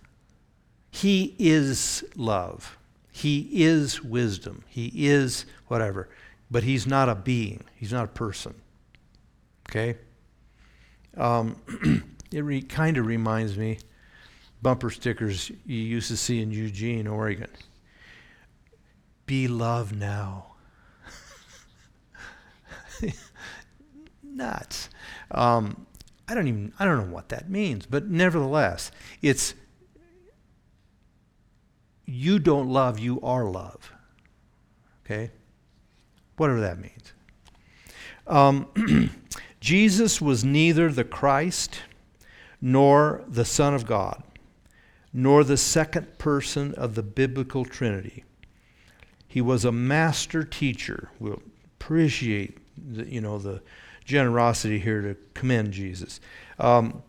he 0.93 1.35
is 1.37 2.05
love. 2.15 2.79
He 3.11 3.65
is 3.65 4.05
wisdom. 4.05 4.63
He 4.69 5.09
is 5.09 5.47
whatever 5.67 6.09
but 6.51 6.65
he's 6.65 6.87
not 6.87 7.09
a 7.09 7.15
being. 7.15 7.65
He's 7.77 7.93
not 7.93 8.05
a 8.05 8.09
person. 8.09 8.55
Okay? 9.69 9.97
Um, 11.17 11.57
it 12.33 12.41
re- 12.41 12.63
kind 12.63 12.97
of 12.97 13.07
reminds 13.07 13.57
me 13.57 13.79
bumper 14.63 14.91
stickers 14.91 15.51
you 15.65 15.79
used 15.79 16.09
to 16.09 16.17
see 16.17 16.43
in 16.43 16.51
Eugene, 16.51 17.07
Oregon. 17.07 17.51
Be 19.27 19.49
love 19.49 19.95
now. 19.95 20.55
Nuts. 24.23 24.89
Um, 25.31 25.87
I 26.29 26.35
don't 26.35 26.49
even 26.49 26.73
I 26.79 26.85
don't 26.85 26.99
know 26.99 27.15
what 27.15 27.29
that 27.31 27.49
means, 27.49 27.87
but 27.87 28.09
nevertheless, 28.09 28.91
it's 29.23 29.55
you 32.07 32.39
don't 32.39 32.69
love, 32.69 32.99
you 32.99 33.21
are 33.21 33.45
love. 33.45 33.93
Okay? 35.05 35.31
Whatever 36.41 36.61
that 36.61 36.79
means. 36.79 37.13
Um, 38.27 39.11
Jesus 39.61 40.23
was 40.23 40.43
neither 40.43 40.91
the 40.91 41.05
Christ 41.05 41.83
nor 42.63 43.23
the 43.29 43.45
Son 43.45 43.75
of 43.75 43.85
God, 43.85 44.23
nor 45.13 45.45
the 45.45 45.59
second 45.59 46.17
person 46.17 46.75
of 46.77 46.95
the 46.95 47.03
biblical 47.03 47.67
Trinity. 47.67 48.25
He 49.29 49.43
was 49.43 49.67
a 49.67 49.71
master 49.71 50.43
teacher. 50.43 51.11
We'll 51.19 51.43
appreciate 51.79 52.57
the, 52.79 53.07
you 53.07 53.21
know, 53.21 53.39
the 53.39 53.61
generosity 54.07 54.79
here 54.79 55.03
to 55.03 55.17
commend 55.35 55.73
Jesus. 55.73 56.21
Um, 56.59 57.03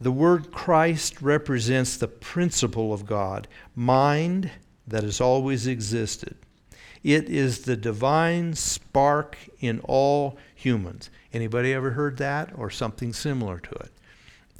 the 0.00 0.12
word 0.12 0.52
Christ 0.52 1.20
represents 1.22 1.96
the 1.96 2.06
principle 2.06 2.92
of 2.92 3.04
God, 3.04 3.48
mind 3.74 4.52
that 4.86 5.02
has 5.02 5.20
always 5.20 5.66
existed. 5.66 6.36
It 7.06 7.28
is 7.28 7.60
the 7.60 7.76
divine 7.76 8.54
spark 8.54 9.38
in 9.60 9.78
all 9.84 10.36
humans. 10.56 11.08
Anybody 11.32 11.72
ever 11.72 11.92
heard 11.92 12.16
that 12.16 12.50
or 12.58 12.68
something 12.68 13.12
similar 13.12 13.60
to 13.60 13.70
it? 13.76 13.92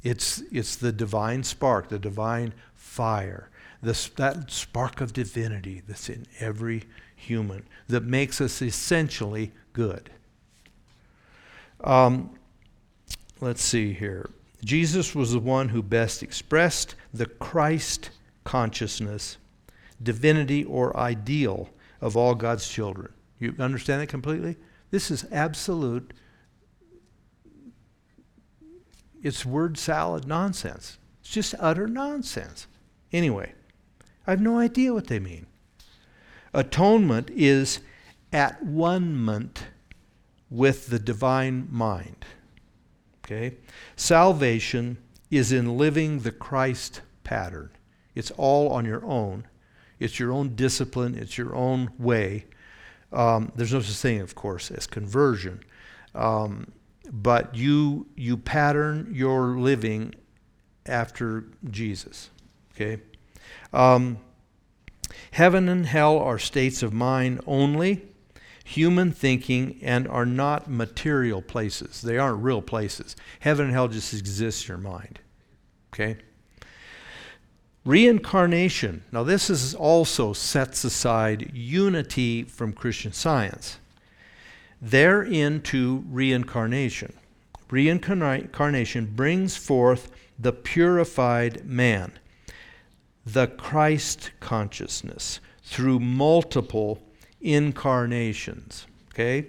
It's, 0.01 0.41
it's 0.49 0.77
the 0.77 0.93
divine 0.93 1.43
spark, 1.43 1.89
the 1.89 1.99
divine 1.99 2.53
fire, 2.73 3.49
that 3.81 4.45
spark 4.47 5.01
of 5.01 5.11
divinity 5.11 5.81
that's 5.85 6.07
in 6.07 6.25
every 6.39 6.83
human 7.17 7.65
that 7.89 8.05
makes 8.05 8.39
us 8.39 8.61
essentially 8.61 9.51
good. 9.73 10.09
Um, 11.83 12.29
let's 13.41 13.61
see 13.61 13.91
here. 13.91 14.29
Jesus 14.63 15.13
was 15.13 15.33
the 15.33 15.39
one 15.39 15.67
who 15.67 15.83
best 15.83 16.23
expressed 16.23 16.95
the 17.13 17.25
Christ 17.25 18.11
consciousness, 18.45 19.35
divinity, 20.01 20.63
or 20.63 20.95
ideal 20.95 21.71
of 22.01 22.15
all 22.15 22.35
God's 22.35 22.67
children. 22.67 23.13
You 23.39 23.55
understand 23.59 24.01
that 24.01 24.07
completely? 24.07 24.57
This 24.91 25.11
is 25.11 25.25
absolute, 25.31 26.13
it's 29.21 29.45
word 29.45 29.77
salad 29.77 30.27
nonsense. 30.27 30.97
It's 31.21 31.29
just 31.29 31.55
utter 31.59 31.87
nonsense. 31.87 32.67
Anyway, 33.11 33.53
I 34.25 34.31
have 34.31 34.41
no 34.41 34.59
idea 34.59 34.93
what 34.93 35.07
they 35.07 35.19
mean. 35.19 35.45
Atonement 36.53 37.29
is 37.31 37.79
at 38.31 38.63
one 38.63 39.53
with 40.49 40.87
the 40.87 40.99
divine 40.99 41.67
mind. 41.69 42.25
Okay? 43.23 43.57
Salvation 43.95 44.97
is 45.29 45.51
in 45.51 45.77
living 45.77 46.19
the 46.19 46.31
Christ 46.31 47.01
pattern. 47.23 47.69
It's 48.15 48.31
all 48.31 48.69
on 48.69 48.85
your 48.85 49.05
own. 49.05 49.45
It's 49.99 50.19
your 50.19 50.31
own 50.31 50.55
discipline, 50.55 51.15
it's 51.15 51.37
your 51.37 51.55
own 51.55 51.91
way 51.97 52.45
Um, 53.11 53.51
there's 53.55 53.73
no 53.73 53.79
such 53.81 53.95
thing, 53.95 54.19
of 54.21 54.35
course, 54.35 54.69
as 54.71 54.85
conversion. 54.85 55.61
Um, 56.13 56.71
but 57.11 57.55
you 57.55 58.07
you 58.15 58.37
pattern 58.37 59.09
your 59.13 59.57
living 59.57 60.13
after 60.85 61.45
Jesus. 61.69 62.29
Okay. 62.75 63.01
Um, 63.73 64.17
heaven 65.31 65.69
and 65.69 65.85
hell 65.85 66.19
are 66.19 66.37
states 66.37 66.83
of 66.83 66.93
mind 66.93 67.41
only, 67.47 68.03
human 68.65 69.11
thinking, 69.11 69.79
and 69.81 70.07
are 70.07 70.25
not 70.25 70.69
material 70.69 71.41
places. 71.41 72.01
They 72.01 72.17
aren't 72.17 72.43
real 72.43 72.61
places. 72.61 73.15
Heaven 73.39 73.67
and 73.67 73.73
hell 73.73 73.87
just 73.87 74.13
exist 74.13 74.65
in 74.65 74.73
your 74.73 74.77
mind. 74.77 75.19
Okay. 75.93 76.17
Reincarnation. 77.87 79.05
Now, 79.13 79.23
this 79.23 79.49
is 79.49 79.73
also 79.73 80.33
sets 80.33 80.83
aside 80.83 81.51
unity 81.53 82.43
from 82.43 82.73
Christian 82.73 83.13
science. 83.13 83.79
They're 84.81 85.23
into 85.23 86.03
reincarnation. 86.09 87.13
Reincarnation 87.69 89.13
brings 89.15 89.55
forth 89.55 90.11
the 90.37 90.51
purified 90.51 91.65
man, 91.65 92.11
the 93.25 93.47
Christ 93.47 94.31
consciousness, 94.41 95.39
through 95.63 96.01
multiple 96.01 97.01
incarnations. 97.39 98.85
Okay? 99.13 99.47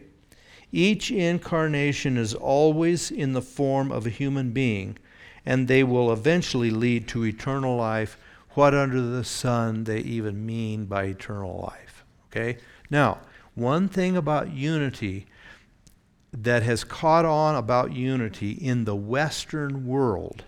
Each 0.70 1.10
incarnation 1.10 2.16
is 2.16 2.34
always 2.34 3.10
in 3.10 3.32
the 3.32 3.42
form 3.42 3.90
of 3.90 4.06
a 4.06 4.10
human 4.10 4.52
being, 4.52 4.96
and 5.44 5.66
they 5.66 5.82
will 5.82 6.12
eventually 6.12 6.70
lead 6.70 7.08
to 7.08 7.24
eternal 7.24 7.74
life 7.76 8.16
what 8.58 8.74
under 8.74 9.00
the 9.00 9.22
sun 9.22 9.84
they 9.84 10.00
even 10.00 10.44
mean 10.44 10.84
by 10.84 11.04
eternal 11.04 11.60
life. 11.60 12.04
Okay? 12.26 12.58
Now, 12.90 13.18
one 13.54 13.88
thing 13.88 14.16
about 14.16 14.50
unity 14.50 15.26
that 16.32 16.64
has 16.64 16.82
caught 16.82 17.24
on 17.24 17.54
about 17.54 17.92
unity 17.92 18.50
in 18.50 18.84
the 18.84 18.96
Western 18.96 19.86
world 19.86 20.42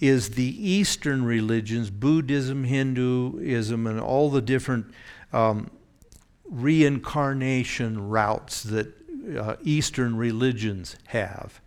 is 0.00 0.30
the 0.30 0.68
Eastern 0.68 1.24
religions, 1.24 1.90
Buddhism, 1.90 2.64
Hinduism, 2.64 3.86
and 3.86 4.00
all 4.00 4.28
the 4.28 4.42
different 4.42 4.92
um, 5.32 5.70
reincarnation 6.46 8.08
routes 8.08 8.64
that 8.64 8.92
uh, 9.38 9.54
Eastern 9.62 10.16
religions 10.16 10.96
have. 11.06 11.60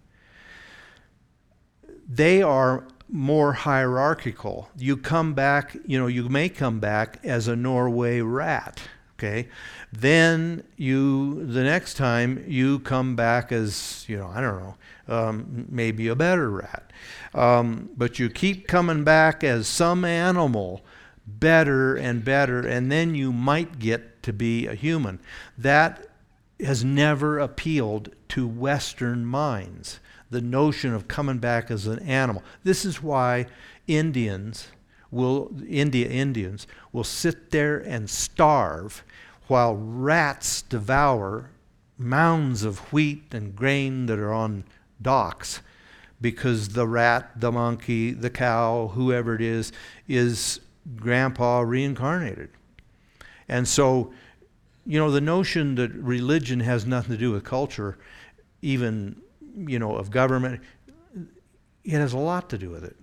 They 2.06 2.42
are 2.42 2.86
more 3.10 3.54
hierarchical. 3.54 4.70
You 4.78 4.98
come 4.98 5.34
back, 5.34 5.76
you 5.86 6.00
know, 6.00 6.08
you 6.08 6.28
may 6.30 6.50
come 6.50 6.80
back 6.80 7.20
as 7.24 7.48
a 7.48 7.56
Norway 7.56 8.22
rat, 8.22 8.82
okay? 9.18 9.48
Then 9.92 10.64
you, 10.76 11.46
the 11.46 11.64
next 11.64 11.96
time, 11.96 12.44
you 12.48 12.80
come 12.80 13.16
back 13.16 13.52
as, 13.52 14.06
you 14.08 14.18
know, 14.18 14.28
I 14.28 14.42
don't 14.42 14.60
know, 14.60 14.76
um, 15.08 15.66
maybe 15.70 16.08
a 16.08 16.16
better 16.16 16.50
rat. 16.50 16.92
Um, 17.34 17.90
but 17.96 18.20
you 18.20 18.30
keep 18.30 18.68
coming 18.68 19.04
back 19.04 19.44
as 19.44 19.68
some 19.68 20.04
animal, 20.04 20.84
better 21.28 21.96
and 21.96 22.26
better, 22.26 22.66
and 22.66 22.92
then 22.92 23.16
you 23.16 23.32
might 23.32 23.80
get 23.80 24.24
to 24.24 24.34
be 24.34 24.68
a 24.68 24.76
human. 24.76 25.20
That 25.58 26.08
has 26.60 26.84
never 26.84 27.38
appealed 27.38 28.10
to 28.30 28.48
Western 28.48 29.26
minds 29.26 30.00
the 30.36 30.42
notion 30.42 30.94
of 30.94 31.08
coming 31.08 31.38
back 31.38 31.72
as 31.72 31.88
an 31.88 31.98
animal. 32.00 32.44
This 32.66 32.84
is 32.84 33.02
why 33.02 33.46
Indians 33.88 34.68
will 35.10 35.50
India 35.66 36.10
Indians 36.10 36.68
will 36.92 37.06
sit 37.06 37.52
there 37.52 37.78
and 37.78 38.10
starve 38.10 39.02
while 39.48 39.78
rats 39.78 40.62
devour 40.62 41.52
mounds 41.98 42.66
of 42.66 42.80
wheat 42.92 43.34
and 43.34 43.56
grain 43.56 44.08
that 44.08 44.20
are 44.20 44.34
on 44.34 44.66
docks 45.02 45.62
because 46.20 46.68
the 46.70 46.86
rat, 46.86 47.32
the 47.40 47.54
monkey, 47.54 48.12
the 48.12 48.30
cow, 48.30 48.92
whoever 48.94 49.36
it 49.36 49.42
is, 49.42 49.72
is 50.10 50.60
grandpa 50.98 51.62
reincarnated. 51.62 52.50
And 53.48 53.66
so, 53.66 54.12
you 54.86 55.00
know, 55.00 55.12
the 55.12 55.22
notion 55.22 55.76
that 55.76 55.94
religion 55.94 56.60
has 56.60 56.86
nothing 56.86 57.14
to 57.14 57.18
do 57.18 57.32
with 57.32 57.46
culture, 57.46 57.98
even 58.62 59.22
you 59.56 59.80
know, 59.80 59.96
of 59.96 60.12
government, 60.12 60.62
it 61.84 61.92
has 61.92 62.14
a 62.14 62.18
lot 62.18 62.50
to 62.50 62.58
do 62.58 62.70
with 62.70 62.84
it. 62.84 62.96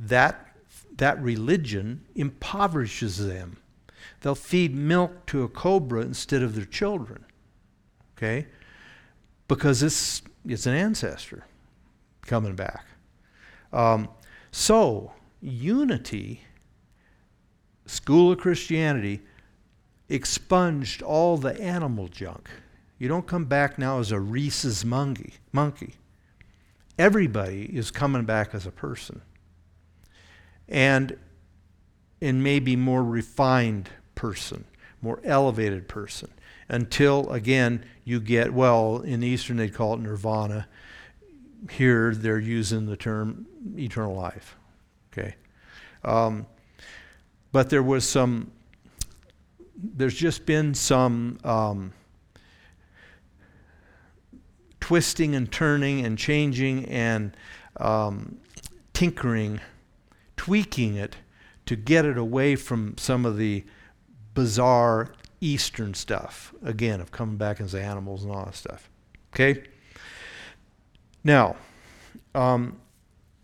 That, 0.00 0.54
that 0.96 1.20
religion 1.20 2.04
impoverishes 2.14 3.24
them. 3.26 3.58
They'll 4.20 4.34
feed 4.34 4.74
milk 4.74 5.26
to 5.26 5.42
a 5.42 5.48
cobra 5.48 6.02
instead 6.02 6.42
of 6.42 6.54
their 6.54 6.64
children. 6.64 7.24
Okay? 8.16 8.46
Because 9.48 9.82
it's, 9.82 10.22
it's 10.46 10.66
an 10.66 10.74
ancestor 10.74 11.44
coming 12.22 12.54
back. 12.54 12.84
Um, 13.72 14.08
so, 14.50 15.12
unity, 15.40 16.42
school 17.86 18.32
of 18.32 18.38
Christianity, 18.38 19.20
expunged 20.08 21.02
all 21.02 21.36
the 21.36 21.60
animal 21.60 22.08
junk. 22.08 22.48
You 22.98 23.08
don't 23.08 23.26
come 23.26 23.44
back 23.44 23.78
now 23.78 24.00
as 24.00 24.10
a 24.10 24.18
rhesus 24.18 24.84
monkey. 24.84 25.34
monkey. 25.52 25.94
Everybody 26.98 27.64
is 27.64 27.90
coming 27.92 28.24
back 28.24 28.54
as 28.54 28.66
a 28.66 28.72
person. 28.72 29.22
And 30.68 31.16
in 32.20 32.42
maybe 32.42 32.74
more 32.74 33.04
refined 33.04 33.88
person, 34.16 34.64
more 35.00 35.20
elevated 35.22 35.86
person. 35.86 36.30
Until, 36.68 37.30
again, 37.30 37.84
you 38.04 38.20
get, 38.20 38.52
well, 38.52 38.98
in 38.98 39.20
the 39.20 39.28
Eastern 39.28 39.56
they 39.56 39.68
call 39.68 39.94
it 39.94 40.00
nirvana. 40.00 40.66
Here 41.70 42.14
they're 42.14 42.38
using 42.38 42.86
the 42.86 42.96
term 42.96 43.46
eternal 43.76 44.14
life. 44.14 44.56
Okay. 45.12 45.36
Um, 46.04 46.46
but 47.52 47.70
there 47.70 47.82
was 47.82 48.06
some, 48.06 48.50
there's 49.76 50.14
just 50.14 50.44
been 50.44 50.74
some 50.74 51.38
um, 51.44 51.92
twisting 54.88 55.34
and 55.34 55.52
turning 55.52 56.02
and 56.02 56.16
changing 56.16 56.86
and 56.86 57.36
um, 57.76 58.38
tinkering, 58.94 59.60
tweaking 60.38 60.96
it 60.96 61.14
to 61.66 61.76
get 61.76 62.06
it 62.06 62.16
away 62.16 62.56
from 62.56 62.96
some 62.96 63.26
of 63.26 63.36
the 63.36 63.62
bizarre 64.32 65.12
Eastern 65.42 65.92
stuff. 65.92 66.54
Again, 66.64 67.02
of 67.02 67.10
coming 67.10 67.36
back 67.36 67.60
as 67.60 67.74
animals 67.74 68.24
and 68.24 68.32
all 68.32 68.46
that 68.46 68.54
stuff. 68.54 68.88
Okay? 69.34 69.62
Now, 71.22 71.56
um, 72.34 72.80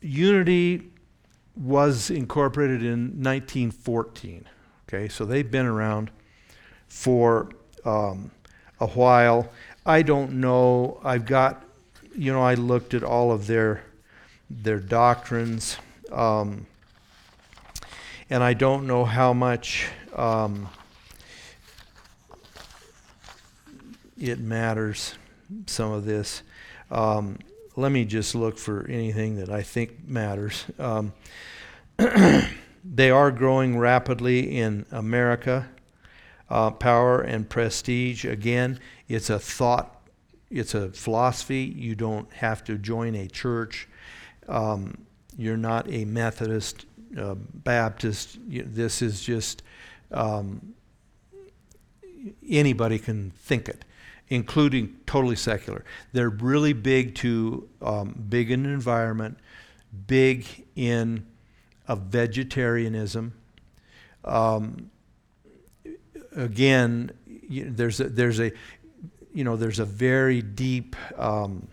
unity 0.01 0.93
was 1.55 2.09
incorporated 2.09 2.83
in 2.83 3.23
1914. 3.23 4.49
Okay, 4.89 5.11
so 5.11 5.27
they've 5.27 5.51
been 5.51 5.67
around 5.67 6.11
for 6.89 7.51
um, 7.85 8.31
a 8.81 8.87
while. 8.87 9.51
I 9.87 10.03
don't 10.03 10.41
know. 10.41 10.99
I've 11.05 11.27
got, 11.27 11.63
you 12.17 12.33
know, 12.33 12.43
I 12.43 12.55
looked 12.55 12.95
at 12.95 13.03
all 13.03 13.33
of 13.33 13.47
their 13.47 13.85
their 14.49 14.79
doctrines, 14.79 15.77
um, 16.13 16.67
and 18.31 18.43
I 18.43 18.55
don't 18.55 18.87
know 18.87 19.05
how 19.05 19.33
much 19.33 19.89
um, 20.15 20.69
it 24.19 24.39
matters. 24.39 25.15
Some 25.67 25.93
of 25.93 26.05
this. 26.05 26.43
Um, 26.91 27.39
let 27.77 27.93
me 27.93 28.05
just 28.05 28.35
look 28.35 28.57
for 28.57 28.87
anything 28.89 29.37
that 29.37 29.51
I 29.51 29.63
think 29.63 30.07
matters. 30.09 30.65
Um, 30.79 31.13
they 32.85 33.11
are 33.11 33.31
growing 33.31 33.79
rapidly 33.79 34.57
in 34.57 34.87
America. 34.91 35.69
Uh, 36.55 36.71
power 36.71 37.21
and 37.21 37.51
prestige. 37.51 38.25
Again, 38.25 38.79
it's 39.09 39.29
a 39.29 39.41
thought, 39.41 40.07
it's 40.53 40.73
a 40.73 40.89
philosophy. 40.91 41.65
You 41.65 41.97
don't 41.97 42.33
have 42.33 42.63
to 42.67 42.79
join 42.79 43.17
a 43.17 43.27
church. 43.27 43.89
Um, 44.49 44.99
you're 45.37 45.57
not 45.57 45.91
a 45.91 46.05
Methodist, 46.05 46.87
uh, 47.19 47.35
Baptist. 47.35 48.39
This 48.47 49.03
is 49.03 49.21
just 49.21 49.65
um, 50.13 50.75
anybody 52.49 53.01
can 53.01 53.33
think 53.33 53.69
it, 53.69 53.85
including 54.29 54.95
totally 55.07 55.35
secular. 55.35 55.85
They're 56.13 56.31
really 56.31 56.73
big 56.73 57.17
to 57.17 57.69
um, 57.83 58.27
big 58.29 58.53
in 58.53 58.65
environment, 58.65 59.39
big 60.07 60.47
in 60.77 61.27
a 61.89 61.97
vegetarianism. 61.97 63.35
Um, 64.25 64.93
again, 66.35 67.11
there's 67.51 68.01
a, 68.01 68.09
there's 68.09 68.41
a 68.41 68.53
you 69.35 69.43
know, 69.43 69.57
there's 69.57 69.81
a 69.81 69.85
very 69.85 70.41
deep 70.41 70.95
um, 71.19 71.67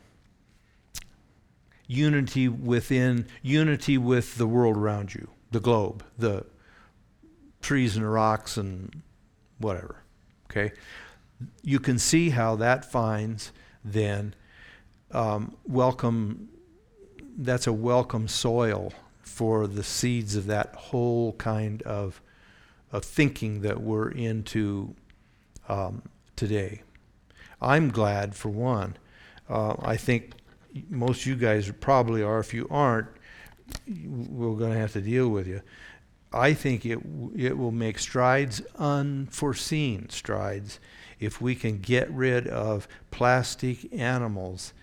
unity 1.88 2.47
within, 2.49 3.28
unity 3.43 3.97
with 3.99 4.36
the 4.38 4.47
world 4.47 4.76
around 4.76 5.14
you, 5.14 5.30
the 5.51 5.59
globe, 5.59 6.03
the 6.18 6.43
trees 7.62 7.95
and 7.95 8.12
rocks 8.12 8.57
and 8.57 9.03
whatever. 9.59 9.97
Okay, 10.49 10.74
you 11.62 11.80
can 11.80 11.99
see 11.99 12.32
how 12.32 12.55
that 12.55 12.84
finds 12.84 13.51
then 13.86 14.34
um, 15.12 15.55
welcome. 15.66 16.49
That's 17.38 17.68
a 17.68 17.74
welcome 17.74 18.28
soil 18.28 18.91
for 19.22 19.68
the 19.68 19.84
seeds 19.84 20.36
of 20.36 20.47
that 20.47 20.76
whole 20.76 21.34
kind 21.34 21.82
of 21.84 22.22
of 22.92 23.06
thinking 23.06 23.62
that 23.62 23.82
we're 23.82 24.10
into 24.10 24.96
um, 25.70 26.04
today. 26.36 26.82
I'm 27.62 27.89
glad 27.89 28.36
for 28.36 28.50
one. 28.50 28.98
Uh, 29.50 29.76
I 29.80 29.98
think 29.98 30.34
most 30.89 31.26
you 31.26 31.36
guys 31.36 31.72
probably 31.80 32.24
are. 32.24 32.39
If 32.39 32.54
you 32.54 32.68
aren't, 32.70 33.08
we're 33.88 34.56
going 34.56 34.74
to 34.74 34.80
have 34.80 34.94
to 34.94 35.02
deal 35.02 35.30
with 35.30 35.48
you. 35.48 35.62
I 36.34 36.54
think 36.54 36.86
it 36.86 37.00
it 37.36 37.58
will 37.58 37.72
make 37.72 38.00
strides, 38.00 38.62
unforeseen 38.78 40.10
strides, 40.10 40.80
if 41.20 41.42
we 41.42 41.56
can 41.56 41.80
get 41.80 42.10
rid 42.10 42.48
of 42.48 42.88
plastic 43.12 43.94
animals 43.94 44.74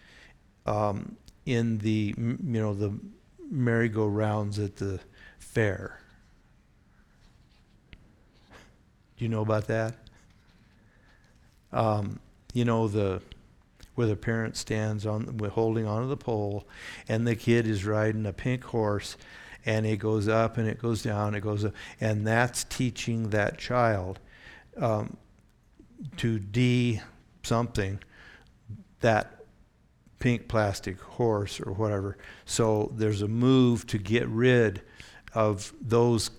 um, 0.67 1.17
in 1.47 1.79
the 1.79 2.15
you 2.19 2.37
know 2.41 2.75
the 2.75 2.99
merry-go-rounds 3.51 4.59
at 4.59 4.77
the 4.77 5.01
fair. 5.39 6.01
Do 9.19 9.25
you 9.25 9.29
know 9.29 9.43
about 9.43 9.67
that? 9.67 9.95
Um, 11.73 12.21
you 12.55 12.65
know 12.65 12.89
the 12.89 13.21
where 13.95 14.07
the 14.07 14.17
parent 14.17 14.57
stands 14.57 15.05
on 15.05 15.39
holding 15.53 15.85
onto 15.85 16.09
the 16.09 16.17
pole, 16.17 16.65
and 17.09 17.27
the 17.27 17.35
kid 17.35 17.67
is 17.67 17.85
riding 17.85 18.25
a 18.27 18.33
pink 18.33 18.63
horse, 18.63 19.17
and 19.67 19.85
it 19.85 19.97
goes 19.97 20.29
up 20.29 20.57
and 20.57 20.69
it 20.69 20.79
goes 20.79 21.03
down, 21.03 21.35
it 21.35 21.41
goes 21.41 21.65
up, 21.65 21.75
and 22.01 22.25
that's 22.25 22.63
teaching 22.65 23.31
that 23.31 23.59
child 23.59 24.21
um, 24.77 25.17
to 26.17 26.39
de 26.39 27.01
something 27.43 27.99
that 29.01 29.43
pink 30.21 30.49
plastic 30.49 31.01
horse 31.01 31.61
or 31.61 31.73
whatever. 31.73 32.17
So 32.45 32.93
there's 32.95 33.23
a 33.23 33.29
move 33.29 33.87
to 33.89 33.99
get 33.99 34.29
rid 34.29 34.83
of 35.35 35.73
those 35.81 36.31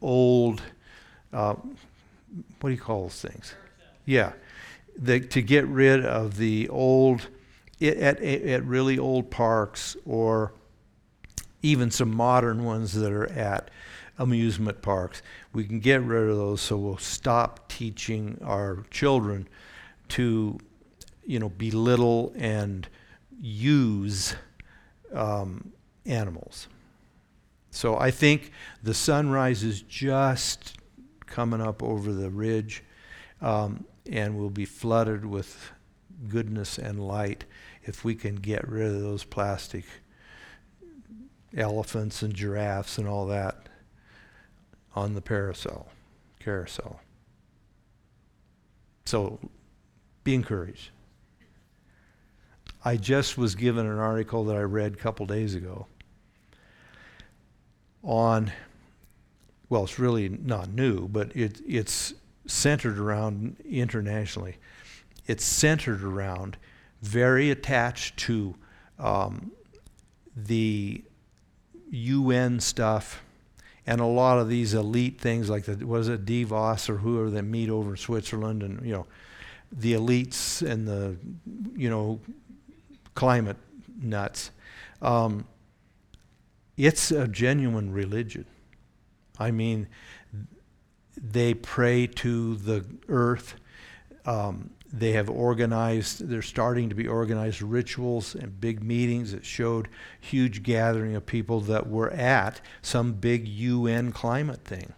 old, 0.00 0.62
uh, 1.32 1.54
what 2.60 2.70
do 2.70 2.74
you 2.74 2.80
call 2.80 3.02
those 3.02 3.20
things? 3.20 3.54
Yeah, 4.04 4.32
the, 4.96 5.20
to 5.20 5.42
get 5.42 5.66
rid 5.66 6.04
of 6.04 6.36
the 6.36 6.68
old, 6.68 7.28
at, 7.80 8.20
at, 8.20 8.64
really 8.64 8.98
old 8.98 9.30
parks 9.30 9.96
or 10.04 10.52
even 11.62 11.90
some 11.90 12.14
modern 12.14 12.64
ones 12.64 12.92
that 12.94 13.12
are 13.12 13.30
at 13.32 13.70
amusement 14.18 14.82
parks. 14.82 15.22
We 15.52 15.64
can 15.64 15.80
get 15.80 16.02
rid 16.02 16.30
of 16.30 16.36
those 16.36 16.60
so 16.60 16.76
we'll 16.76 16.98
stop 16.98 17.68
teaching 17.68 18.38
our 18.44 18.84
children 18.90 19.48
to, 20.08 20.58
you 21.26 21.38
know, 21.38 21.48
belittle 21.48 22.32
and 22.36 22.86
use 23.40 24.36
um, 25.12 25.72
animals. 26.06 26.68
So 27.70 27.98
I 27.98 28.10
think 28.10 28.52
the 28.82 28.94
sunrise 28.94 29.64
is 29.64 29.82
just 29.82 30.76
coming 31.34 31.60
up 31.60 31.82
over 31.82 32.12
the 32.12 32.30
ridge 32.30 32.84
um, 33.42 33.84
and 34.08 34.38
will 34.38 34.50
be 34.50 34.64
flooded 34.64 35.26
with 35.26 35.72
goodness 36.28 36.78
and 36.78 37.04
light 37.04 37.44
if 37.82 38.04
we 38.04 38.14
can 38.14 38.36
get 38.36 38.68
rid 38.68 38.86
of 38.86 39.00
those 39.00 39.24
plastic 39.24 39.84
elephants 41.56 42.22
and 42.22 42.34
giraffes 42.34 42.98
and 42.98 43.08
all 43.08 43.26
that 43.26 43.68
on 44.94 45.14
the 45.14 45.20
carousel. 45.20 45.88
Carousel. 46.38 47.00
So 49.04 49.40
be 50.22 50.36
encouraged. 50.36 50.90
I 52.84 52.96
just 52.96 53.36
was 53.36 53.56
given 53.56 53.86
an 53.86 53.98
article 53.98 54.44
that 54.44 54.54
I 54.54 54.62
read 54.62 54.92
a 54.92 54.96
couple 54.96 55.26
days 55.26 55.56
ago 55.56 55.88
on, 58.04 58.52
well, 59.68 59.84
it's 59.84 59.98
really 59.98 60.28
not 60.28 60.70
new, 60.70 61.08
but 61.08 61.34
it, 61.34 61.60
it's 61.66 62.14
centered 62.46 62.98
around 62.98 63.56
internationally. 63.68 64.56
It's 65.26 65.44
centered 65.44 66.02
around 66.02 66.56
very 67.00 67.50
attached 67.50 68.16
to 68.18 68.54
um, 68.98 69.52
the 70.36 71.02
UN 71.90 72.60
stuff 72.60 73.22
and 73.86 74.00
a 74.00 74.06
lot 74.06 74.38
of 74.38 74.48
these 74.48 74.74
elite 74.74 75.20
things 75.20 75.50
like 75.50 75.64
the 75.64 75.86
was 75.86 76.08
it 76.08 76.24
Davos 76.24 76.88
or 76.88 76.96
whoever 76.96 77.30
that 77.30 77.42
meet 77.42 77.68
over 77.68 77.90
in 77.90 77.96
Switzerland 77.96 78.62
and 78.62 78.84
you 78.84 78.92
know 78.92 79.06
the 79.70 79.92
elites 79.92 80.62
and 80.66 80.88
the 80.88 81.16
you 81.76 81.90
know 81.90 82.20
climate 83.14 83.56
nuts. 84.00 84.50
Um, 85.02 85.46
it's 86.76 87.10
a 87.10 87.28
genuine 87.28 87.92
religion. 87.92 88.46
I 89.38 89.50
mean, 89.50 89.88
they 91.16 91.54
pray 91.54 92.06
to 92.06 92.56
the 92.56 92.84
earth. 93.08 93.54
Um, 94.24 94.70
they 94.92 95.12
have 95.12 95.28
organized, 95.28 96.28
they're 96.28 96.40
starting 96.40 96.88
to 96.88 96.94
be 96.94 97.08
organized 97.08 97.60
rituals 97.60 98.34
and 98.34 98.60
big 98.60 98.82
meetings 98.82 99.32
that 99.32 99.44
showed 99.44 99.88
huge 100.20 100.62
gathering 100.62 101.16
of 101.16 101.26
people 101.26 101.60
that 101.62 101.88
were 101.88 102.10
at 102.10 102.60
some 102.80 103.12
big 103.14 103.48
UN 103.48 104.12
climate 104.12 104.64
thing. 104.64 104.92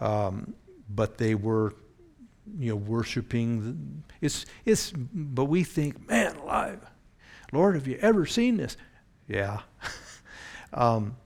Um, 0.00 0.54
but 0.88 1.18
they 1.18 1.36
were, 1.36 1.74
you 2.58 2.70
know, 2.70 2.76
worshiping. 2.76 3.62
The, 3.62 4.26
it's, 4.26 4.46
it's, 4.64 4.92
but 4.96 5.44
we 5.44 5.62
think, 5.62 6.08
man, 6.08 6.34
alive, 6.36 6.80
Lord, 7.52 7.76
have 7.76 7.86
you 7.86 7.98
ever 8.00 8.26
seen 8.26 8.56
this? 8.56 8.76
Yeah. 9.28 9.60
um, 10.74 11.16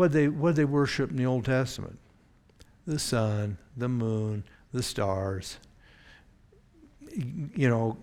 what 0.00 0.12
they 0.12 0.28
what 0.28 0.56
they 0.56 0.64
worship 0.64 1.10
in 1.10 1.16
the 1.16 1.26
Old 1.26 1.44
Testament? 1.44 1.98
The 2.86 2.98
sun, 2.98 3.58
the 3.76 3.88
moon, 3.88 4.44
the 4.72 4.82
stars 4.82 5.58
you 7.16 7.68
know, 7.68 7.98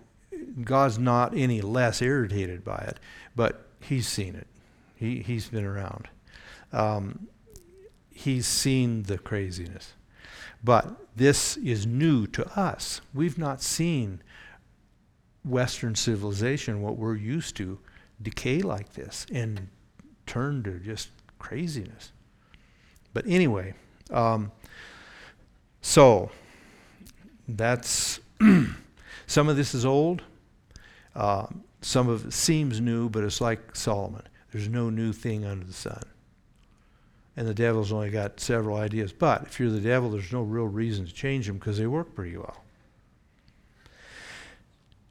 God's 0.63 0.99
not 0.99 1.35
any 1.35 1.61
less 1.61 2.01
irritated 2.01 2.63
by 2.63 2.77
it, 2.87 2.99
but 3.35 3.65
he's 3.79 4.07
seen 4.07 4.35
it. 4.35 4.47
He, 4.95 5.19
he's 5.19 5.47
been 5.47 5.65
around. 5.65 6.09
Um, 6.73 7.27
he's 8.11 8.47
seen 8.47 9.03
the 9.03 9.17
craziness. 9.17 9.93
But 10.63 10.95
this 11.15 11.57
is 11.57 11.85
new 11.85 12.27
to 12.27 12.59
us. 12.59 13.01
We've 13.13 13.37
not 13.37 13.61
seen 13.61 14.21
Western 15.45 15.95
civilization, 15.95 16.81
what 16.81 16.97
we're 16.97 17.15
used 17.15 17.55
to, 17.57 17.79
decay 18.21 18.61
like 18.61 18.93
this 18.93 19.27
and 19.31 19.67
turn 20.25 20.63
to 20.63 20.79
just 20.79 21.09
craziness. 21.47 22.11
But 23.13 23.25
anyway, 23.27 23.73
um, 24.11 24.51
so 25.81 26.29
that's 27.47 28.19
Some 29.27 29.49
of 29.49 29.57
this 29.57 29.75
is 29.75 29.85
old. 29.85 30.23
Uh, 31.13 31.47
some 31.81 32.07
of 32.07 32.25
it 32.25 32.33
seems 32.33 32.79
new, 32.79 33.09
but 33.09 33.23
it's 33.23 33.41
like 33.41 33.75
Solomon. 33.75 34.23
There's 34.51 34.69
no 34.69 34.89
new 34.89 35.11
thing 35.11 35.45
under 35.45 35.65
the 35.65 35.73
sun. 35.73 36.01
And 37.35 37.47
the 37.47 37.53
devil's 37.53 37.91
only 37.91 38.09
got 38.09 38.39
several 38.39 38.77
ideas. 38.77 39.11
But 39.11 39.43
if 39.43 39.59
you're 39.59 39.69
the 39.69 39.81
devil, 39.81 40.09
there's 40.09 40.31
no 40.31 40.41
real 40.41 40.65
reason 40.65 41.05
to 41.05 41.13
change 41.13 41.45
them 41.45 41.57
because 41.57 41.77
they 41.77 41.85
work 41.85 42.15
pretty 42.15 42.37
well. 42.37 42.63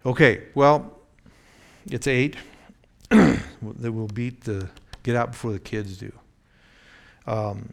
Okay, 0.04 0.44
well, 0.54 0.98
it's 1.90 2.06
eight. 2.06 2.36
that 3.10 3.92
will 3.92 4.08
beat 4.08 4.42
the 4.44 4.68
get 5.02 5.14
out 5.14 5.32
before 5.32 5.52
the 5.52 5.58
kids 5.58 5.98
do. 5.98 6.12
Um, 7.26 7.72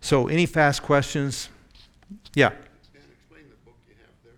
so, 0.00 0.28
any 0.28 0.46
fast 0.46 0.82
questions? 0.82 1.48
Yeah. 2.34 2.50
Dan 2.50 2.58
explain 3.12 3.44
the 3.48 3.56
book 3.64 3.76
you 3.88 3.94
have 4.00 4.14
there. 4.24 4.32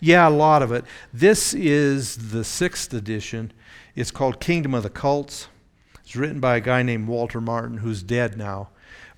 Yeah, 0.00 0.28
a 0.28 0.30
lot 0.30 0.62
of 0.62 0.72
it. 0.72 0.84
This 1.12 1.54
is 1.54 2.30
the 2.30 2.44
sixth 2.44 2.92
edition. 2.92 3.52
It's 3.94 4.10
called 4.10 4.40
Kingdom 4.40 4.74
of 4.74 4.82
the 4.82 4.90
Cults. 4.90 5.48
It's 6.02 6.14
written 6.14 6.40
by 6.40 6.56
a 6.56 6.60
guy 6.60 6.82
named 6.82 7.08
Walter 7.08 7.40
Martin, 7.40 7.78
who's 7.78 8.02
dead 8.02 8.36
now. 8.36 8.68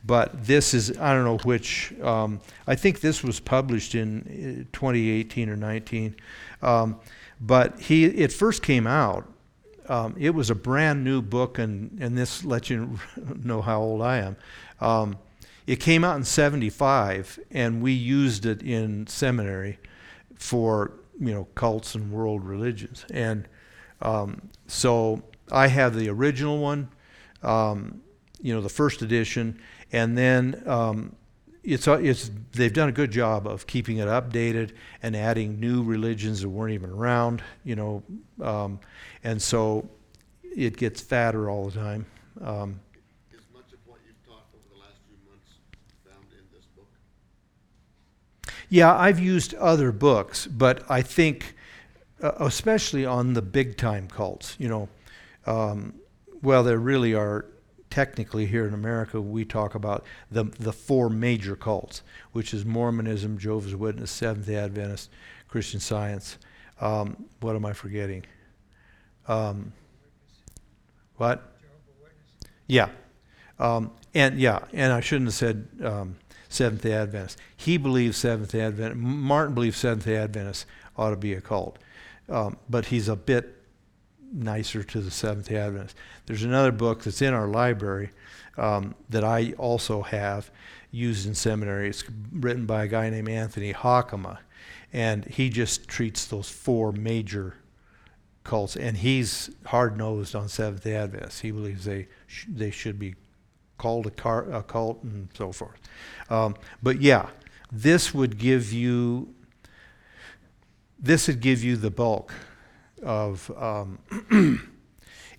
But 0.04 0.46
this 0.46 0.72
is, 0.72 0.96
I 0.98 1.12
don't 1.12 1.24
know 1.24 1.38
which, 1.38 1.92
um, 2.00 2.40
I 2.66 2.76
think 2.76 3.00
this 3.00 3.24
was 3.24 3.40
published 3.40 3.96
in 3.96 4.66
uh, 4.70 4.76
2018 4.76 5.48
or 5.48 5.56
19. 5.56 6.14
Um, 6.62 7.00
but 7.40 7.80
he, 7.80 8.04
it 8.04 8.32
first 8.32 8.62
came 8.62 8.86
out. 8.86 9.28
Um, 9.88 10.14
it 10.18 10.30
was 10.30 10.50
a 10.50 10.54
brand 10.54 11.04
new 11.04 11.22
book, 11.22 11.58
and, 11.58 11.96
and 12.00 12.16
this 12.16 12.44
lets 12.44 12.70
you 12.70 12.98
know 13.44 13.62
how 13.62 13.80
old 13.80 14.02
I 14.02 14.18
am. 14.18 14.36
Um, 14.80 15.18
it 15.66 15.76
came 15.76 16.04
out 16.04 16.16
in 16.16 16.24
75, 16.24 17.40
and 17.50 17.82
we 17.82 17.92
used 17.92 18.46
it 18.46 18.62
in 18.62 19.06
seminary 19.06 19.78
for 20.36 20.92
you 21.18 21.32
know 21.32 21.48
cults 21.54 21.94
and 21.94 22.12
world 22.12 22.44
religions. 22.44 23.04
And 23.10 23.48
um, 24.02 24.50
so 24.66 25.22
I 25.50 25.68
have 25.68 25.96
the 25.96 26.08
original 26.08 26.58
one, 26.58 26.88
um, 27.42 28.02
you 28.40 28.54
know, 28.54 28.60
the 28.60 28.68
first 28.68 29.02
edition, 29.02 29.60
and 29.92 30.16
then 30.16 30.62
um, 30.66 31.16
it's 31.66 31.88
uh, 31.88 31.98
it's 32.00 32.30
they've 32.52 32.72
done 32.72 32.88
a 32.88 32.92
good 32.92 33.10
job 33.10 33.46
of 33.46 33.66
keeping 33.66 33.98
it 33.98 34.06
updated 34.06 34.70
and 35.02 35.16
adding 35.16 35.58
new 35.58 35.82
religions 35.82 36.40
that 36.40 36.48
weren't 36.48 36.72
even 36.72 36.90
around, 36.90 37.42
you 37.64 37.74
know, 37.74 38.02
um, 38.42 38.78
and 39.24 39.42
so 39.42 39.88
it 40.42 40.76
gets 40.76 41.00
fatter 41.00 41.50
all 41.50 41.68
the 41.68 41.78
time. 41.78 42.06
Um, 42.40 42.80
Is 43.32 43.40
much 43.52 43.72
of 43.72 43.78
what 43.84 43.98
you've 44.06 44.24
taught 44.24 44.46
over 44.54 44.62
the 44.72 44.80
last 44.80 44.96
few 45.06 45.16
months 45.28 45.50
found 46.08 46.24
in 46.30 46.44
this 46.56 46.66
book? 46.76 46.86
Yeah, 48.68 48.96
I've 48.96 49.18
used 49.18 49.52
other 49.54 49.90
books, 49.90 50.46
but 50.46 50.88
I 50.88 51.02
think, 51.02 51.56
uh, 52.22 52.32
especially 52.38 53.04
on 53.04 53.34
the 53.34 53.42
big 53.42 53.76
time 53.76 54.06
cults, 54.06 54.56
you 54.58 54.68
know, 54.68 54.88
um, 55.46 55.94
well, 56.42 56.62
there 56.62 56.78
really 56.78 57.14
are 57.14 57.46
technically 57.96 58.44
here 58.44 58.68
in 58.68 58.74
America, 58.74 59.18
we 59.22 59.42
talk 59.42 59.74
about 59.74 60.04
the 60.30 60.44
the 60.58 60.72
four 60.72 61.08
major 61.08 61.56
cults, 61.56 62.02
which 62.32 62.52
is 62.52 62.62
Mormonism, 62.62 63.38
Jehovah's 63.38 63.74
Witness, 63.74 64.10
Seventh 64.10 64.44
Day 64.44 64.56
Adventist, 64.56 65.08
Christian 65.48 65.80
Science. 65.80 66.36
Um, 66.78 67.24
what 67.40 67.56
am 67.56 67.64
I 67.64 67.72
forgetting? 67.72 68.26
Um, 69.26 69.72
what? 71.16 71.54
Yeah, 72.66 72.90
um, 73.58 73.92
and 74.12 74.38
yeah, 74.38 74.58
and 74.74 74.92
I 74.92 75.00
shouldn't 75.00 75.28
have 75.28 75.34
said 75.34 75.66
um, 75.82 76.16
Seventh 76.50 76.82
Day 76.82 76.92
Adventist. 76.92 77.38
He 77.56 77.78
believes 77.78 78.18
Seventh 78.18 78.52
Day 78.52 78.60
Adventist. 78.60 79.00
Martin 79.00 79.54
believes 79.54 79.78
Seventh 79.78 80.04
Day 80.04 80.16
Adventist 80.16 80.66
ought 80.98 81.10
to 81.10 81.16
be 81.16 81.32
a 81.32 81.40
cult, 81.40 81.78
um, 82.28 82.58
but 82.68 82.84
he's 82.86 83.08
a 83.08 83.16
bit 83.16 83.55
nicer 84.32 84.82
to 84.82 85.00
the 85.00 85.10
Seventh 85.10 85.48
Day 85.48 85.56
Adventist. 85.56 85.96
There's 86.26 86.42
another 86.42 86.72
book 86.72 87.02
that's 87.04 87.22
in 87.22 87.34
our 87.34 87.48
library 87.48 88.10
um, 88.56 88.94
that 89.08 89.24
I 89.24 89.52
also 89.58 90.02
have 90.02 90.50
used 90.90 91.26
in 91.26 91.34
seminary. 91.34 91.88
It's 91.88 92.04
written 92.32 92.66
by 92.66 92.84
a 92.84 92.88
guy 92.88 93.10
named 93.10 93.28
Anthony 93.28 93.72
Hoekema, 93.72 94.38
and 94.92 95.24
he 95.24 95.50
just 95.50 95.88
treats 95.88 96.26
those 96.26 96.48
four 96.48 96.92
major 96.92 97.54
cults, 98.44 98.76
and 98.76 98.96
he's 98.96 99.50
hard 99.66 99.96
nosed 99.96 100.34
on 100.34 100.48
Seventh 100.48 100.84
Day 100.84 100.94
Adventists. 100.94 101.40
He 101.40 101.50
believes 101.50 101.84
they 101.84 102.08
sh- 102.26 102.46
they 102.48 102.70
should 102.70 102.98
be 102.98 103.14
called 103.78 104.06
a, 104.06 104.10
car- 104.10 104.50
a 104.50 104.62
cult 104.62 105.02
and 105.02 105.28
so 105.34 105.52
forth. 105.52 105.78
Um, 106.30 106.56
but 106.82 107.02
yeah, 107.02 107.28
this 107.70 108.14
would 108.14 108.38
give 108.38 108.72
you 108.72 109.34
this 110.98 111.26
would 111.26 111.40
give 111.40 111.62
you 111.62 111.76
the 111.76 111.90
bulk 111.90 112.32
of, 113.02 113.50
um, 113.56 113.98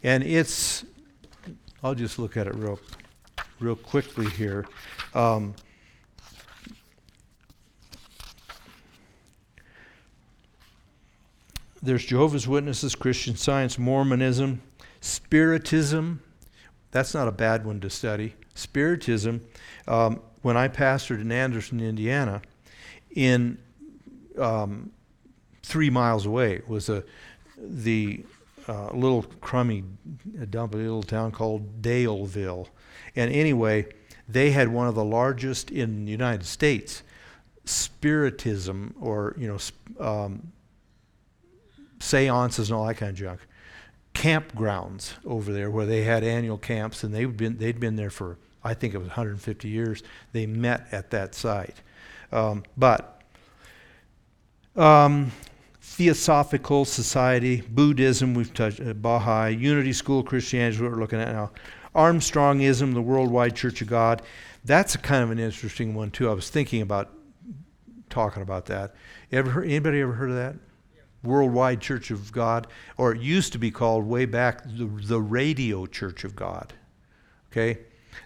and 0.03 0.23
it's, 0.23 0.85
I'll 1.83 1.95
just 1.95 2.19
look 2.19 2.37
at 2.37 2.47
it 2.47 2.55
real, 2.55 2.79
real 3.59 3.75
quickly 3.75 4.29
here. 4.29 4.65
Um, 5.13 5.55
there's 11.81 12.05
Jehovah's 12.05 12.47
Witnesses, 12.47 12.95
Christian 12.95 13.35
Science, 13.35 13.77
Mormonism, 13.77 14.61
Spiritism. 15.01 16.21
That's 16.91 17.13
not 17.13 17.27
a 17.27 17.31
bad 17.31 17.65
one 17.65 17.79
to 17.81 17.89
study. 17.89 18.35
Spiritism. 18.55 19.41
Um, 19.87 20.21
when 20.41 20.57
I 20.57 20.67
pastored 20.67 21.21
in 21.21 21.31
Anderson, 21.31 21.79
Indiana, 21.79 22.41
in 23.15 23.57
um, 24.37 24.91
three 25.63 25.89
miles 25.89 26.25
away 26.25 26.61
was 26.67 26.89
a 26.89 27.03
the 27.57 28.23
uh, 28.67 28.91
little 28.93 29.23
crummy, 29.41 29.83
dumpy 30.49 30.77
little 30.77 31.03
town 31.03 31.31
called 31.31 31.81
Daleville. 31.81 32.67
And 33.15 33.31
anyway, 33.31 33.87
they 34.27 34.51
had 34.51 34.67
one 34.67 34.87
of 34.87 34.95
the 34.95 35.05
largest 35.05 35.71
in 35.71 36.05
the 36.05 36.11
United 36.11 36.45
States 36.45 37.03
spiritism 37.65 38.93
or, 38.99 39.35
you 39.37 39.47
know, 39.47 40.05
um, 40.05 40.51
seances 41.99 42.69
and 42.69 42.77
all 42.77 42.85
that 42.85 42.95
kind 42.95 43.11
of 43.11 43.15
junk. 43.15 43.39
Campgrounds 44.13 45.13
over 45.25 45.53
there 45.53 45.69
where 45.69 45.85
they 45.85 46.03
had 46.03 46.23
annual 46.23 46.57
camps 46.57 47.03
and 47.03 47.13
they'd 47.13 47.37
been, 47.37 47.57
they'd 47.57 47.79
been 47.79 47.95
there 47.95 48.09
for, 48.09 48.37
I 48.63 48.73
think 48.73 48.93
it 48.93 48.97
was 48.97 49.07
150 49.07 49.67
years. 49.69 50.03
They 50.33 50.45
met 50.45 50.87
at 50.91 51.11
that 51.11 51.35
site. 51.35 51.75
Um, 52.31 52.63
but 52.75 53.21
um, 54.75 55.31
Theosophical 55.97 56.85
Society, 56.85 57.61
Buddhism, 57.61 58.35
we've 58.35 58.53
touched, 58.53 58.79
uh, 58.79 58.93
Baha'i, 58.93 59.49
Unity 59.49 59.93
School 59.93 60.21
Christianity, 60.21 60.79
what 60.79 60.91
we're 60.91 60.99
looking 60.99 61.19
at 61.19 61.33
now. 61.33 61.49
Armstrongism, 61.95 62.93
the 62.93 63.01
Worldwide 63.01 63.55
Church 63.55 63.81
of 63.81 63.87
God. 63.87 64.21
That's 64.63 64.93
a 64.93 64.99
kind 64.99 65.23
of 65.23 65.31
an 65.31 65.39
interesting 65.39 65.95
one 65.95 66.11
too. 66.11 66.29
I 66.29 66.33
was 66.33 66.51
thinking 66.51 66.83
about 66.83 67.09
talking 68.11 68.43
about 68.43 68.67
that. 68.67 68.93
Ever 69.31 69.49
heard, 69.49 69.65
anybody 69.65 70.01
ever 70.01 70.13
heard 70.13 70.29
of 70.29 70.35
that? 70.35 70.53
Yeah. 70.95 71.01
Worldwide 71.23 71.81
Church 71.81 72.11
of 72.11 72.31
God, 72.31 72.67
or 72.97 73.15
it 73.15 73.21
used 73.21 73.51
to 73.53 73.57
be 73.57 73.71
called 73.71 74.05
way 74.05 74.25
back 74.25 74.65
the, 74.65 74.85
the 74.85 75.19
Radio 75.19 75.87
Church 75.87 76.23
of 76.23 76.35
God. 76.35 76.73
Okay, 77.51 77.79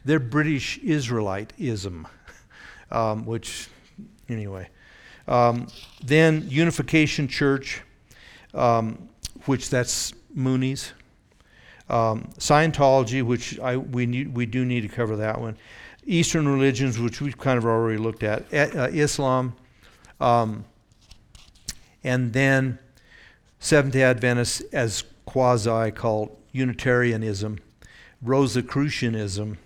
they're 0.03 0.19
British 0.19 0.77
Israelitism, 0.79 2.05
um, 2.91 3.25
which 3.25 3.69
anyway. 4.27 4.67
Um, 5.27 5.67
then 6.03 6.45
Unification 6.49 7.27
Church, 7.27 7.81
um, 8.53 9.09
which 9.45 9.69
that's 9.69 10.13
Moonies. 10.35 10.91
Um, 11.89 12.29
Scientology, 12.37 13.21
which 13.21 13.59
I, 13.59 13.77
we, 13.77 14.05
need, 14.05 14.33
we 14.33 14.45
do 14.45 14.63
need 14.65 14.81
to 14.81 14.87
cover 14.87 15.17
that 15.17 15.39
one. 15.39 15.57
Eastern 16.05 16.47
religions, 16.47 16.97
which 16.97 17.21
we've 17.21 17.37
kind 17.37 17.57
of 17.57 17.65
already 17.65 17.97
looked 17.97 18.23
at. 18.23 18.45
uh, 18.53 18.87
Islam. 18.91 19.55
Um, 20.19 20.65
and 22.03 22.33
then 22.33 22.79
Seventh 23.59 23.93
day 23.93 24.03
Adventists 24.03 24.61
as 24.73 25.03
quasi 25.25 25.91
called 25.91 26.35
Unitarianism, 26.51 27.59
Rosicrucianism. 28.23 29.57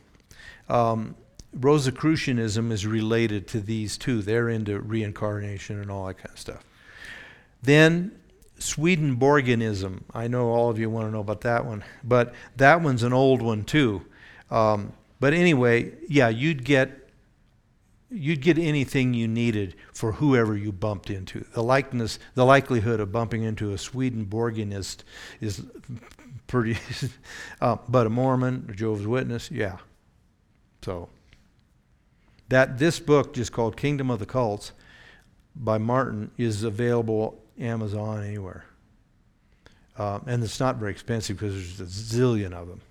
Um, 0.68 1.16
Rosicrucianism 1.58 2.72
is 2.72 2.86
related 2.86 3.48
to 3.50 3.62
these 3.62 3.98
two. 3.98 4.22
They're 4.22 4.50
into 4.50 4.80
reincarnation 4.80 5.80
and 5.80 5.90
all 5.90 6.08
that 6.08 6.18
kind 6.18 6.32
of 6.32 6.40
stuff. 6.40 6.64
Then 7.62 8.20
Swedenborgianism. 8.60 10.04
I 10.14 10.28
know 10.28 10.50
all 10.50 10.70
of 10.70 10.80
you 10.80 10.90
want 10.90 11.08
to 11.08 11.12
know 11.12 11.20
about 11.20 11.42
that 11.42 11.66
one, 11.66 11.84
but 12.04 12.34
that 12.56 12.82
one's 12.82 13.04
an 13.04 13.14
old 13.14 13.42
one 13.42 13.64
too. 13.64 14.06
Um, 14.50 14.94
but 15.20 15.34
anyway, 15.34 15.94
yeah, 16.08 16.30
you'd 16.30 16.64
get 16.64 17.10
you'd 18.10 18.42
get 18.42 18.58
anything 18.58 19.14
you 19.14 19.28
needed 19.28 19.76
for 19.92 20.14
whoever 20.14 20.56
you 20.56 20.72
bumped 20.72 21.10
into. 21.10 21.46
The 21.54 21.64
likeness, 21.64 22.20
the 22.36 22.46
likelihood 22.46 23.00
of 23.00 23.12
bumping 23.12 23.44
into 23.44 23.72
a 23.72 23.76
Swedenborgianist 23.76 25.04
is 25.42 25.64
pretty. 26.48 26.78
uh, 27.62 27.78
but 27.90 28.08
a 28.08 28.10
Mormon, 28.10 28.68
a 28.70 28.74
Jehovah's 28.74 29.08
Witness, 29.08 29.52
yeah. 29.52 29.78
So 30.82 31.10
that 32.50 32.78
this 32.78 33.00
book, 33.00 33.34
just 33.34 33.52
called 33.52 33.76
Kingdom 33.78 34.10
of 34.10 34.20
the 34.20 34.26
Cults 34.26 34.72
by 35.56 35.78
Martin, 35.78 36.32
is 36.38 36.64
available 36.64 37.42
Amazon 37.60 38.24
anywhere. 38.24 38.66
Uh, 39.98 40.20
and 40.28 40.44
it's 40.44 40.60
not 40.60 40.76
very 40.76 40.92
expensive 40.92 41.38
because 41.38 41.78
there's 41.78 41.80
a 41.80 42.16
zillion 42.16 42.54
of 42.54 42.68
them. 42.68 42.82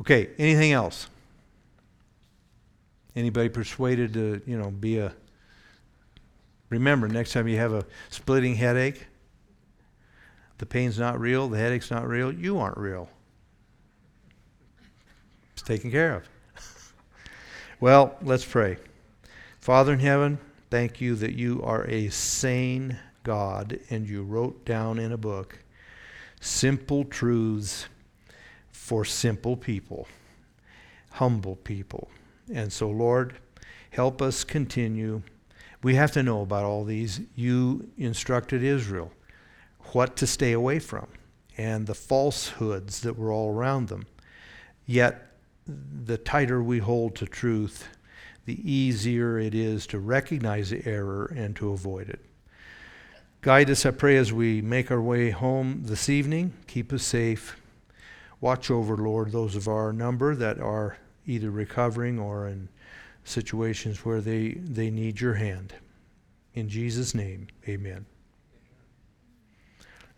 Okay, 0.00 0.30
anything 0.38 0.72
else? 0.72 1.08
Anybody 3.16 3.48
persuaded 3.48 4.12
to, 4.14 4.42
you 4.46 4.58
know, 4.58 4.70
be 4.70 4.98
a. 4.98 5.14
Remember, 6.68 7.06
next 7.06 7.32
time 7.32 7.46
you 7.46 7.56
have 7.58 7.72
a 7.72 7.86
splitting 8.10 8.56
headache, 8.56 9.06
the 10.58 10.66
pain's 10.66 10.98
not 10.98 11.20
real, 11.20 11.48
the 11.48 11.58
headache's 11.58 11.90
not 11.90 12.06
real, 12.08 12.32
you 12.32 12.58
aren't 12.58 12.76
real. 12.76 13.08
It's 15.52 15.62
taken 15.62 15.90
care 15.90 16.16
of. 16.16 16.28
Well, 17.80 18.16
let's 18.22 18.44
pray. 18.44 18.76
Father 19.58 19.94
in 19.94 19.98
heaven, 19.98 20.38
thank 20.70 21.00
you 21.00 21.16
that 21.16 21.34
you 21.34 21.60
are 21.64 21.84
a 21.88 22.08
sane 22.08 22.98
God 23.24 23.80
and 23.90 24.08
you 24.08 24.22
wrote 24.22 24.64
down 24.64 25.00
in 25.00 25.10
a 25.10 25.16
book 25.16 25.58
simple 26.40 27.04
truths 27.04 27.86
for 28.70 29.04
simple 29.04 29.56
people, 29.56 30.06
humble 31.12 31.56
people. 31.56 32.08
And 32.52 32.72
so, 32.72 32.88
Lord, 32.88 33.34
help 33.90 34.22
us 34.22 34.44
continue. 34.44 35.22
We 35.82 35.96
have 35.96 36.12
to 36.12 36.22
know 36.22 36.42
about 36.42 36.64
all 36.64 36.84
these. 36.84 37.22
You 37.34 37.88
instructed 37.98 38.62
Israel 38.62 39.10
what 39.92 40.16
to 40.18 40.28
stay 40.28 40.52
away 40.52 40.78
from 40.78 41.08
and 41.58 41.86
the 41.86 41.94
falsehoods 41.94 43.00
that 43.00 43.18
were 43.18 43.32
all 43.32 43.50
around 43.50 43.88
them. 43.88 44.06
Yet 44.86 45.33
the 45.66 46.18
tighter 46.18 46.62
we 46.62 46.78
hold 46.78 47.16
to 47.16 47.26
truth, 47.26 47.88
the 48.44 48.70
easier 48.70 49.38
it 49.38 49.54
is 49.54 49.86
to 49.88 49.98
recognize 49.98 50.70
the 50.70 50.86
error 50.86 51.32
and 51.34 51.56
to 51.56 51.70
avoid 51.70 52.08
it. 52.08 52.20
Guide 53.40 53.70
us, 53.70 53.84
I 53.84 53.90
pray, 53.90 54.16
as 54.16 54.32
we 54.32 54.62
make 54.62 54.90
our 54.90 55.00
way 55.00 55.30
home 55.30 55.82
this 55.84 56.08
evening. 56.08 56.54
Keep 56.66 56.92
us 56.92 57.02
safe. 57.02 57.60
Watch 58.40 58.70
over, 58.70 58.96
Lord, 58.96 59.32
those 59.32 59.56
of 59.56 59.68
our 59.68 59.92
number 59.92 60.34
that 60.34 60.58
are 60.60 60.98
either 61.26 61.50
recovering 61.50 62.18
or 62.18 62.46
in 62.46 62.68
situations 63.24 64.04
where 64.04 64.20
they, 64.20 64.52
they 64.52 64.90
need 64.90 65.20
your 65.20 65.34
hand. 65.34 65.74
In 66.54 66.68
Jesus' 66.68 67.14
name, 67.14 67.48
amen. 67.68 68.06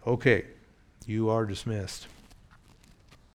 Okay, 0.06 0.44
you 1.06 1.28
are 1.30 1.46
dismissed. 1.46 2.06